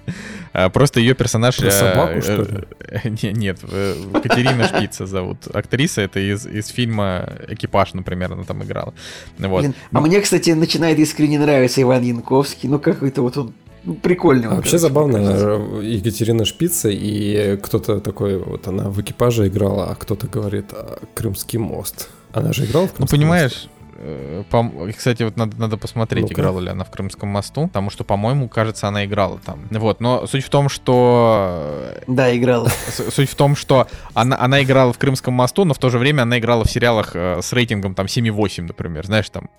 [0.54, 1.58] а, Просто ее персонаж...
[1.58, 2.64] Про э, собаку, что ли?
[2.80, 5.48] э, не- Нет, э, Катерина Шпица зовут.
[5.54, 8.94] Актриса это из, из фильма «Экипаж», например, она там играла.
[9.38, 9.62] Вот.
[9.62, 12.68] Блин, а мне, кстати, начинает искренне нравиться Иван Янковский.
[12.68, 13.54] Ну, какой-то вот он
[13.84, 14.48] ну, прикольный.
[14.48, 19.90] он, А Вообще забавно, э, Екатерина Шпица, и кто-то такой, вот она в экипаже играла,
[19.90, 22.10] а кто-то говорит, «А, Крымский мост.
[22.34, 23.68] Она же играла в Ну, Крымском понимаешь?
[24.04, 26.34] Э, кстати, вот надо, надо посмотреть, Ну-ка.
[26.34, 29.68] играла ли она в Крымском мосту, потому что, по-моему, кажется, она играла там.
[29.72, 32.68] Вот, но суть в том, что э, Да, играл.
[32.68, 35.98] С- Суть в том, что она, она играла в Крымском мосту, но в то же
[35.98, 39.50] время она играла в сериалах э, с рейтингом там 7,8, например, знаешь, там.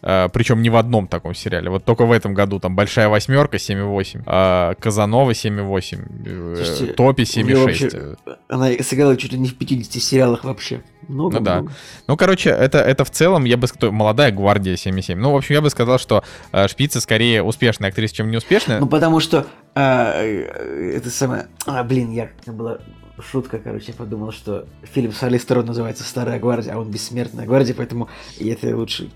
[0.00, 1.70] причем не в одном таком сериале.
[1.70, 7.22] Вот только в этом году там Большая восьмерка 7,8, э, Казанова 7,8, э, Слушайте, Топи
[7.22, 7.66] у неё 7,6.
[7.66, 8.16] вообще-
[8.48, 10.82] Она сыграла чуть ли не в 50 сериалах вообще.
[11.08, 11.54] Много, Ну да.
[11.60, 11.72] много.
[12.06, 15.16] Ну, короче, это, это в целом, я бы сказал, молодая гвардия 7,7.
[15.16, 18.80] Ну, в общем, я бы сказал, что э, Шпица скорее успешная актриса, чем неуспешная.
[18.80, 21.46] Ну, потому что а, э, это самое...
[21.66, 22.30] А, блин, я...
[22.46, 22.78] была
[23.20, 27.46] шутка, короче, я подумал, что фильм с Али Сторон называется «Старая гвардия», а он «Бессмертная
[27.46, 28.08] гвардия», поэтому
[28.38, 29.10] я это лучше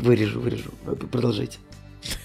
[0.00, 0.70] вырежу, вырежу.
[1.10, 1.58] Продолжайте.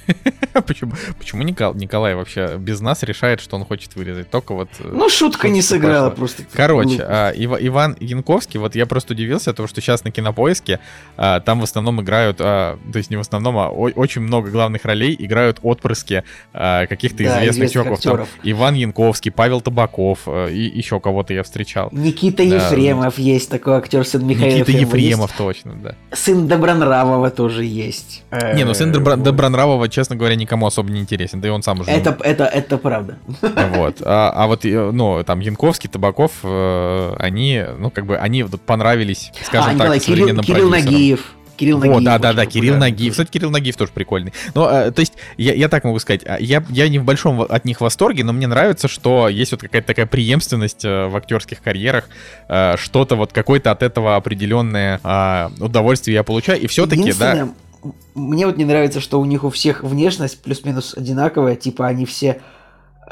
[0.68, 4.30] почему, почему Никол- Николай вообще без нас решает, что он хочет вырезать?
[4.30, 4.70] Только вот...
[4.80, 6.16] э, Ну, шутка не сыграла пошла.
[6.16, 6.44] просто.
[6.54, 10.80] Короче, Ну, а, Ива- Иван Янковский, вот я просто удивился, потому что сейчас на Кинопоиске
[11.18, 14.50] а, там в основном играют, а, то есть не в основном, а о- очень много
[14.52, 16.24] главных ролей играют отпрыски
[16.54, 18.02] а, каких-то Да, известных известных чуваков.
[18.02, 18.28] Там.
[18.44, 21.90] Иван Янковский, Павел Табаков а, и еще кого-то я встречал.
[21.92, 22.56] Никита Да.
[22.56, 24.72] Ефремов есть такой актер, сын Михаила Никита.
[24.72, 25.96] Ефремов, точно, да.
[26.14, 28.24] Сын Добронравова тоже есть.
[28.54, 28.94] Не, ну сын Э,
[29.66, 31.92] Добронравова, честно говоря, никому особо не интересен, да и он сам уже...
[31.92, 33.18] Это, это, это правда.
[33.76, 34.02] Вот.
[34.02, 39.32] А, а вот, э, ну, там, Янковский, Табаков, э, они, ну, как бы, они понравились,
[39.44, 40.94] скажем а, так, Николай, Кирилл, современным Кирилл продюсерам.
[40.94, 41.36] Нагиев.
[41.58, 42.04] Кирилл Нагиев.
[42.04, 43.12] да, да, очень да, Кирилл Нагиев.
[43.14, 44.34] Кстати, Кирилл Нагиев тоже прикольный.
[44.54, 47.42] Но, э, то есть, я, я так могу сказать, а, я, я не в большом
[47.42, 51.62] от них восторге, но мне нравится, что есть вот какая-то такая преемственность э, в актерских
[51.62, 52.10] карьерах,
[52.48, 57.50] э, что-то вот какое-то от этого определенное а, удовольствие я получаю, и все-таки, да,
[58.14, 62.42] Мне вот не нравится, что у них у всех внешность плюс-минус одинаковая, типа они все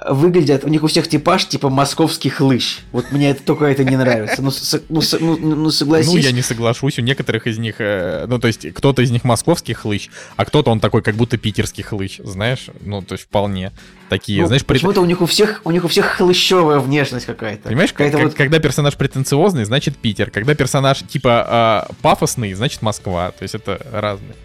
[0.09, 2.79] выглядят, у них у всех типаж типа московских лыж.
[2.91, 4.41] Вот мне это только это не нравится.
[4.41, 6.11] Ну, с- ну, с- ну, ну, согласись.
[6.11, 6.99] Ну, я не соглашусь.
[6.99, 10.71] У некоторых из них, э, ну, то есть, кто-то из них московских лыч, а кто-то
[10.71, 12.67] он такой, как будто питерских лыч, знаешь?
[12.81, 13.71] Ну, то есть, вполне
[14.09, 17.69] такие, Ну, знаешь, Почему-то у них у всех у них у всех хлыщевая внешность какая-то.
[17.69, 20.29] Понимаешь, как- какая-то как- вот когда персонаж претенциозный, значит Питер.
[20.31, 23.31] Когда персонаж типа а, пафосный, значит Москва.
[23.31, 24.35] То есть это разные.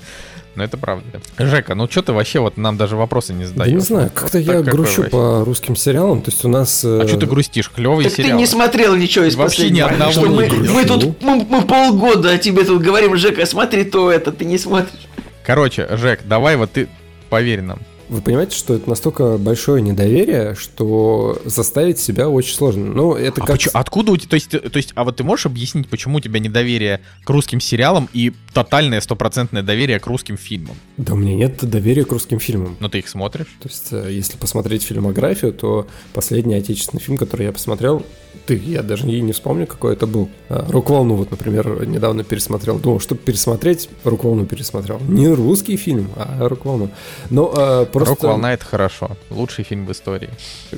[0.59, 1.05] Но это правда.
[1.39, 3.73] Жека, ну что ты вообще вот нам даже вопросы не Да задаешь?
[3.75, 5.11] не знаю, Вот как-то так я какой грущу вообще?
[5.17, 6.85] по русским сериалам, то есть у нас...
[6.85, 7.71] э, А что ты грустишь?
[7.71, 8.33] Клевый Так сериал.
[8.33, 9.89] ты не смотрел ничего из Вообще ни последнего.
[9.91, 13.85] одного что не мы, мы тут мы, мы полгода о тебе тут говорим, Жека, смотри
[13.85, 14.99] то это, ты не смотришь.
[15.47, 16.89] Короче, Жек, давай вот ты
[17.31, 17.79] поверь нам.
[18.09, 22.87] Вы понимаете, что это настолько большое недоверие, что заставить себя очень сложно.
[22.87, 23.57] Ну, это А как...
[23.57, 26.21] почему- откуда у тебя, то есть, то есть, а вот ты можешь объяснить, почему у
[26.21, 30.77] тебя недоверие к русским сериалам и тотальное стопроцентное доверие к русским фильмам?
[30.97, 32.77] Да у меня нет доверия к русским фильмам.
[32.81, 33.49] Ну ты их смотришь?
[33.61, 38.05] То есть, э, если посмотреть фильмографию, то последний отечественный фильм, который я посмотрел,
[38.47, 40.31] ты, я даже и не вспомню, какой это был.
[40.49, 42.79] А, «Рок-волну» вот, например, недавно пересмотрел.
[42.79, 45.01] Думал, чтобы пересмотреть, «Рок-волну» пересмотрел.
[45.07, 46.91] Не русский фильм, а «Рок-волну».
[47.31, 49.17] Но а, просто Рок-волна это хорошо.
[49.31, 50.31] Лучший фильм в истории.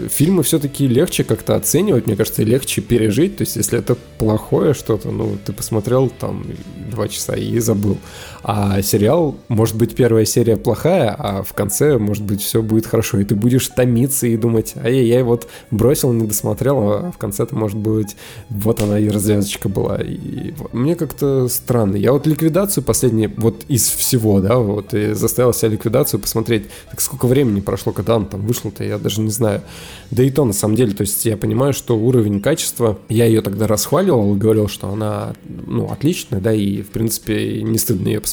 [0.09, 3.37] фильмы все-таки легче как-то оценивать, мне кажется, легче пережить.
[3.37, 6.45] То есть, если это плохое что-то, ну, ты посмотрел там
[6.91, 7.99] два часа и забыл.
[8.43, 13.21] А сериал, может быть, первая серия плохая, а в конце, может быть, все будет хорошо.
[13.21, 17.55] И ты будешь томиться и думать, ай-яй-яй, вот бросил, не досмотрел, а в конце это
[17.55, 18.17] может быть,
[18.49, 19.97] вот она и развязочка была.
[19.97, 21.97] И вот мне как-то странно.
[21.97, 26.65] Я вот ликвидацию последней, вот из всего, да, вот и заставил себя ликвидацию посмотреть.
[26.91, 29.63] Так сколько времени прошло, когда он там вышел-то, я даже не знаю.
[30.11, 33.43] Да и то, на самом деле, то есть я понимаю, что уровень качества, я ее
[33.43, 38.30] тогда расхваливал говорил, что она, ну, отличная, да, и, в принципе, не стыдно ее посмотреть.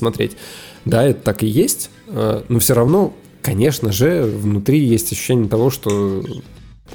[0.86, 5.70] Да, это так и есть, э, но все равно, конечно же, внутри есть ощущение того,
[5.70, 6.24] что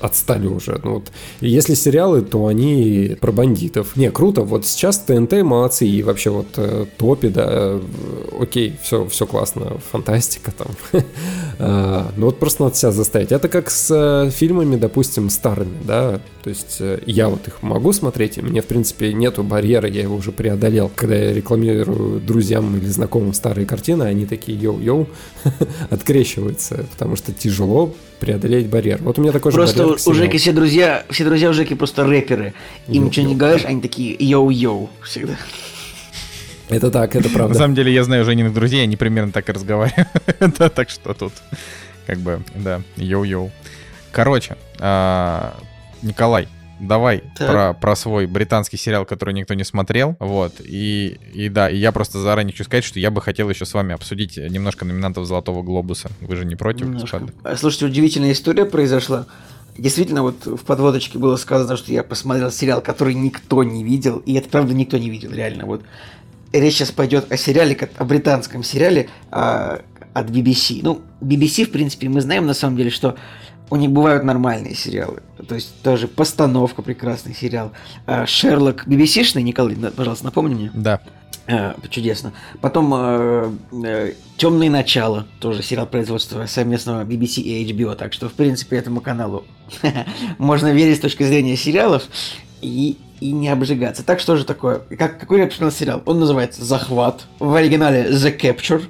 [0.00, 0.80] отстали уже.
[0.82, 1.12] Ну, вот.
[1.40, 3.96] Если сериалы, то они про бандитов.
[3.96, 4.42] Не, круто.
[4.42, 5.86] Вот сейчас ТНТ молодцы.
[5.86, 7.80] И вообще вот э, топи, да, э,
[8.40, 9.78] окей, все, все классно.
[9.90, 10.68] Фантастика там.
[11.58, 13.30] А, Ну вот просто надо себя заставить.
[13.30, 16.20] Это как с э, фильмами, допустим, старыми, да.
[16.42, 20.02] То есть э, я вот их могу смотреть, и мне, в принципе, нету барьера, я
[20.02, 20.90] его уже преодолел.
[20.94, 25.06] Когда я рекламирую друзьям или знакомым старые картины, они такие йоу-йоу,
[25.90, 29.02] открещиваются, потому что тяжело преодолеть барьер.
[29.02, 30.14] Вот у меня такой же Просто барьер у.
[30.14, 32.54] Жеки все друзья, все друзья у Жеки просто рэперы.
[32.86, 35.36] Им что не говоришь, они такие йоу-йоу всегда.
[36.68, 37.58] Это так, это На правда.
[37.58, 40.06] самом деле, я знаю Жениных друзей, они примерно так и разговаривают.
[40.58, 41.32] Да, Так что тут,
[42.06, 43.50] как бы, да, йоу-йоу.
[44.12, 45.56] Короче, а,
[46.02, 46.46] Николай,
[46.82, 47.50] давай Так.
[47.50, 50.16] про, про свой британский сериал, который никто не смотрел.
[50.18, 50.60] Вот.
[50.60, 53.72] И, и да, и я просто заранее хочу сказать, что я бы хотел еще с
[53.72, 56.10] вами обсудить немножко номинантов Золотого Глобуса.
[56.20, 56.88] Вы же не против?
[57.44, 59.26] А, Слушайте, удивительная история произошла.
[59.78, 64.34] Действительно, вот в подводочке было сказано, что я посмотрел сериал, который никто не видел, и
[64.34, 65.64] это правда никто не видел, реально.
[65.64, 65.82] Вот
[66.52, 69.80] речь сейчас пойдет о сериале, о британском сериале а,
[70.12, 70.80] от BBC.
[70.82, 73.16] Ну, BBC, в принципе, мы знаем на самом деле, что
[73.72, 75.22] у них бывают нормальные сериалы.
[75.48, 77.72] То есть тоже постановка прекрасный сериал.
[78.06, 80.70] А, Шерлок BBC-шный, Николай, пожалуйста, напомни мне.
[80.74, 81.00] Да.
[81.46, 82.34] Э, чудесно.
[82.60, 83.56] Потом
[84.36, 89.46] Темные начала, тоже сериал производства совместного BBC и HBO, так что, в принципе, этому каналу
[90.38, 92.02] можно верить с точки зрения сериалов
[92.60, 94.04] и, и не обжигаться.
[94.04, 94.80] Так что же такое?
[94.98, 96.02] Как, какой я посмотрел сериал?
[96.04, 98.84] Он называется «Захват», в оригинале «The Capture».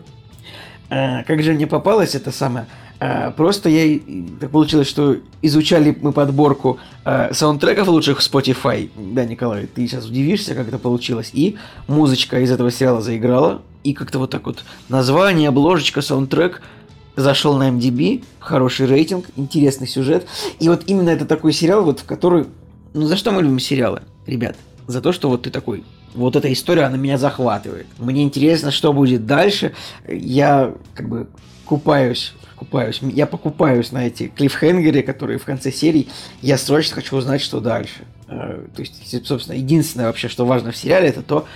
[0.90, 2.66] Э, как же мне попалось это самое?
[3.02, 3.98] Э, Просто я
[4.38, 8.88] так получилось, что изучали мы подборку э, саундтреков лучших в Spotify.
[8.96, 11.30] Да, Николай, ты сейчас удивишься, как это получилось.
[11.32, 11.56] И
[11.88, 13.62] музычка из этого сериала заиграла.
[13.82, 16.62] И как-то вот так вот название, обложечка, саундтрек
[17.16, 20.26] зашел на MDB, хороший рейтинг, интересный сюжет.
[20.60, 22.46] И вот именно это такой сериал, вот в который...
[22.94, 24.56] Ну за что мы любим сериалы, ребят?
[24.86, 25.82] За то, что вот ты такой,
[26.14, 27.86] вот эта история, она меня захватывает.
[27.98, 29.72] Мне интересно, что будет дальше.
[30.06, 31.26] Я как бы
[31.64, 36.06] купаюсь, купаюсь, я покупаюсь на эти клиффхенгеры, которые в конце серии.
[36.40, 38.04] Я срочно хочу узнать, что дальше.
[38.28, 41.46] Э, То есть, собственно, единственное вообще, что важно в сериале, это то,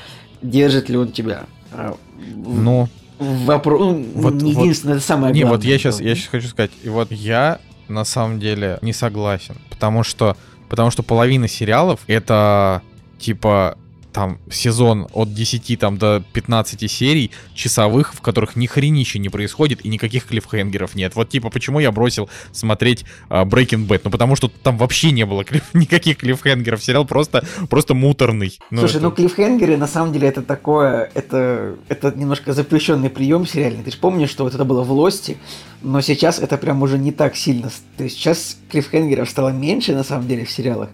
[0.43, 1.45] держит ли он тебя.
[1.73, 1.93] Э,
[2.37, 2.89] Ну,
[3.19, 5.57] Вопрос, ну, Вот- не вот- единственное, это самое Не, главное.
[5.59, 9.55] вот я сейчас, я сейчас хочу сказать, и вот я на самом деле не согласен,
[9.70, 10.37] потому что,
[10.69, 12.83] потому что половина сериалов это
[13.19, 13.78] типа
[14.16, 19.84] там сезон от 10 там до 15 серий часовых, в которых ни хренища не происходит
[19.84, 21.14] и никаких клиффхенгеров нет.
[21.14, 24.01] Вот типа почему я бросил смотреть а, Breaking Bad?
[24.05, 26.82] Ну потому что там вообще не было клифф- никаких клиффхенгеров.
[26.82, 28.59] Сериал просто просто муторный.
[28.70, 33.47] Ну, Слушай, это- ну клиффхенгеры на самом деле это такое, это, это немножко запрещенный прием
[33.47, 33.82] сериальный.
[33.84, 35.36] Ты же помнишь, что вот это было в Лости,
[35.82, 37.70] но сейчас это прям уже не так сильно.
[37.98, 40.88] То есть сейчас клиффхенгеров стало меньше на самом деле в сериалах.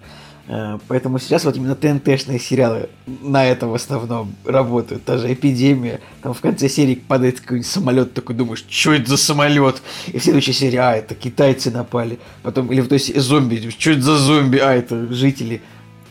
[0.48, 5.04] Э, Поэтому сейчас вот именно ТНТшные сериалы на этом в основном работают.
[5.04, 6.00] Та же эпидемия.
[6.22, 9.82] Там в конце серии падает какой-нибудь самолет, такой думаешь, что это за самолет?
[10.08, 12.18] И в следующей серии, а, это китайцы напали.
[12.42, 14.58] Потом, или в той се- зомби, что это за зомби?
[14.58, 15.62] А, это жители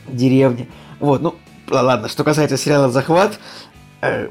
[0.07, 0.67] деревни.
[0.99, 1.35] Вот, ну,
[1.69, 3.39] ладно, что касается сериала «Захват»,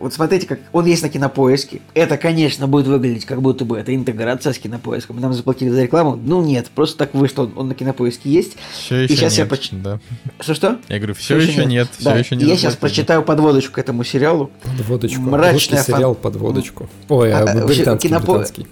[0.00, 1.80] вот смотрите, как он есть на кинопоиске.
[1.94, 5.20] Это, конечно, будет выглядеть, как будто бы это интеграция с кинопоиском.
[5.20, 6.16] Нам заплатили за рекламу.
[6.16, 8.56] Ну нет, просто так вышло, он, он на кинопоиске есть.
[8.72, 9.50] Все и еще сейчас я нет.
[9.50, 10.00] поч- да.
[10.40, 10.78] Что-что?
[10.88, 13.78] Я говорю, все еще нет, все Да, еще и не я сейчас прочитаю подводочку к
[13.78, 14.50] этому сериалу.
[14.62, 15.20] Подводочку.
[15.20, 16.88] Мрачная Русский фан- сериал подводочку.
[17.08, 18.66] Ой, А, а, а, британский, кинопо- британский.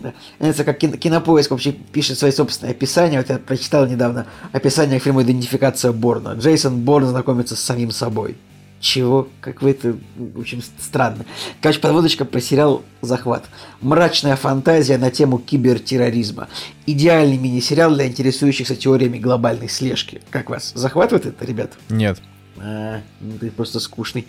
[0.00, 0.12] Да.
[0.38, 3.18] Это как кино- кинопоиск вообще пишет свои собственные описания.
[3.18, 6.34] Вот я прочитал недавно описание к фильму «Идентификация Борна».
[6.34, 8.36] Джейсон Борн знакомится с самим собой.
[8.80, 9.28] Чего?
[9.40, 9.96] Как вы это...
[10.16, 11.24] В общем, странно.
[11.60, 13.44] Короче, подводочка про сериал «Захват».
[13.80, 16.48] Мрачная фантазия на тему кибертерроризма.
[16.86, 20.22] Идеальный мини-сериал для интересующихся теориями глобальной слежки.
[20.30, 20.72] Как вас?
[20.74, 21.72] Захватывает это, ребят?
[21.88, 22.20] Нет.
[22.60, 24.26] А, ну ты просто скучный.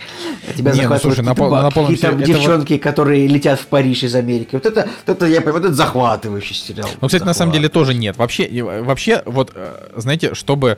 [0.47, 3.27] А Тебя Не, ну, захватывают слушай, на пол- на полном серьезе, это вот- девчонки, которые
[3.27, 4.49] летят в Париж из Америки.
[4.53, 6.89] Вот это, вот это я понимаю, это захватывающий сериал.
[7.01, 8.17] Ну, кстати, на самом деле тоже нет.
[8.17, 10.77] Вообще, и, э, вообще, вот, э, знаете, чтобы,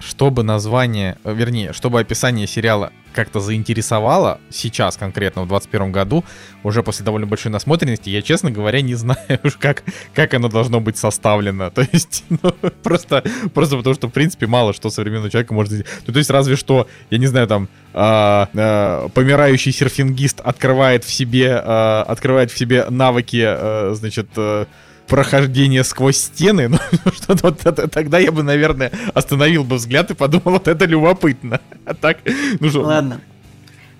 [0.00, 6.22] чтобы название, э, вернее, чтобы описание сериала как-то заинтересовало сейчас конкретно в 21 году,
[6.62, 9.84] уже после довольно большой насмотренности, я, честно говоря, не знаю уж как,
[10.14, 11.70] как оно должно быть составлено.
[11.74, 12.52] То есть, ну,
[12.82, 15.90] просто, просто потому что, в принципе, мало что современного человека может сделать.
[16.06, 21.12] Ну, то есть, разве что, я не знаю, там, а, а, помирающий серфингист открывает в
[21.12, 24.66] себе, а, открывает в себе навыки, а, значит, а,
[25.08, 26.78] прохождения сквозь стены, ну,
[27.12, 31.60] что-то вот это- тогда я бы, наверное, остановил бы взгляд и подумал, вот это любопытно.
[31.84, 32.18] А так,
[32.60, 33.20] ну что, Ладно.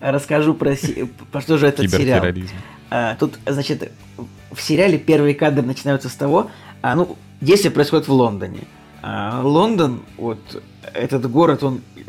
[0.00, 0.76] Расскажу про,
[1.32, 2.24] про что же этот сериал.
[2.90, 3.90] А, тут, значит,
[4.52, 6.50] в сериале первые кадры начинаются с того,
[6.82, 8.60] а, ну, действие происходит в Лондоне.
[9.02, 10.62] А, Лондон, вот
[10.94, 12.02] этот город, он э,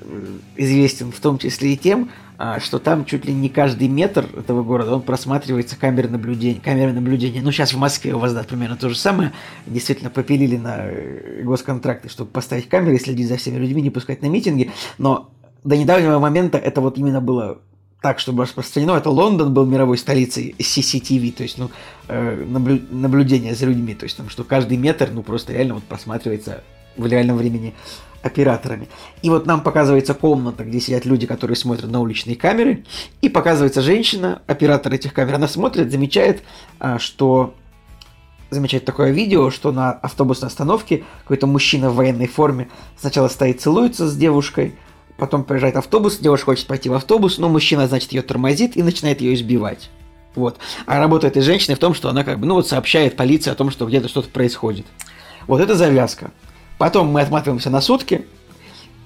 [0.56, 2.12] известен в том числе и тем,
[2.60, 6.61] что там чуть ли не каждый метр этого города, он просматривается камерой наблюдения.
[6.61, 7.41] Камерой наблюдения.
[7.41, 9.34] Ну, сейчас в Москве у вас, да, примерно то же самое.
[9.66, 14.28] Действительно, попилили на э, госконтракты, чтобы поставить камеры следить за всеми людьми, не пускать на
[14.28, 14.72] митинги.
[14.98, 15.32] Но
[15.66, 17.60] до недавнего момента это вот именно было
[18.02, 18.94] так, чтобы распространено.
[18.94, 21.70] Это Лондон был мировой столицей CCTV, то есть, ну,
[22.07, 23.94] э, наблю- наблюдение за людьми.
[23.94, 26.64] То есть, там, что каждый метр, ну, просто реально вот просматривается
[26.98, 27.74] в реальном времени
[28.22, 28.90] операторами.
[29.22, 32.84] И вот нам показывается комната, где сидят люди, которые смотрят на уличные камеры,
[33.22, 36.44] и показывается женщина, оператор этих камер, она смотрит, замечает,
[36.80, 37.53] а, что
[38.49, 44.07] замечает такое видео, что на автобусной остановке какой-то мужчина в военной форме сначала стоит, целуется
[44.07, 44.76] с девушкой,
[45.18, 49.22] потом приезжает автобус, девушка хочет пойти в автобус, но мужчина, значит, ее тормозит и начинает
[49.22, 49.90] ее избивать.
[50.36, 50.57] Вот.
[50.86, 53.56] А работа этой женщины в том, что она как бы, ну вот сообщает полиции о
[53.56, 54.86] том, что где-то что-то происходит.
[55.48, 56.32] Вот это завязка.
[56.80, 58.26] Потом мы отматываемся на сутки,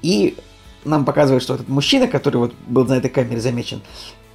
[0.03, 0.37] и
[0.85, 3.81] нам показывают, что этот мужчина, который вот был на этой камере замечен,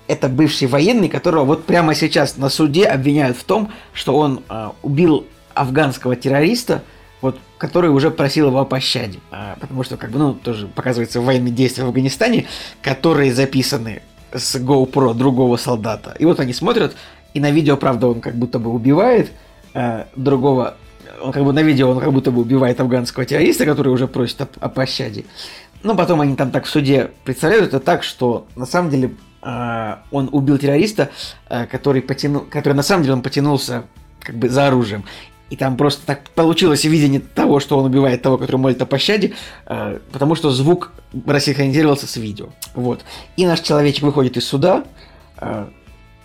[0.09, 4.71] это бывший военный, которого вот прямо сейчас на суде обвиняют в том, что он э,
[4.83, 5.25] убил
[5.55, 6.83] афганского террориста,
[7.21, 9.21] вот, который уже просил его о пощаде.
[9.31, 12.47] А, потому что, как бы, ну, тоже показывается военные действия в Афганистане,
[12.83, 14.03] которые записаны
[14.33, 16.17] с GoPro другого солдата.
[16.19, 16.97] И вот они смотрят,
[17.35, 19.31] и на видео, правда, он как будто бы убивает
[19.75, 20.77] э, другого
[21.23, 24.41] он как бы на видео он как будто бы убивает афганского террориста, который уже просит
[24.41, 25.25] о, о пощаде.
[25.83, 29.95] Но потом они там так в суде представляют это так, что на самом деле э,
[30.11, 31.11] он убил террориста,
[31.49, 33.85] э, который потянул, который на самом деле он потянулся
[34.21, 35.05] как бы за оружием.
[35.51, 39.35] И там просто так получилось видение того, что он убивает того, который молит о пощаде,
[39.67, 40.93] э, потому что звук
[41.27, 42.49] рассинхронизировался с видео.
[42.75, 43.03] Вот.
[43.37, 44.85] И наш человечек выходит из суда,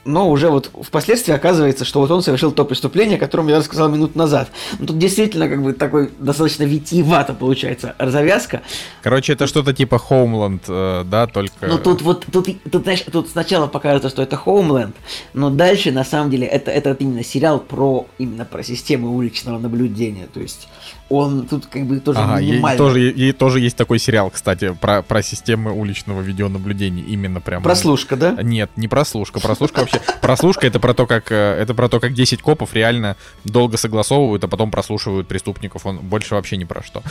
[0.06, 3.90] но уже вот впоследствии оказывается, что вот он совершил то преступление, о котором я рассказал
[3.90, 4.50] минут назад.
[4.80, 8.62] Ну, тут действительно как бы такой достаточно витиевато получается завязка.
[9.02, 11.68] Короче, это что-то типа Homeland, э, да, только...
[11.68, 14.94] Ну, тут вот, тут, тут, знаешь, тут сначала покажется, что это Homeland,
[15.34, 20.28] но дальше, на самом деле, это, это именно сериал про, именно про систему уличного наблюдения,
[20.34, 20.68] то есть
[21.14, 22.78] он тут как бы тоже ага, минимально.
[22.78, 27.64] Тоже, и тоже есть такой сериал, кстати, про, про системы уличного видеонаблюдения, именно прям.
[27.64, 28.38] Прослушка, да?
[28.42, 30.02] Нет, не прослушка, прослушка вообще.
[30.22, 33.16] Прослушка это про то, как э, это про то, как 10 копов реально
[33.46, 35.86] долго согласовывают, а потом прослушивают преступников.
[35.86, 37.04] Он больше вообще ни про что.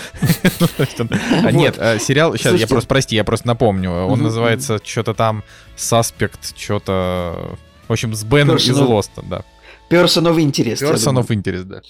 [1.44, 2.36] А, нет, э, сериал.
[2.36, 3.90] Сейчас я просто прости, я просто напомню.
[3.90, 5.42] Он называется что-то там
[5.76, 7.56] Suspect, что-то.
[7.88, 9.44] В общем, с Беном из Лоста, да.
[9.92, 10.82] Person of Interest.
[10.82, 11.82] Person of Interest, да.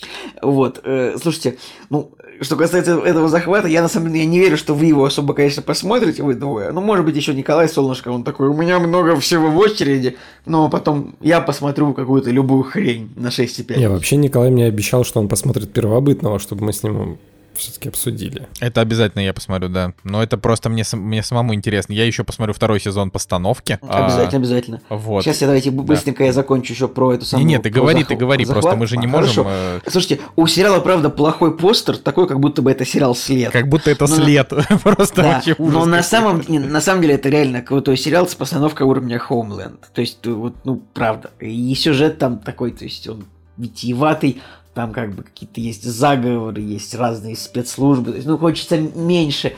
[0.43, 1.57] Вот, э, слушайте,
[1.91, 2.11] ну,
[2.41, 5.35] что касается этого захвата, я на самом деле я не верю, что вы его особо,
[5.35, 6.73] конечно, посмотрите, вы двое.
[6.73, 10.16] Ну, может быть, еще Николай Солнышко, он такой, у меня много всего в очереди,
[10.47, 13.79] но потом я посмотрю какую-то любую хрень на 6,5.
[13.79, 17.19] Не, вообще Николай мне обещал, что он посмотрит первобытного, чтобы мы с ним
[17.55, 18.49] все-таки обсудили.
[18.61, 19.93] Это обязательно я посмотрю, да.
[20.05, 21.93] Но это просто мне, мне самому интересно.
[21.93, 23.79] Я еще посмотрю второй сезон постановки.
[23.83, 24.81] Обязательно, а, обязательно.
[24.89, 25.24] Вот.
[25.24, 26.27] Сейчас я давайте быстренько да.
[26.27, 27.47] я закончу еще про эту самую...
[27.47, 28.62] Не, нет, ты говори, захват, ты говори, захват.
[28.62, 29.45] просто мы же не а, можем...
[29.45, 29.81] Хорошо.
[29.85, 33.53] Э, Слушайте, у сериала, правда, плохой постер, такой, как будто бы это сериал «След».
[33.53, 34.16] Как будто это но...
[34.16, 34.49] «След».
[34.83, 35.74] просто да, вообще ужас.
[35.74, 39.79] Но на самом, не, на самом деле это реально крутой сериал с постановкой уровня Homeland.
[39.95, 41.31] То есть, вот, ну, правда.
[41.41, 43.27] И сюжет там такой, то есть он
[43.57, 44.41] витиеватый,
[44.74, 48.11] там как бы какие-то есть заговоры, есть разные спецслужбы.
[48.11, 49.55] То есть, ну, хочется меньше,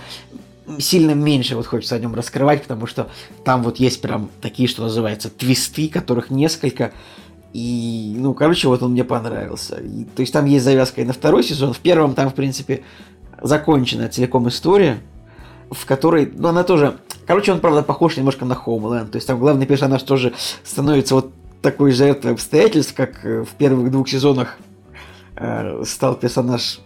[0.78, 3.08] сильно меньше вот хочется о нем раскрывать, потому что
[3.44, 6.92] там вот есть прям такие, что называется, твисты, которых несколько.
[7.52, 9.76] И, ну, короче, вот он мне понравился.
[9.76, 11.72] И, то есть там есть завязка и на второй сезон.
[11.72, 12.82] В первом там, в принципе,
[13.40, 14.98] закончена целиком история,
[15.70, 16.98] в которой, ну, она тоже...
[17.26, 19.06] Короче, он, правда, похож немножко на Homeland.
[19.06, 20.34] То есть там главный персонаж тоже
[20.64, 21.32] становится вот
[21.62, 24.58] такой жертвой обстоятельств, как э, в первых двух сезонах
[25.36, 26.80] Э, стал персонаж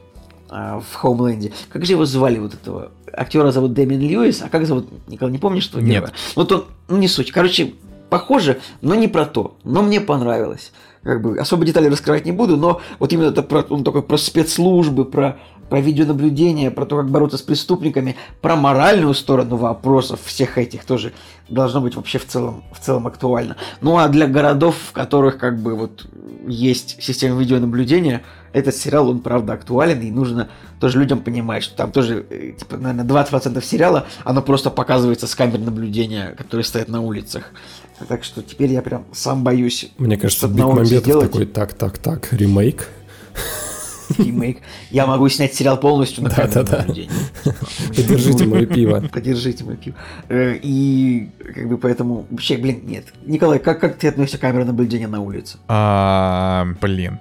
[0.51, 1.53] э, в Хоумленде.
[1.69, 2.93] Как же его звали вот этого?
[3.13, 4.89] Актера зовут Дэмин Льюис, а как зовут?
[5.07, 6.13] Николай, не помнишь, что Нет.
[6.35, 7.31] Вот он, ну не суть.
[7.31, 7.75] Короче,
[8.09, 9.57] похоже, но не про то.
[9.65, 10.73] Но мне понравилось.
[11.03, 14.17] Как бы особо детали раскрывать не буду, но вот именно это про, он такой про
[14.17, 15.39] спецслужбы, про
[15.69, 21.13] про видеонаблюдение, про то, как бороться с преступниками, про моральную сторону вопросов всех этих тоже
[21.49, 23.57] должно быть вообще в целом, в целом актуально.
[23.81, 26.07] Ну а для городов, в которых как бы вот
[26.47, 28.23] есть система видеонаблюдения,
[28.53, 30.49] этот сериал, он правда актуален, и нужно
[30.81, 35.35] тоже людям понимать, что там тоже, э, типа, наверное, 20% сериала, оно просто показывается с
[35.35, 37.53] камер наблюдения, которые стоят на улицах.
[38.09, 39.91] Так что теперь я прям сам боюсь.
[39.99, 42.89] Мне кажется, Биг Мамбетов такой, так, так, так, ремейк
[44.19, 44.59] ремейк.
[44.91, 47.11] Я могу снять сериал полностью на камеру да, наблюдения.
[47.89, 49.05] Подержите мое пиво.
[49.13, 49.97] Подержите мое пиво.
[50.29, 52.27] Э, и как бы поэтому...
[52.31, 53.07] Вообще, блин, нет.
[53.27, 55.59] Николай, как, как ты относишься к камере наблюдения на улице?
[55.69, 57.21] А, блин.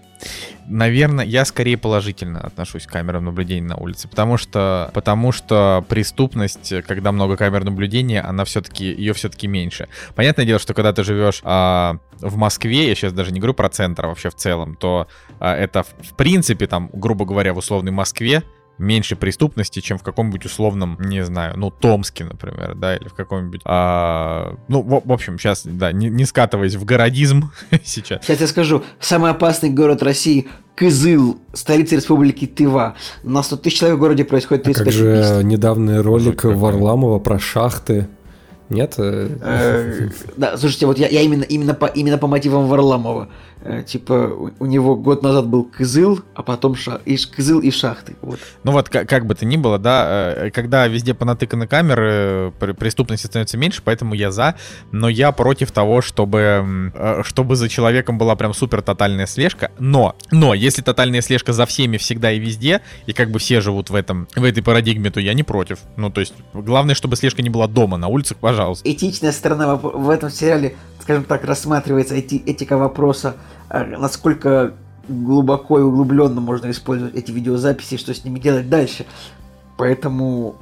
[0.68, 6.74] Наверное, я скорее положительно отношусь к камерам наблюдения на улице, потому что, потому что преступность,
[6.86, 9.88] когда много камер наблюдения, она все-таки, ее все-таки меньше.
[10.16, 13.70] Понятное дело, что когда ты живешь а, в Москве, я сейчас даже не говорю про
[13.70, 15.08] центр, а вообще в целом, то
[15.40, 18.44] а, это в принципе там, грубо говоря, в условной Москве
[18.78, 23.62] меньше преступности, чем в каком-нибудь условном, не знаю, ну, Томске, например, да, или в каком-нибудь...
[23.66, 27.52] А, ну, в, в общем, сейчас, да, не, не скатываясь в городизм
[27.84, 28.26] сейчас.
[28.26, 32.96] Сейчас я скажу, самый опасный город России Кызыл, столица республики Тыва.
[33.24, 35.44] На 100 тысяч человек в городе происходит А как 35 же убийств.
[35.44, 36.44] недавний ролик.
[36.44, 38.08] Варламова про шахты?
[38.70, 38.96] Нет?
[38.98, 43.30] Э, Э, Да, слушайте, вот я, я именно, именно, по, именно по мотивам Варламова.
[43.64, 48.16] Э, Типа, у, него год назад был Кызыл, а потом ша, и, Кызыл и шахты.
[48.22, 48.40] Вот.
[48.64, 53.26] Ну вот, как, как бы то ни было, да, когда везде понатыканы камеры, пр- преступности
[53.28, 54.56] становится меньше, поэтому я за,
[54.92, 56.92] но я против того, чтобы,
[57.24, 61.98] чтобы за человеком была прям супер тотальная слежка, но, но, если тотальная слежка за всеми
[61.98, 65.34] всегда и везде, и как бы все живут в этом, в этой парадигме, то я
[65.34, 65.80] не против.
[65.96, 68.57] Ну, то есть, главное, чтобы слежка не была дома, на улицах, пожалуйста.
[68.84, 73.36] Этичная сторона в этом сериале, скажем так, рассматривается эти, этика вопроса,
[73.70, 74.74] э, насколько
[75.08, 79.06] глубоко и углубленно можно использовать эти видеозаписи, что с ними делать дальше.
[79.78, 80.56] Поэтому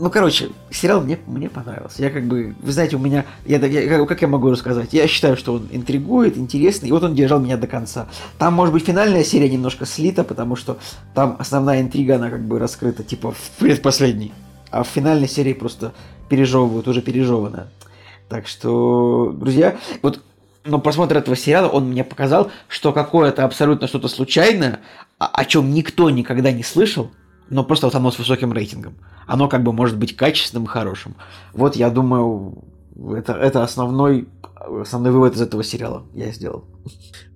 [0.00, 2.02] ну, короче, сериал мне, мне понравился.
[2.02, 4.92] Я как бы, вы знаете, у меня, я, я- как я могу рассказать?
[4.92, 8.06] Я считаю, что он интригует, интересный, и вот он держал меня до конца.
[8.38, 10.78] Там, может быть, финальная серия немножко слита, потому что
[11.14, 14.32] там основная интрига, она как бы раскрыта, типа, в предпоследней.
[14.70, 15.92] А в финальной серии просто
[16.28, 17.68] пережевывают, уже пережеванное.
[18.28, 20.22] Так что, друзья, вот
[20.64, 24.80] но просмотр этого сериала, он мне показал, что какое-то абсолютно что-то случайное,
[25.18, 27.10] о чем никто никогда не слышал,
[27.48, 28.94] но просто вот оно с высоким рейтингом.
[29.26, 31.14] Оно как бы может быть качественным и хорошим.
[31.54, 32.64] Вот я думаю,
[33.16, 34.28] это, это основной,
[34.80, 36.64] основной вывод из этого сериала я сделал.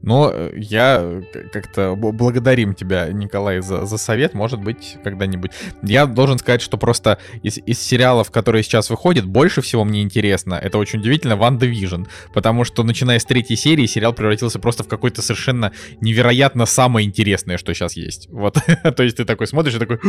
[0.03, 1.23] Но э, я э,
[1.53, 4.35] как-то благодарим тебя, Николай, за, за совет.
[4.35, 5.53] Может быть, когда-нибудь.
[5.83, 10.55] Я должен сказать, что просто из, из сериалов, которые сейчас выходят, больше всего мне интересно,
[10.55, 12.09] это очень удивительно, Ван Division.
[12.35, 17.57] Потому что, начиная с третьей серии, сериал превратился просто в какое-то совершенно невероятно самое интересное,
[17.57, 18.29] что сейчас есть.
[18.31, 18.59] Вот.
[18.97, 20.01] То есть ты такой смотришь и такой,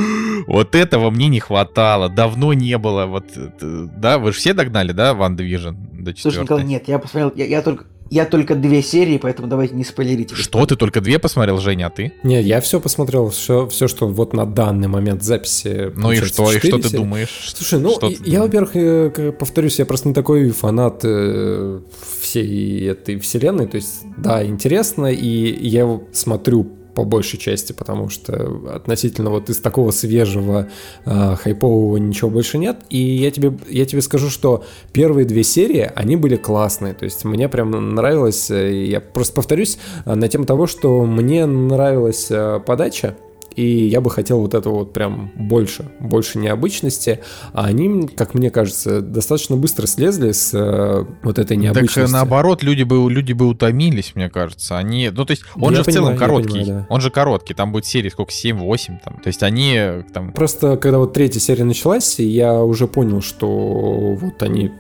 [0.48, 3.06] вот этого мне не хватало, давно не было.
[3.06, 6.66] Вот, э, да, вы же все догнали, да, Ван Division до Слушай, Николай, четвертой?
[6.66, 10.36] нет, я посмотрел, я, я только, я только две серии, поэтому давайте не спойлерите.
[10.36, 12.14] Что, ты только две посмотрел, Женя, а ты?
[12.24, 15.92] Не, я все посмотрел, все, все, что вот на данный момент записи.
[15.96, 17.02] Ну и что, и что четыре ты серии.
[17.02, 17.54] думаешь?
[17.56, 18.40] Слушай, ну, Что я, думаешь?
[18.42, 21.80] во-первых, э, повторюсь, я просто не такой фанат э,
[22.22, 23.68] всей этой вселенной.
[23.68, 29.50] То есть, да, интересно, и я его смотрю по большей части, потому что относительно вот
[29.50, 30.70] из такого свежего
[31.06, 32.78] э, хайпового ничего больше нет.
[32.90, 36.94] И я тебе, я тебе скажу, что первые две серии, они были классные.
[36.94, 41.46] То есть мне прям нравилось, э, я просто повторюсь, э, на тему того, что мне
[41.46, 43.16] нравилась э, подача,
[43.56, 47.20] и я бы хотел вот этого вот прям больше, больше необычности.
[47.54, 52.10] А они, как мне кажется, достаточно быстро слезли с э, вот этой Так необычности.
[52.10, 54.78] э, наоборот, люди бы, люди бы утомились, мне кажется.
[54.78, 56.60] Они, ну, то есть, он Я же в целом понимаю, короткий.
[56.60, 56.94] понимаю, да.
[56.94, 59.20] Он же короткий, там будет серии сколько, 7-8 там.
[59.22, 60.32] То есть они э, там...
[60.34, 64.72] Просто когда вот третья серия началась, я уже понял, что вот они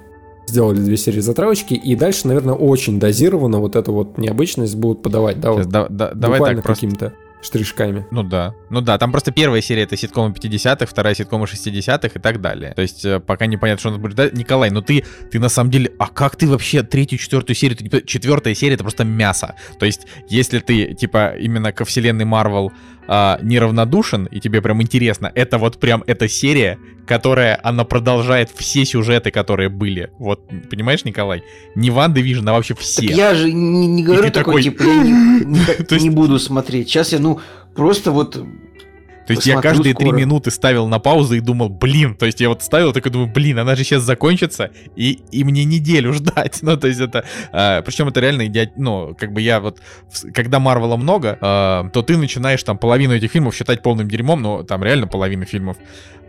[0.45, 5.39] сделали две серии затравочки, и дальше, наверное, очень дозированно вот эту вот необычность будут подавать,
[5.39, 7.13] да, вот да- да- давай так просто...
[7.43, 8.05] штришками.
[8.11, 8.55] Ну да.
[8.69, 12.73] Ну да, там просто первая серия это ситкомы 50-х, вторая ситкомы 60-х и так далее.
[12.73, 14.15] То есть э, пока непонятно, что нас будет.
[14.15, 17.77] Да, Николай, ну ты, ты на самом деле, а как ты вообще третью, четвертую серию,
[17.77, 18.05] ты понимаешь?
[18.07, 19.55] четвертая серия это просто мясо.
[19.79, 22.71] То есть если ты типа именно ко вселенной Марвел
[23.07, 28.85] а, неравнодушен и тебе прям интересно, это вот прям эта серия, которая, она продолжает все
[28.85, 30.11] сюжеты, которые были.
[30.19, 31.43] Вот, понимаешь, Николай?
[31.75, 33.07] Не Ван Division, а вообще все.
[33.07, 36.09] Так я же не, не говорю такой, такой, типа, я не, не- То есть- не
[36.09, 36.87] буду смотреть.
[36.89, 37.39] Сейчас я, ну,
[37.75, 38.41] просто вот
[39.27, 42.49] То есть я каждые три минуты ставил на паузу и думал, блин, то есть я
[42.49, 46.59] вот ставил такой, думаю, блин, она же сейчас закончится, и, и мне неделю ждать.
[46.63, 47.25] Ну, то есть это,
[47.85, 49.81] причем это реально идиот, ну, как бы я вот,
[50.33, 54.63] когда Марвела много, а, то ты начинаешь там половину этих фильмов считать полным дерьмом, но
[54.63, 55.77] там реально половина фильмов,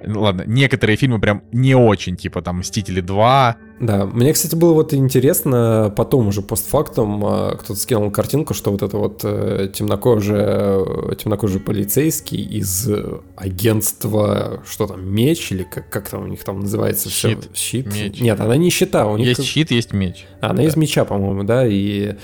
[0.06, 4.94] ладно, некоторые фильмы прям не очень, типа там «Мстители 2», Да, мне, кстати, было вот
[4.94, 11.14] интересно, потом уже постфактум э, кто-то скинул картинку, что вот это вот э, темнокожий, э,
[11.18, 12.89] темнокожий полицейский из
[13.36, 17.10] агентства, что там, меч или как, как там у них там называется?
[17.10, 17.51] Щит.
[17.55, 17.86] Щит?
[17.86, 18.20] Меч.
[18.20, 19.28] Нет, она не щита, у них...
[19.28, 20.26] есть как- щит, есть меч.
[20.40, 22.14] Она из меча, по-моему, да, и...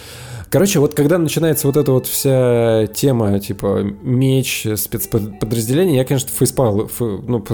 [0.51, 6.89] Короче, вот когда начинается вот эта вот вся тема, типа, меч, спецподразделение, я, конечно, фейспал,
[6.89, 7.39] фу- ну,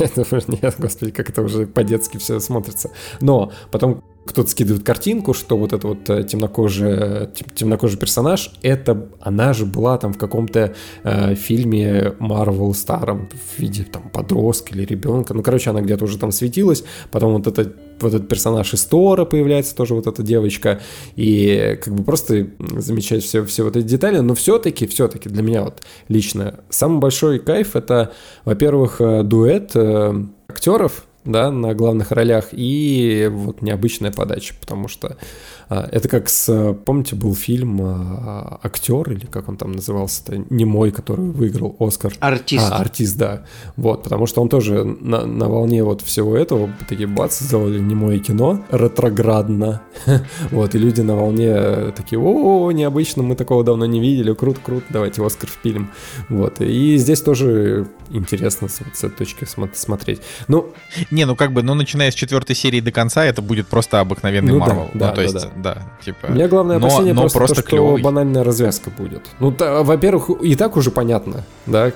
[0.00, 2.92] нет, нет, господи, как это уже по-детски все смотрится.
[3.20, 9.52] Но потом кто-то скидывает картинку, что вот это вот э, темнокожий, темнокожий персонаж, это она
[9.52, 15.34] же была там в каком-то э, фильме Marvel старом в виде там подростка или ребенка.
[15.34, 16.84] Ну, короче, она где-то уже там светилась.
[17.10, 20.80] Потом вот это вот этот персонаж из Тора появляется, тоже вот эта девочка,
[21.16, 25.64] и как бы просто замечать все, все вот эти детали, но все-таки, все-таки для меня
[25.64, 28.12] вот лично самый большой кайф это,
[28.44, 35.16] во-первых, э, дуэт э, актеров, да, на главных ролях, и вот необычная подача, потому что
[35.70, 40.90] это как с, помните, был фильм а, «Актер», или как он там назывался-то, не мой,
[40.90, 42.12] который выиграл Оскар.
[42.18, 42.66] Артист.
[42.70, 43.44] А, артист, да.
[43.76, 48.18] Вот, потому что он тоже на, на волне вот всего этого, такие бац, сделали немое
[48.18, 49.82] кино, ретроградно.
[50.50, 54.86] вот, и люди на волне такие, о, необычно, мы такого давно не видели, круто, круто,
[54.90, 55.90] давайте Оскар впилим.
[56.28, 60.20] Вот, и здесь тоже интересно с, с этой точки смотреть.
[60.48, 60.72] Ну,
[61.10, 64.52] не, ну как бы, ну начиная с четвертой серии до конца, это будет просто обыкновенный
[64.52, 64.66] ну, Marvel.
[64.66, 65.82] Да, ну, да, то есть, да, да.
[66.04, 66.26] типа.
[66.28, 69.22] У меня главное но, опасение но просто, просто то, что банальная развязка будет.
[69.38, 71.92] Ну, та, во-первых, и так уже понятно, да,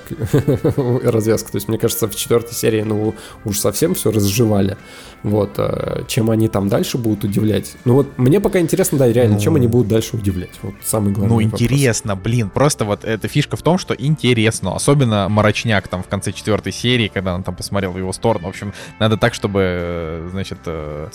[1.02, 1.52] развязка.
[1.52, 3.14] То есть, мне кажется, в четвертой серии, ну,
[3.44, 4.76] уж совсем все разжевали.
[5.24, 7.76] Вот, а чем они там дальше будут удивлять.
[7.86, 10.52] Ну вот, мне пока интересно, да, реально, ну, чем они будут дальше удивлять.
[10.62, 12.24] Вот самый главный Ну, интересно, вопрос.
[12.24, 14.76] блин, просто вот эта фишка в том, что интересно.
[14.76, 18.46] Особенно Мрачняк там в конце четвертой серии, когда он там посмотрел в его сторону.
[18.46, 21.08] В общем, надо так, чтобы, э, значит, э,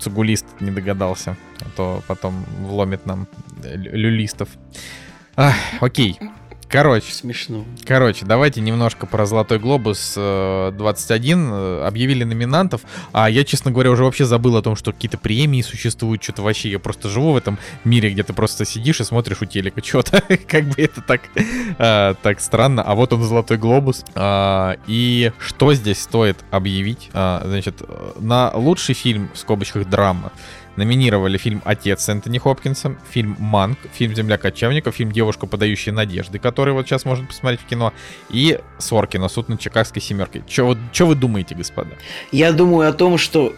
[0.00, 3.26] цугулист не догадался, а то потом вломит нам
[3.62, 4.48] люлистов.
[5.36, 6.18] Ах, окей.
[6.74, 7.12] Короче.
[7.12, 7.64] Смешно.
[7.84, 11.50] Короче, давайте немножко про Золотой Глобус 21.
[11.52, 12.80] Э, объявили номинантов.
[13.12, 16.24] А я, честно говоря, уже вообще забыл о том, что какие-то премии существуют.
[16.24, 19.44] Что-то вообще, я просто живу в этом мире, где ты просто сидишь и смотришь у
[19.44, 20.20] телека что-то.
[20.48, 21.20] как бы это так,
[21.78, 22.82] а, так странно.
[22.82, 24.04] А вот он, Золотой Глобус.
[24.16, 27.08] А, и что здесь стоит объявить?
[27.12, 27.82] А, значит,
[28.18, 30.32] на лучший фильм, в скобочках, драма,
[30.76, 36.38] Номинировали фильм «Отец» с Энтони Хопкинсом, фильм «Манк», фильм «Земля кочевников», фильм «Девушка, подающая надежды»,
[36.38, 37.92] который вот сейчас можно посмотреть в кино,
[38.30, 40.42] и Соркина «Суд над Чикагской семеркой».
[40.48, 40.74] Что
[41.06, 41.90] вы думаете, господа?
[42.32, 43.54] Я думаю о том, что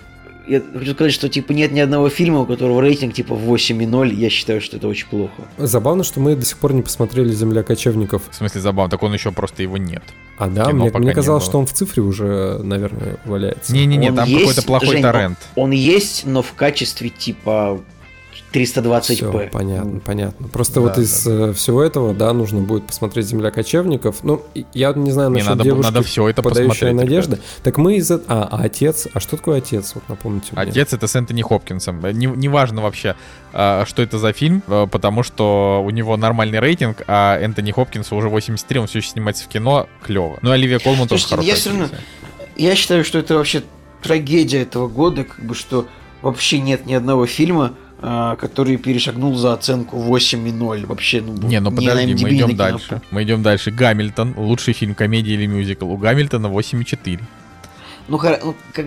[0.47, 4.14] я хочу сказать, что типа нет ни одного фильма, у которого рейтинг типа 8,0.
[4.14, 5.32] Я считаю, что это очень плохо.
[5.59, 8.23] Забавно, что мы до сих пор не посмотрели «Земля кочевников».
[8.31, 8.90] В смысле забавно?
[8.90, 10.02] Так он еще просто его нет.
[10.39, 13.73] А да, мне, мне казалось, что он в цифре уже, наверное, валяется.
[13.73, 15.39] Не-не-не, там какой-то плохой Жень, торрент.
[15.55, 17.81] Он, он есть, но в качестве типа
[18.56, 19.00] 320p.
[19.02, 20.48] Все, понятно, понятно.
[20.48, 21.48] Просто да, вот из да.
[21.48, 24.24] Э, всего этого, да, нужно будет посмотреть «Земля кочевников».
[24.24, 24.42] Ну,
[24.72, 27.36] я не знаю насчет надо, девушки, надо все это подающая надежды.
[27.36, 27.46] Ребят.
[27.62, 28.10] Так мы из...
[28.10, 29.06] А, а отец?
[29.12, 29.92] А что такое отец?
[29.94, 30.62] Вот напомните мне.
[30.62, 32.00] Отец— это с Энтони Хопкинсом.
[32.00, 33.14] Не, не важно вообще,
[33.52, 38.80] что это за фильм, потому что у него нормальный рейтинг, а Энтони Хопкинсу уже 83,
[38.80, 40.38] он все еще снимается в кино, клево.
[40.42, 41.50] Ну, Оливия Колман тоже хорошая.
[41.50, 41.88] Я, все равно,
[42.56, 43.62] я считаю, что это вообще
[44.02, 45.86] трагедия этого года, как бы, что
[46.22, 50.86] вообще нет ни одного фильма, который перешагнул за оценку 8,0.
[50.86, 53.01] Вообще, ну, не, ну подожди, мы идем дальше.
[53.10, 53.70] Мы идем дальше.
[53.70, 55.90] Гамильтон, лучший фильм комедии или мюзикл.
[55.90, 57.20] У Гамильтона 8,4.
[58.09, 58.86] Ну, ну как,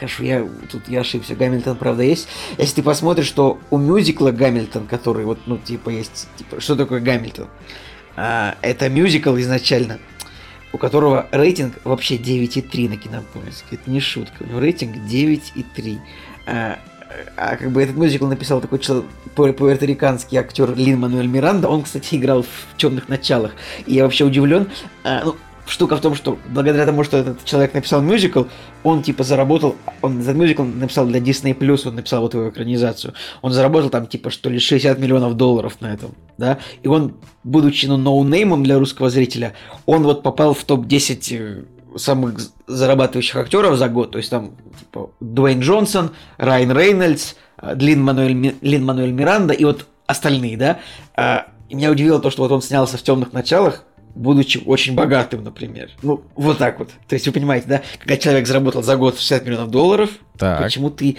[0.00, 1.34] хорошо, я тут я ошибся.
[1.34, 2.28] Гамильтон, правда, есть.
[2.58, 7.00] Если ты посмотришь, что у мюзикла Гамильтон, который вот, ну, типа, есть, типа, что такое
[7.00, 7.48] Гамильтон?
[8.16, 9.98] А, это мюзикл изначально,
[10.72, 13.76] у которого рейтинг вообще 9,3 на кинопоиске.
[13.76, 14.42] Это не шутка.
[14.42, 15.98] У него рейтинг 9,3.
[16.46, 16.78] А,
[17.36, 21.68] а как бы этот мюзикл написал такой человек, пуэрториканский актер Лин Мануэль Миранда.
[21.68, 23.52] Он, кстати, играл в темных началах.
[23.86, 24.68] И я вообще удивлен.
[25.04, 25.36] А, ну,
[25.70, 28.44] штука в том, что благодаря тому, что этот человек написал мюзикл,
[28.82, 31.56] он типа заработал, он этот мюзикл написал для Disney+,
[31.86, 35.92] он написал вот его экранизацию, он заработал там типа что ли 60 миллионов долларов на
[35.92, 37.14] этом, да, и он,
[37.44, 39.54] будучи ну ноунеймом для русского зрителя,
[39.86, 44.12] он вот попал в топ-10 самых зарабатывающих актеров за год.
[44.12, 49.64] То есть там типа Дуэйн Джонсон, Райан Рейнольдс, э, Лин Мануэль, Лин Мануэль Миранда и
[49.64, 50.80] вот остальные, да.
[51.14, 53.84] А, и меня удивило то, что вот он снялся в темных началах,
[54.14, 55.90] будучи очень богатым, например.
[56.02, 56.90] Ну, вот так вот.
[57.08, 60.62] То есть вы понимаете, да, когда человек заработал за год 60 миллионов долларов, так.
[60.62, 61.18] почему ты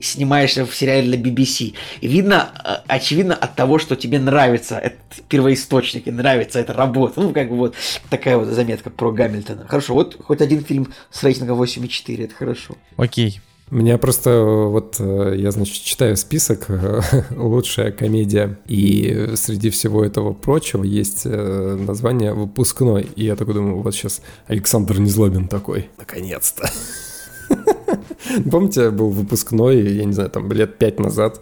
[0.00, 1.74] снимаешься в сериале для BBC.
[2.00, 7.20] И видно, а, очевидно, от того, что тебе нравится этот первоисточник, и нравится эта работа.
[7.20, 7.74] Ну, как бы вот
[8.08, 9.66] такая вот заметка про Гамильтона.
[9.66, 12.76] Хорошо, вот хоть один фильм с рейтингом 8,4, это хорошо.
[12.96, 13.40] Окей.
[13.70, 16.66] Меня просто вот э, я, значит, читаю список
[17.30, 23.06] лучшая комедия, и среди всего этого прочего есть э, название выпускной.
[23.14, 26.68] И я такой думаю, вот сейчас Александр Незлобин такой, наконец-то.
[28.50, 31.40] Помните, был выпускной, я не знаю, там лет пять назад,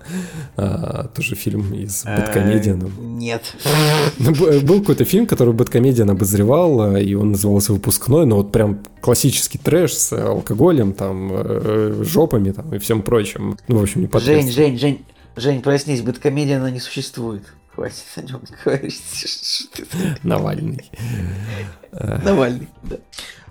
[0.56, 2.88] а, тоже фильм из Бэткомедиана.
[3.00, 3.42] Нет.
[4.18, 8.52] Ну, б- Был какой-то фильм, который Бэткомедиан обозревал, а, и он назывался «Выпускной», но вот
[8.52, 13.56] прям классический трэш с алкоголем, там, э, жопами там и всем прочим.
[13.68, 14.50] Ну, в общем, не Жень.
[14.50, 15.04] Жень, Жень,
[15.36, 17.42] Жень, проснись, BadComedian'а не существует.
[17.74, 19.00] Хватит о нем говорить.
[20.22, 20.90] Навальный.
[21.92, 22.96] Навальный, да.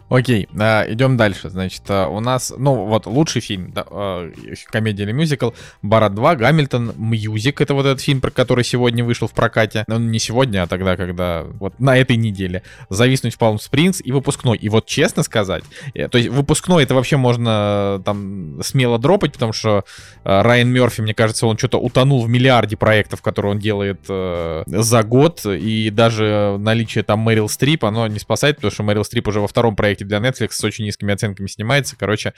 [0.10, 1.50] Окей, а, идем дальше.
[1.50, 4.32] Значит, а, у нас, ну вот, лучший фильм, да, а,
[4.68, 5.50] комедия или мюзикл,
[5.82, 9.84] Борат 2, Гамильтон, Music, это вот этот фильм, про который сегодня вышел в прокате.
[9.88, 12.64] Ну, не сегодня, а тогда, когда, вот на этой неделе.
[12.90, 14.58] Зависнуть в Палм Спрингс и выпускной.
[14.58, 15.64] И вот честно сказать,
[15.94, 19.84] э, то есть выпускной это вообще можно э, там смело дропать, потому что
[20.24, 24.64] э, Райан Мерфи, мне кажется, он что-то утонул в миллиарде проектов, которые он делает э,
[24.68, 29.28] за год, и даже наличие там Мэрил Стрип, оно не спасает, потому что Мэрил Стрип
[29.28, 31.96] уже во втором проекте для Netflix с очень низкими оценками снимается.
[31.98, 32.34] Короче,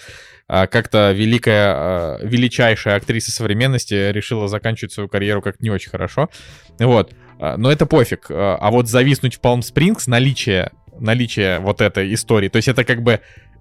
[0.48, 6.30] а, как-то великая, а, величайшая актриса современности решила заканчивать свою карьеру как не очень хорошо.
[6.80, 7.14] Вот.
[7.40, 8.27] А, Но это пофиг.
[8.30, 13.02] А вот зависнуть в Палм Спрингс, наличие, наличие вот этой истории, то есть это как
[13.02, 13.19] бы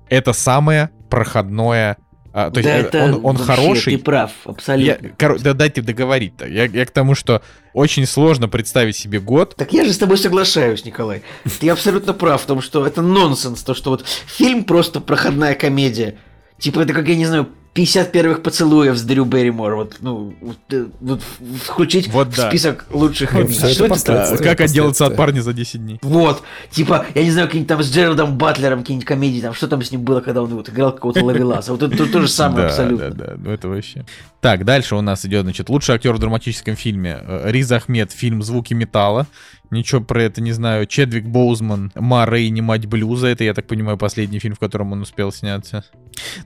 [0.08, 1.96] это самое проходное...
[2.32, 5.08] а, То есть да, э, это он, он вообще, хороший, Ты прав, я, абсолютно.
[5.18, 6.46] коро- да дайте договорить-то.
[6.46, 7.42] Я, я к тому, что
[7.72, 9.54] очень сложно представить себе год.
[9.56, 11.22] Так я же с тобой соглашаюсь, Николай.
[11.60, 16.18] Ты абсолютно прав в том, что это нонсенс, то, что вот фильм просто проходная комедия.
[16.58, 17.48] Типа это как, я не знаю,
[17.78, 19.76] 50 первых поцелуев с Дрю Берримор.
[19.76, 22.48] Вот, ну, вот, э, вот в- включить Вот в да.
[22.48, 23.56] список лучших Ну, комедий.
[23.56, 23.84] это Что
[24.14, 26.00] это как отделаться от парня за 10 дней.
[26.02, 26.42] Вот,
[26.72, 29.92] типа, я не знаю, какие-нибудь там с Джеральдом Батлером, какие-нибудь комедии, там, что там с
[29.92, 31.70] ним было, когда он вот играл какого-то ловеласа.
[31.70, 33.10] Вот это то, то же самое да, абсолютно.
[33.10, 34.04] Да, да, ну это вообще.
[34.40, 37.18] Так, дальше у нас идет, значит, лучший актер в драматическом фильме.
[37.22, 39.28] Э, Риз Ахмед, фильм «Звуки металла».
[39.70, 40.86] Ничего про это не знаю.
[40.86, 43.28] Чедвик Боузман, Ма Рэй, не мать блюза.
[43.28, 45.84] Это, я так понимаю, последний фильм, в котором он успел сняться.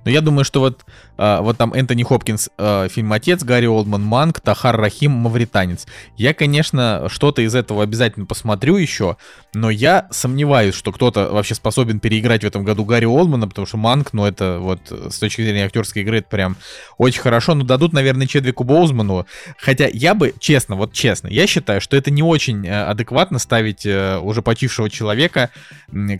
[0.05, 0.85] Но я думаю, что вот,
[1.17, 5.87] а, вот там Энтони Хопкинс, а, фильм «Отец», Гарри Олдман, Манк, Тахар Рахим, «Мавританец».
[6.17, 9.17] Я, конечно, что-то из этого обязательно посмотрю еще,
[9.55, 13.77] но я сомневаюсь, что кто-то вообще способен переиграть в этом году Гарри Олдмана, потому что
[13.77, 16.57] Манк, ну это вот э, с точки зрения актерской игры, это прям
[16.99, 17.55] очень хорошо.
[17.55, 19.27] Ну дадут, наверное, Чедвику Боузману.
[19.59, 23.85] Хотя я бы, честно, вот честно, я считаю, что это не очень э, адекватно ставить
[23.85, 25.51] э, уже почившего человека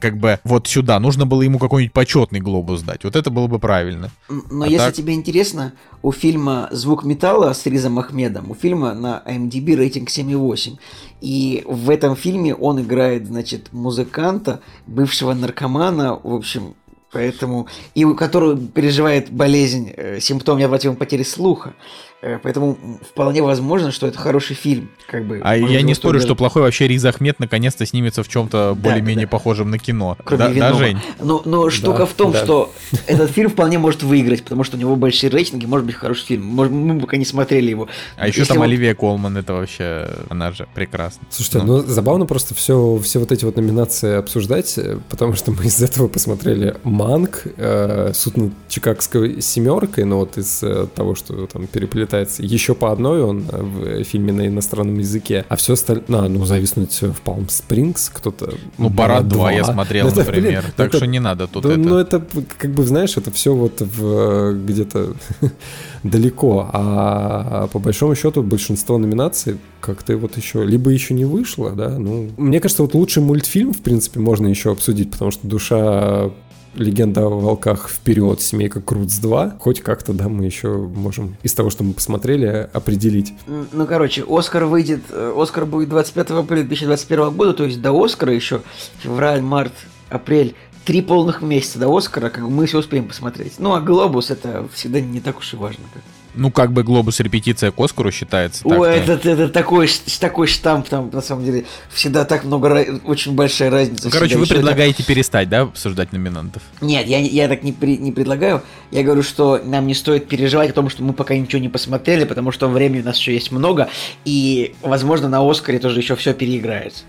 [0.01, 1.01] как бы вот сюда.
[1.01, 3.05] Нужно было ему какой-нибудь почетный глобус дать.
[3.05, 4.11] Вот это было бы правильно.
[4.29, 4.95] Но А если так?
[4.95, 10.79] тебе интересно, у фильма «Звук металла» с Ризом Ахмедом, у фильма на IMDb рейтинг 7,8.
[11.23, 16.75] И в этом фильме он играет, значит, музыканта, бывшего наркомана, в общем,
[17.13, 17.69] поэтому...
[17.95, 21.75] И у которого переживает болезнь, э, симптом необратимой потери слуха.
[22.23, 22.79] Э, Поэтому
[23.11, 24.89] вполне возможно, что это хороший фильм.
[25.09, 28.29] Как бы, А я не спорю, даже- что плохой вообще Риз Ахмед наконец-то снимется в
[28.29, 29.31] чем-то Да, более-менее да.
[29.31, 30.17] похожем на кино.
[30.25, 30.75] Кроме да, да.
[30.75, 30.99] Жень?
[31.21, 32.45] Но, но штука Да, в том, да.
[32.45, 32.73] что
[33.09, 36.45] этот фильм вполне может выиграть, потому что у него большие рейтинги, может быть хороший фильм.
[36.47, 37.89] Может, мы пока не смотрели его.
[38.17, 41.27] А еще Если там вот- Оливия Колман, это вообще, она же прекрасна.
[41.31, 41.79] Слушайте, Ну.
[41.79, 45.83] ну, забавно просто все, все вот эти вот номинации обсуждать, э, потому что мы из
[45.83, 51.67] этого посмотрели Манк, э, суд над Чикагской семеркой, но вот из э, того, что там
[52.13, 53.63] переплетается еще по одной он э,
[54.03, 58.55] в фильме на иностранном языке, а все остальное, а, ну, зависнуть в Палм Спрингс кто-то...
[58.79, 60.65] Ну, Барат 2 я смотрел, Ну, это, блин, например.
[60.77, 61.79] так это- что не надо тут да, это.
[61.79, 62.23] Ну, это,
[62.59, 65.15] как бы, знаешь, это все вот в, э, где-то
[66.03, 66.69] далеко.
[66.73, 71.91] А по большому счету большинство номинаций как-то вот еще либо еще не вышло, да.
[71.99, 76.31] Ну, мне кажется, вот лучший мультфильм, в принципе, можно еще обсудить, потому что душа
[76.75, 79.57] Легенда о волках вперед, семейка Крутс 2.
[79.59, 83.35] Хоть как-то, да, мы еще можем из того, что мы посмотрели, определить.
[83.47, 88.33] Ну, короче, Оскар выйдет, э, Оскар будет 25 апреля 2021 года, то есть до Оскара
[88.33, 88.63] еще
[89.01, 89.73] февраль, март,
[90.09, 90.55] апрель,
[90.85, 93.55] три полных месяца до Оскара, как мы все успеем посмотреть.
[93.59, 95.85] Ну, а Глобус это всегда не так уж и важно.
[95.93, 96.03] как.
[96.35, 98.67] Ну, как бы глобус репетиция к Оскару считается.
[98.67, 99.13] Ой, так-то.
[99.13, 99.89] это, это такой,
[100.19, 104.07] такой штамп там, на самом деле, всегда так много, очень большая разница.
[104.07, 106.63] Ну, короче, вы Ещё это- предлагаете перестать, да, обсуждать номинантов?
[106.81, 108.63] Нет, я, я так не, при- не предлагаю.
[108.91, 112.25] Я говорю, что нам не стоит переживать о том, что мы пока ничего не посмотрели,
[112.25, 113.89] потому что времени у нас еще есть много,
[114.25, 117.05] и, возможно, на Оскаре тоже еще все переиграется.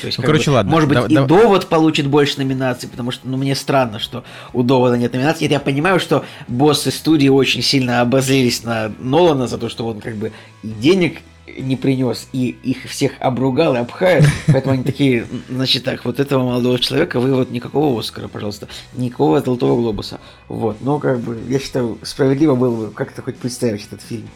[0.00, 2.88] То есть, Ну, короче, бы, ладно, Может быть, да- и да- Довод получит больше номинаций,
[2.88, 5.42] потому что, ну, мне странно, что у Довода нет номинаций.
[5.42, 10.00] Нет, я понимаю, что боссы студии очень сильно обозлились на Нолана за то, что он
[10.00, 11.18] как бы и денег
[11.58, 14.24] не принес, и их всех обругал и обхает.
[14.46, 19.40] Поэтому они такие, значит так, вот этого молодого человека вы вот никакого Оскара, пожалуйста, никакого
[19.40, 20.20] Золотого Глобуса.
[20.48, 24.28] Вот, но как бы, я считаю, справедливо было бы как-то хоть представить этот фильм.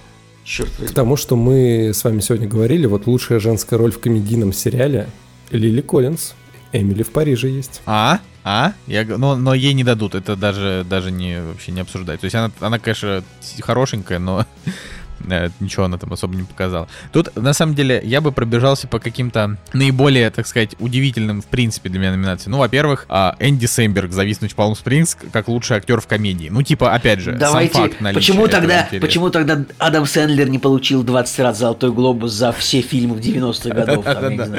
[0.44, 4.52] Черт К тому, что мы с вами сегодня говорили, вот лучшая женская роль в комедийном
[4.52, 5.08] сериале
[5.50, 6.34] Лили Коллинз.
[6.72, 7.80] Эмили в Париже есть.
[7.86, 8.20] А?
[8.44, 8.72] А?
[8.86, 12.20] Я, но, но ей не дадут, это даже, даже не, вообще не обсуждать.
[12.20, 13.22] То есть она, она, конечно,
[13.60, 14.46] хорошенькая, но
[15.30, 16.88] э, ничего она там особо не показала.
[17.12, 21.88] Тут, на самом деле, я бы пробежался по каким-то наиболее, так сказать, удивительным, в принципе,
[21.88, 22.52] для меня номинациям.
[22.52, 26.48] Ну, во-первых, а, Энди Сэмберг «Зависнуть в Палм Спрингс» как лучший актер в комедии.
[26.50, 29.06] Ну, типа, опять же, Давайте, сам факт наличия почему тогда, интересно.
[29.06, 33.74] почему тогда Адам Сэндлер не получил 20 раз Золотой Глобус за все фильмы в 90-х
[33.74, 34.04] годов?
[34.04, 34.54] там,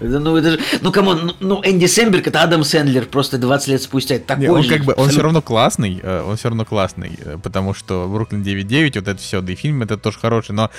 [0.00, 3.68] Ну, это же, ну, come on, ну, ну, Энди Сэмберг это Адам Сэндлер, просто 20
[3.68, 4.18] лет спустя.
[4.18, 7.18] Такой Не, он же, как бы, он все равно классный, э, он все равно классный,
[7.18, 10.70] э, потому что Бруклин 9.9, вот это все, да и фильм это тоже хороший, но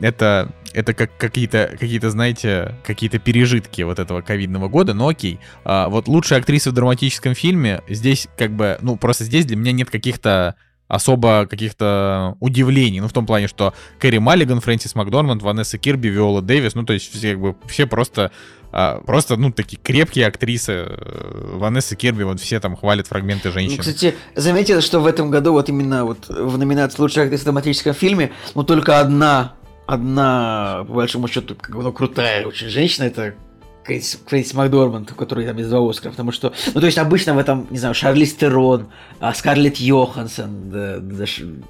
[0.00, 5.38] это, это как какие-то, какие-то, знаете, какие-то пережитки вот этого ковидного года, но окей.
[5.64, 9.72] А, вот лучшая актриса в драматическом фильме, здесь как бы, ну, просто здесь для меня
[9.72, 10.56] нет каких-то
[10.92, 16.42] особо каких-то удивлений, ну, в том плане, что Кэрри Маллиган, Фрэнсис Макдорманд, Ванесса Кирби, Виола
[16.42, 18.30] Дэвис, ну, то есть все, как бы, все просто,
[18.72, 20.72] а, просто, ну, такие крепкие актрисы.
[20.86, 23.78] Э, Ванесса Кирби, вот все там хвалят фрагменты Ну, женщин.
[23.78, 27.94] кстати, заметил, что в этом году вот именно вот в номинации «Лучшая актриса в драматическом
[27.94, 29.54] фильме», ну, только одна,
[29.86, 33.34] одна, по большому счету, как бы, ну, крутая очень женщина, это
[33.84, 37.34] Крейс, Крейс Макдорманд, у которой там есть два Оскара, потому что, ну, то есть обычно
[37.34, 38.86] в этом, не знаю, Шарлиз Терон,
[39.18, 41.62] а, Скарлетт Йоханссон, да, да, ш- Ну,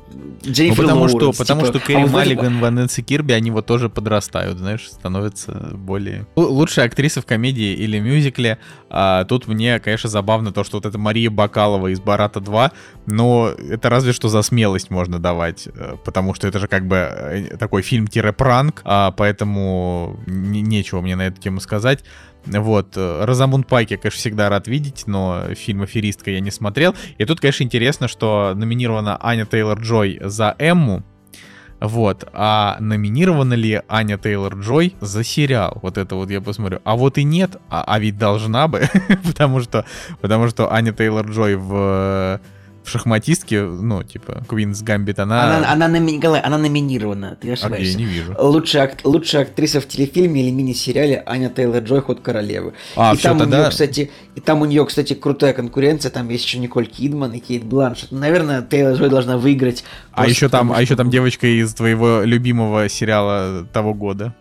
[0.52, 3.32] Дженнифер потому что, Лоуренс, потому типа, что а Кэрри вот в этом- Маллиган, Ванесса Кирби,
[3.32, 6.26] они вот тоже подрастают, знаешь, становятся более...
[6.36, 8.58] Л- Лучшая актриса в комедии или мюзикле.
[8.90, 12.72] А, тут мне, конечно, забавно то, что вот эта Мария Бакалова из «Барата 2»,
[13.06, 16.96] но это разве что за смелость можно давать, э, потому что это же как бы
[16.96, 22.01] э, такой фильм-пранк, а, поэтому не- нечего мне на эту тему сказать.
[22.44, 26.94] Вот, э, Розамунд Пайк я, конечно, всегда рад видеть, но фильм «Аферистка» я не смотрел.
[27.18, 31.04] И тут, конечно, интересно, что номинирована Аня Тейлор-Джой за Эмму,
[31.82, 35.80] вот, а номинирована ли Аня Тейлор-Джой за сериал?
[35.82, 36.80] Вот это вот я посмотрю.
[36.84, 38.88] А вот и нет, а, а ведь должна бы,
[39.24, 39.84] потому что,
[40.20, 42.40] потому что Аня Тейлор-Джой в,
[42.84, 45.58] в шахматистке, ну, типа, Queen's Gambit, она...
[45.58, 47.92] Она, она, номи- Николай, она номинирована, ты А ошибаешься.
[47.92, 48.34] я не вижу.
[48.38, 52.72] Лучшая, ак- лучшая актриса в телефильме или мини-сериале Аня Тейлор-Джой «Ход королевы».
[52.96, 56.10] А, и, всё, там у тогда- нее, кстати, и там у нее, кстати, крутая конкуренция.
[56.10, 58.10] Там есть еще Николь Кидман и Кейт Бланшет.
[58.10, 59.84] Ну, Наверное, Тейлор Джой должна выиграть.
[60.12, 64.34] А еще там, а еще там девочка из твоего любимого сериала того года.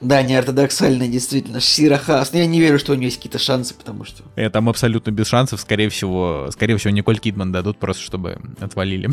[0.00, 1.60] Да, неортодоксальная, действительно.
[1.60, 2.32] Шира Хаас.
[2.32, 4.22] Но я не верю, что у нее есть какие-то шансы, потому что...
[4.36, 9.08] Я там абсолютно без шансов, скорее всего, скорее всего, Николь Кидман дадут просто, чтобы отвалили.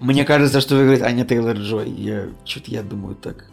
[0.00, 1.90] Мне кажется, что выиграет Аня Тейлор Джой.
[1.90, 3.44] Я что-то я думаю так.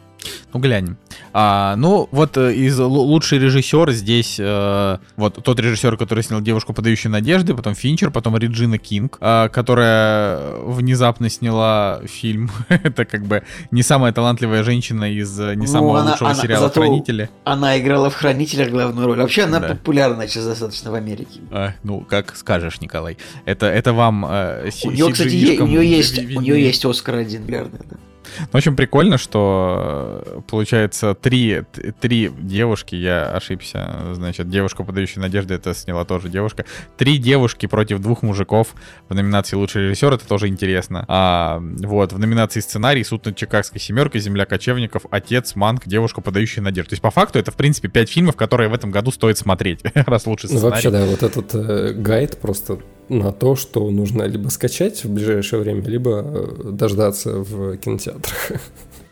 [0.54, 0.98] Ну, глянем.
[1.34, 6.42] А, ну, вот э, из лу- лучший режиссер здесь, э, вот тот режиссер, который снял
[6.42, 12.52] «Девушку, подающую надежды», потом Финчер, потом Реджина Кинг, э, которая внезапно сняла фильм.
[12.70, 16.42] Это как бы не самая талантливая женщина из э, не Ну, самого она- лучшего она-
[16.42, 17.30] сериала «Хранители».
[17.46, 19.18] Она играла в «Хранителях» главную роль.
[19.18, 19.70] Вообще, она Да.
[19.70, 21.40] популярна сейчас достаточно в Америке.
[21.52, 23.18] А, ну, как скажешь, Николай.
[23.46, 27.16] Это, это вам э, У нее, кстати, е- у нее есть, у нее есть Оскар
[27.16, 27.98] один, верно, да.
[28.40, 31.64] Ну, В общем, прикольно, что э, получается три,
[32.00, 36.66] три девушки, я ошибся, значит, девушка, подающая надежды, это сняла тоже девушка.
[36.98, 38.74] Три девушки против двух мужиков
[39.10, 41.06] в номинации лучший режиссер, это тоже интересно.
[41.08, 46.64] А, вот, в номинации сценарий, суд над Чикагской семеркой, земля кочевников, отец, манк, девушка, подающая
[46.64, 46.90] надежды.
[46.92, 49.82] То есть, по факту, это, в принципе, пять фильмов, которые в этом году стоит смотреть,
[49.94, 50.72] раз лучший Ну, сценарий.
[50.74, 52.80] вообще, да, вот этот э, гайд просто
[53.10, 58.62] на то, что нужно либо скачать в ближайшее время, либо э, дождаться в кинотеатрах.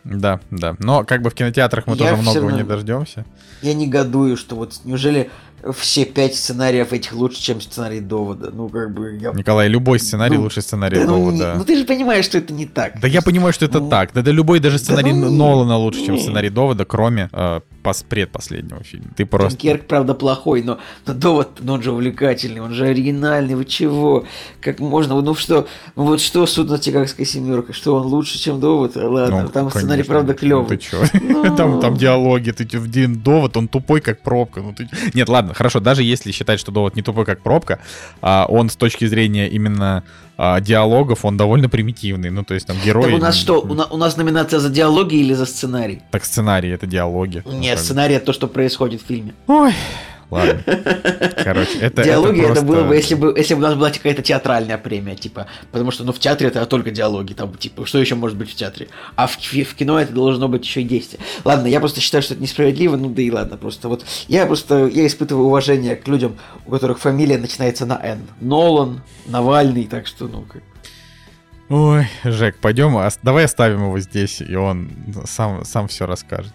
[0.04, 0.74] Да, да.
[0.80, 3.24] Но как бы в кинотеатрах мы Я тоже многого равно- не дождемся.
[3.62, 5.30] Я негодую, что вот неужели
[5.72, 8.50] все пять сценариев этих лучше, чем сценарий довода?
[8.52, 9.30] Ну, как бы я...
[9.32, 11.54] Николай, любой сценарий Ну, лучше сценария Да, ну, довода.
[11.56, 13.00] ну, ты же понимаешь, что это не так.
[13.00, 14.10] Да я понимаю, что это Ну, так.
[14.12, 16.20] Да, да любой даже сценарий ну, Нолана лучше, чем не.
[16.20, 19.06] сценарий Довода, кроме э, пос- предпоследнего фильма.
[19.16, 19.50] Ты просто...
[19.58, 24.24] Дюнкерк, правда, плохой, но, но довод, ну, он же увлекательный, он же оригинальный, вы чего?
[24.60, 25.20] Как можно?
[25.20, 25.66] Ну что,
[25.96, 27.74] ну вот что суд над Чикагской семеркой?
[27.74, 28.96] Что он лучше, чем довод?
[28.96, 29.80] Ладно, Ну, там конечно.
[29.80, 30.66] сценарий, правда, Ну, клевый.
[30.68, 31.04] ты чё?
[31.56, 34.60] Там, там диалоги, ты в день довод, он тупой, как пробка.
[34.60, 34.88] Ну, ты...
[35.14, 37.78] Нет, ладно, хорошо, даже если считать, что довод не тупой, как пробка,
[38.20, 40.04] а он с точки зрения именно
[40.36, 42.30] а, диалогов, он довольно примитивный.
[42.30, 43.04] Ну, то есть там герои...
[43.04, 46.02] Так у нас что, у, на- у нас номинация за диалоги или за сценарий?
[46.10, 47.42] Так сценарий— это диалоги.
[47.46, 49.34] Нет, сценарий это то, что происходит в фильме.
[49.46, 49.72] Ой,
[50.32, 50.62] ладно.
[51.44, 52.02] Короче, это...
[52.02, 55.14] диалоги это, просто- было бы, если бы, если бы у нас была какая-то театральная премия,
[55.14, 58.50] типа, потому что, ну, в театре это только диалоги, там, типа, что еще может быть
[58.50, 58.88] в театре?
[59.14, 61.20] А в, в кино это должно быть еще и действие.
[61.44, 64.86] Ладно, я просто считаю, что это несправедливо, ну да и ладно, просто вот, я просто,
[64.86, 68.20] я испытываю уважение к людям, у которых фамилия начинается на Н.
[68.40, 70.62] Нолан, Навальный, так что, ну, как...
[71.68, 74.90] Ой, Жек, пойдем, давай оставим его здесь, и он
[75.24, 76.52] сам, сам все расскажет.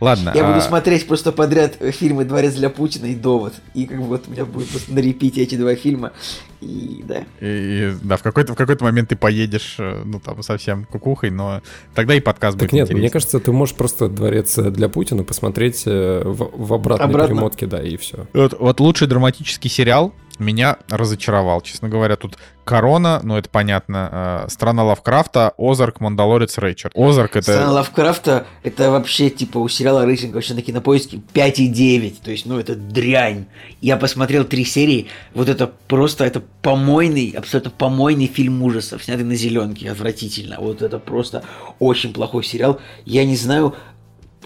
[0.00, 0.32] Ладно.
[0.34, 3.54] Я буду а, смотреть просто подряд фильмы «Дворец для Путина» и «Довод».
[3.74, 6.12] И как бы вот у меня будет просто на репите эти два фильма.
[6.60, 7.24] И да.
[7.40, 7.44] и-
[7.90, 11.60] и, да, в какой-то в какой-то момент ты поедешь, э, ну там совсем кукухой, но
[11.94, 13.10] тогда и подкаст Так будет нет, мне интереснее.
[13.10, 17.34] кажется, ты можешь просто «Дворец для Путина» посмотреть э, в, в обратной Обратно.
[17.34, 18.26] перемотке, да, и все.
[18.32, 22.16] Вот, вот лучший драматический сериал меня разочаровал, честно говоря.
[22.16, 26.96] Тут Корона, ну это понятно, э, Страна Лавкрафта, Озарк, Мандалорец, Рейчард.
[26.96, 27.52] Озарк это...
[27.52, 32.22] Страна Лавкрафта, это вообще, типа, у сериала рейтинг вообще на кинопоиске 5,9.
[32.22, 33.46] То есть, ну, это дрянь.
[33.80, 35.08] Я посмотрел три серии.
[35.34, 39.90] Вот это просто, это помойный, абсолютно помойный фильм ужасов, снятый на зеленке.
[39.90, 40.56] Отвратительно.
[40.58, 41.44] Вот это просто
[41.78, 42.80] очень плохой сериал.
[43.04, 43.74] Я не знаю,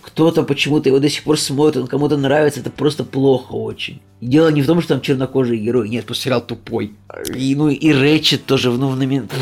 [0.02, 4.00] кто-то почему-то его до сих пор смотрит, он кому-то нравится, это просто плохо очень.
[4.20, 6.94] И дело не в том, что там чернокожие герои, нет, просто сериал тупой.
[7.34, 9.32] И, ну, и Рэчет тоже, ну, в момент...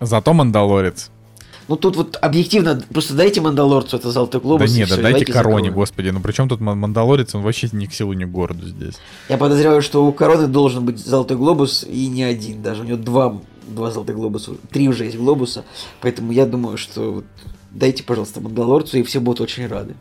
[0.00, 1.10] Зато Мандалорец.
[1.66, 4.70] Ну тут вот объективно, просто дайте Мандалорцу это Золотой Глобус.
[4.70, 6.10] да нет, да дайте Короне, господи.
[6.10, 7.34] Ну при чем тут Ман- Мандалорец?
[7.34, 8.94] Он вообще ни к силу, ни к городу здесь.
[9.30, 12.98] Я подозреваю, что у Короны должен быть Золотой Глобус и не один, даже у него
[12.98, 15.64] два, два Золотых Глобуса, три уже есть Глобуса,
[16.02, 17.24] поэтому я думаю, что вот
[17.74, 19.94] дайте, пожалуйста, Мандалорцу, и все будут очень рады.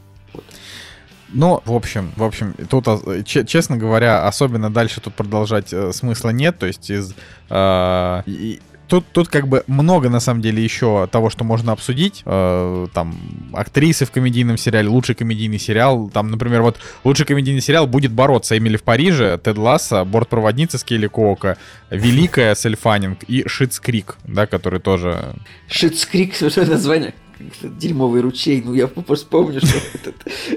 [1.36, 5.91] Ну, в общем, в общем, тут, а, че- честно говоря, особенно дальше тут продолжать э,
[5.91, 6.60] смысла нет.
[6.60, 7.16] То есть из...
[7.50, 8.60] э, и-
[8.90, 12.22] Тут, тут как бы много, на самом деле, еще того, что можно обсудить.
[12.26, 13.18] Э, там,
[13.54, 16.12] актрисы в комедийном сериале, лучший комедийный сериал.
[16.14, 20.84] Там, например, вот лучший комедийный сериал будет бороться Эмили в Париже, Тед Ласса, Бортпроводница с
[20.84, 21.58] Келли Куока,
[21.90, 25.34] Великая с Эль Фаннинг и Шитс Крик, да, который тоже
[25.68, 27.16] Шитскрик, совершенно название.
[27.38, 30.15] Как-то Дерьмовый ручей, ну я просто помню, что этот,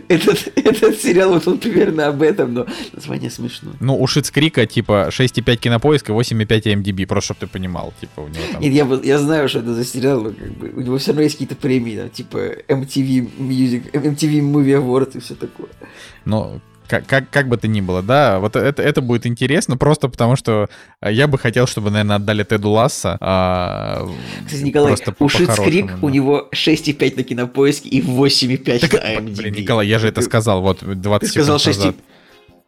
[0.09, 3.73] этот, этот сериал, вот он примерно об этом, но название смешно.
[3.81, 8.43] Ну, у Шицкрика, типа, 6,5 кинопоиска, 8,5 MDB, просто чтобы ты понимал, типа, у него
[8.53, 8.61] там...
[8.61, 11.23] Нет, я, я знаю, что это за сериал, но как бы у него все равно
[11.23, 12.39] есть какие-то премии, там, типа
[12.69, 15.69] MTV Music, MTV Movie Award и все такое.
[16.25, 20.09] Ну, как, как, как бы то ни было, да, вот это, это будет интересно, просто
[20.09, 20.69] потому что
[21.01, 23.17] э, я бы хотел, чтобы, наверное, отдали Теду Ласса.
[23.21, 24.09] а,
[24.47, 26.15] Кстати, Николай, просто у Шитскрик по-хорошему, у да.
[26.15, 29.37] него 6,5 на кинопоиске и 8,5 Так, на IMDb.
[29.37, 31.97] блин, Николай, я же это сказал, вот 20 Ты сказал секунд 6, назад.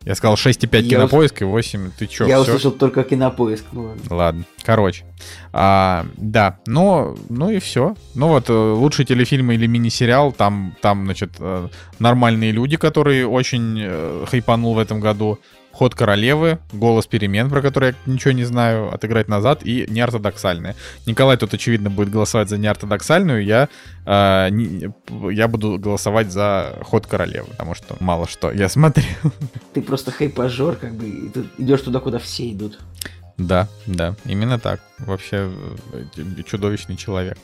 [0.04, 2.52] Я сказал 6,5 Я кинопоиск и 8, ты чё, я всё?
[2.52, 3.64] услышал только кинопоиск.
[3.72, 4.02] Ну, ладно.
[4.10, 5.04] Ладно, короче.
[5.52, 7.96] А, да, ну, ну и все.
[8.14, 11.68] Ну вот, э, лучший телефильм или мини-сериал, там, там, значит, э,
[11.98, 15.38] нормальные люди, которые очень э, хайпанул в этом году.
[15.78, 20.74] Ход королевы, голос перемен, про который я ничего не знаю, отыграть назад и неортодоксальные.
[21.06, 23.44] Николай тут, очевидно, будет голосовать за неортодоксальную.
[23.44, 23.68] Я,
[24.04, 24.90] э, не-
[25.32, 29.06] я буду голосовать за ход королевы, потому что мало что я смотрел.
[29.72, 32.80] Ты просто хайпажор, как бы, идешь туда, куда все идут.
[33.38, 34.80] Да, да, именно так.
[34.98, 35.50] Вообще
[35.92, 37.38] э, чудовищный человек.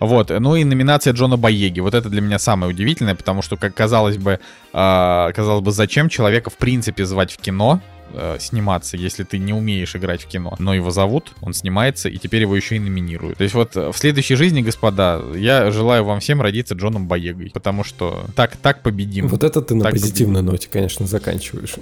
[0.00, 1.78] Вот, ну и номинация Джона Боеги.
[1.78, 4.40] Вот это для меня самое удивительное, потому что, как казалось бы,
[4.72, 7.80] а, казалось бы, зачем человека в принципе звать в кино,
[8.12, 10.56] э, сниматься, если ты не умеешь играть в кино.
[10.58, 13.38] Но его зовут, он снимается, и теперь его еще и номинируют.
[13.38, 17.50] То есть вот э, в следующей жизни, господа, я желаю вам всем родиться Джоном Боегой,
[17.54, 19.28] потому что так, так победим.
[19.28, 21.74] Вот это ты на Так позитивной ноте, конечно, заканчиваешь.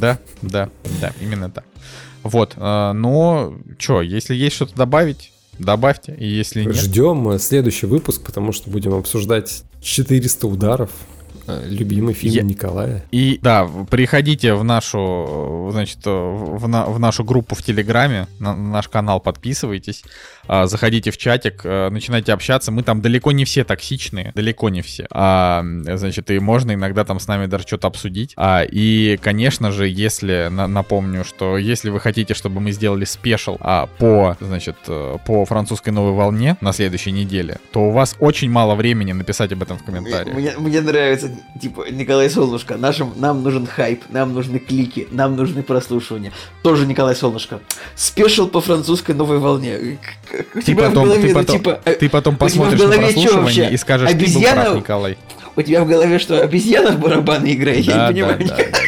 [0.00, 0.68] Да, да,
[1.00, 1.64] да, именно так.
[2.24, 6.74] Вот, э, но что, если есть что-то добавить, добавьте, и если нет...
[6.74, 10.90] Ждем следующий выпуск, потому что будем обсуждать 400 ударов.
[11.46, 13.04] э, Любимый фильм Я- Николая.
[13.12, 18.56] И да, приходите в нашу, э, значит, в, на- в нашу группу в Телеграме, на,
[18.56, 20.02] на наш канал подписывайтесь,
[20.48, 22.70] заходите в чатик, э, начинайте общаться.
[22.72, 25.06] Мы там далеко не все токсичные, далеко не все.
[25.10, 28.32] А, значит, и можно иногда там с нами даже что-то обсудить.
[28.36, 33.56] А, и, конечно же, если, на- напомню, что если вы хотите, чтобы мы сделали спешл
[33.60, 38.50] а, по, значит, э, по французской новой волне на следующей неделе, то у вас очень
[38.50, 40.34] мало времени написать об этом в комментариях.
[40.36, 41.30] Мне, мне нравится,
[41.60, 46.32] типа, Николай Солнышко, нашим, нам нужен хайп, нам нужны клики, нам нужны прослушивания.
[46.62, 47.60] Тоже Николай Солнышко.
[47.94, 49.98] Спешил по французской новой волне.
[50.54, 52.46] У Ты тебя потом, в голове, ты ну, потом, типа, э, ты потом у тебя
[52.46, 54.62] в посмотришь на прослушивание и скажешь, ты был Обезьяна?
[54.62, 55.18] прав, Николай.
[55.56, 57.84] у тебя в голове что, обезьяна в барабаны играет?
[57.84, 58.48] Я Да, не да, понимаю.
[58.48, 58.78] да, да, да.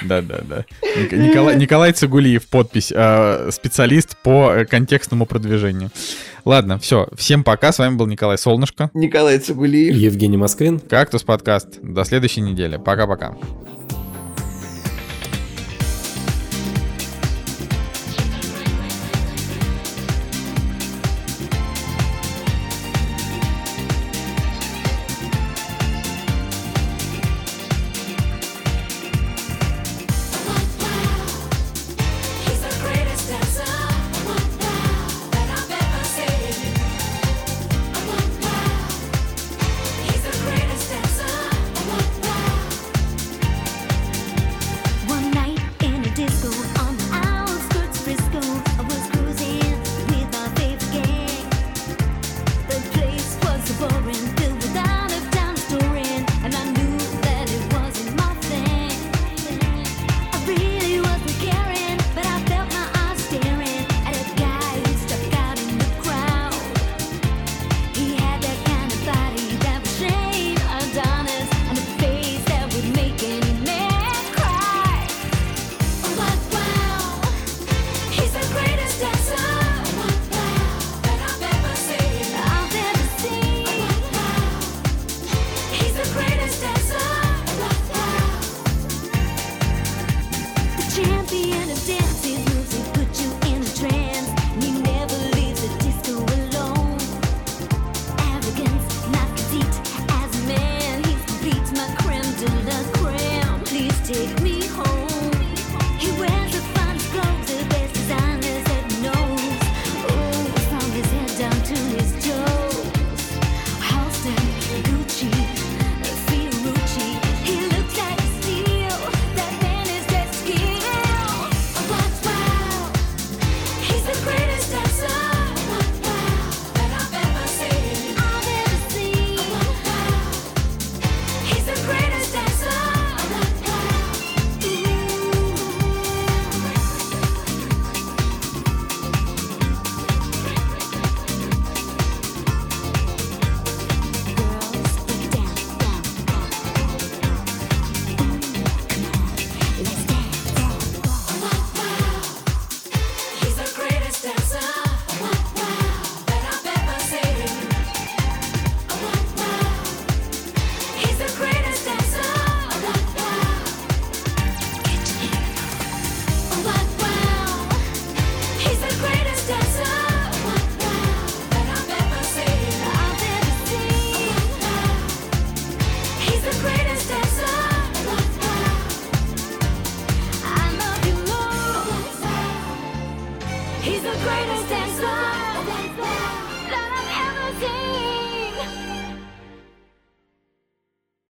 [0.00, 0.64] Да, да, да.
[0.96, 5.90] Ник- Николай, Николай Цигулиев, подпись, э, специалист по э, контекстному продвижению.
[6.44, 9.94] Ладно, все, всем пока, с вами был Николай Солнышко, Николай Цугулиев.
[9.96, 10.78] Евгений Москвин.
[10.78, 13.34] Кактус подкаст, до следующей недели, пока-пока.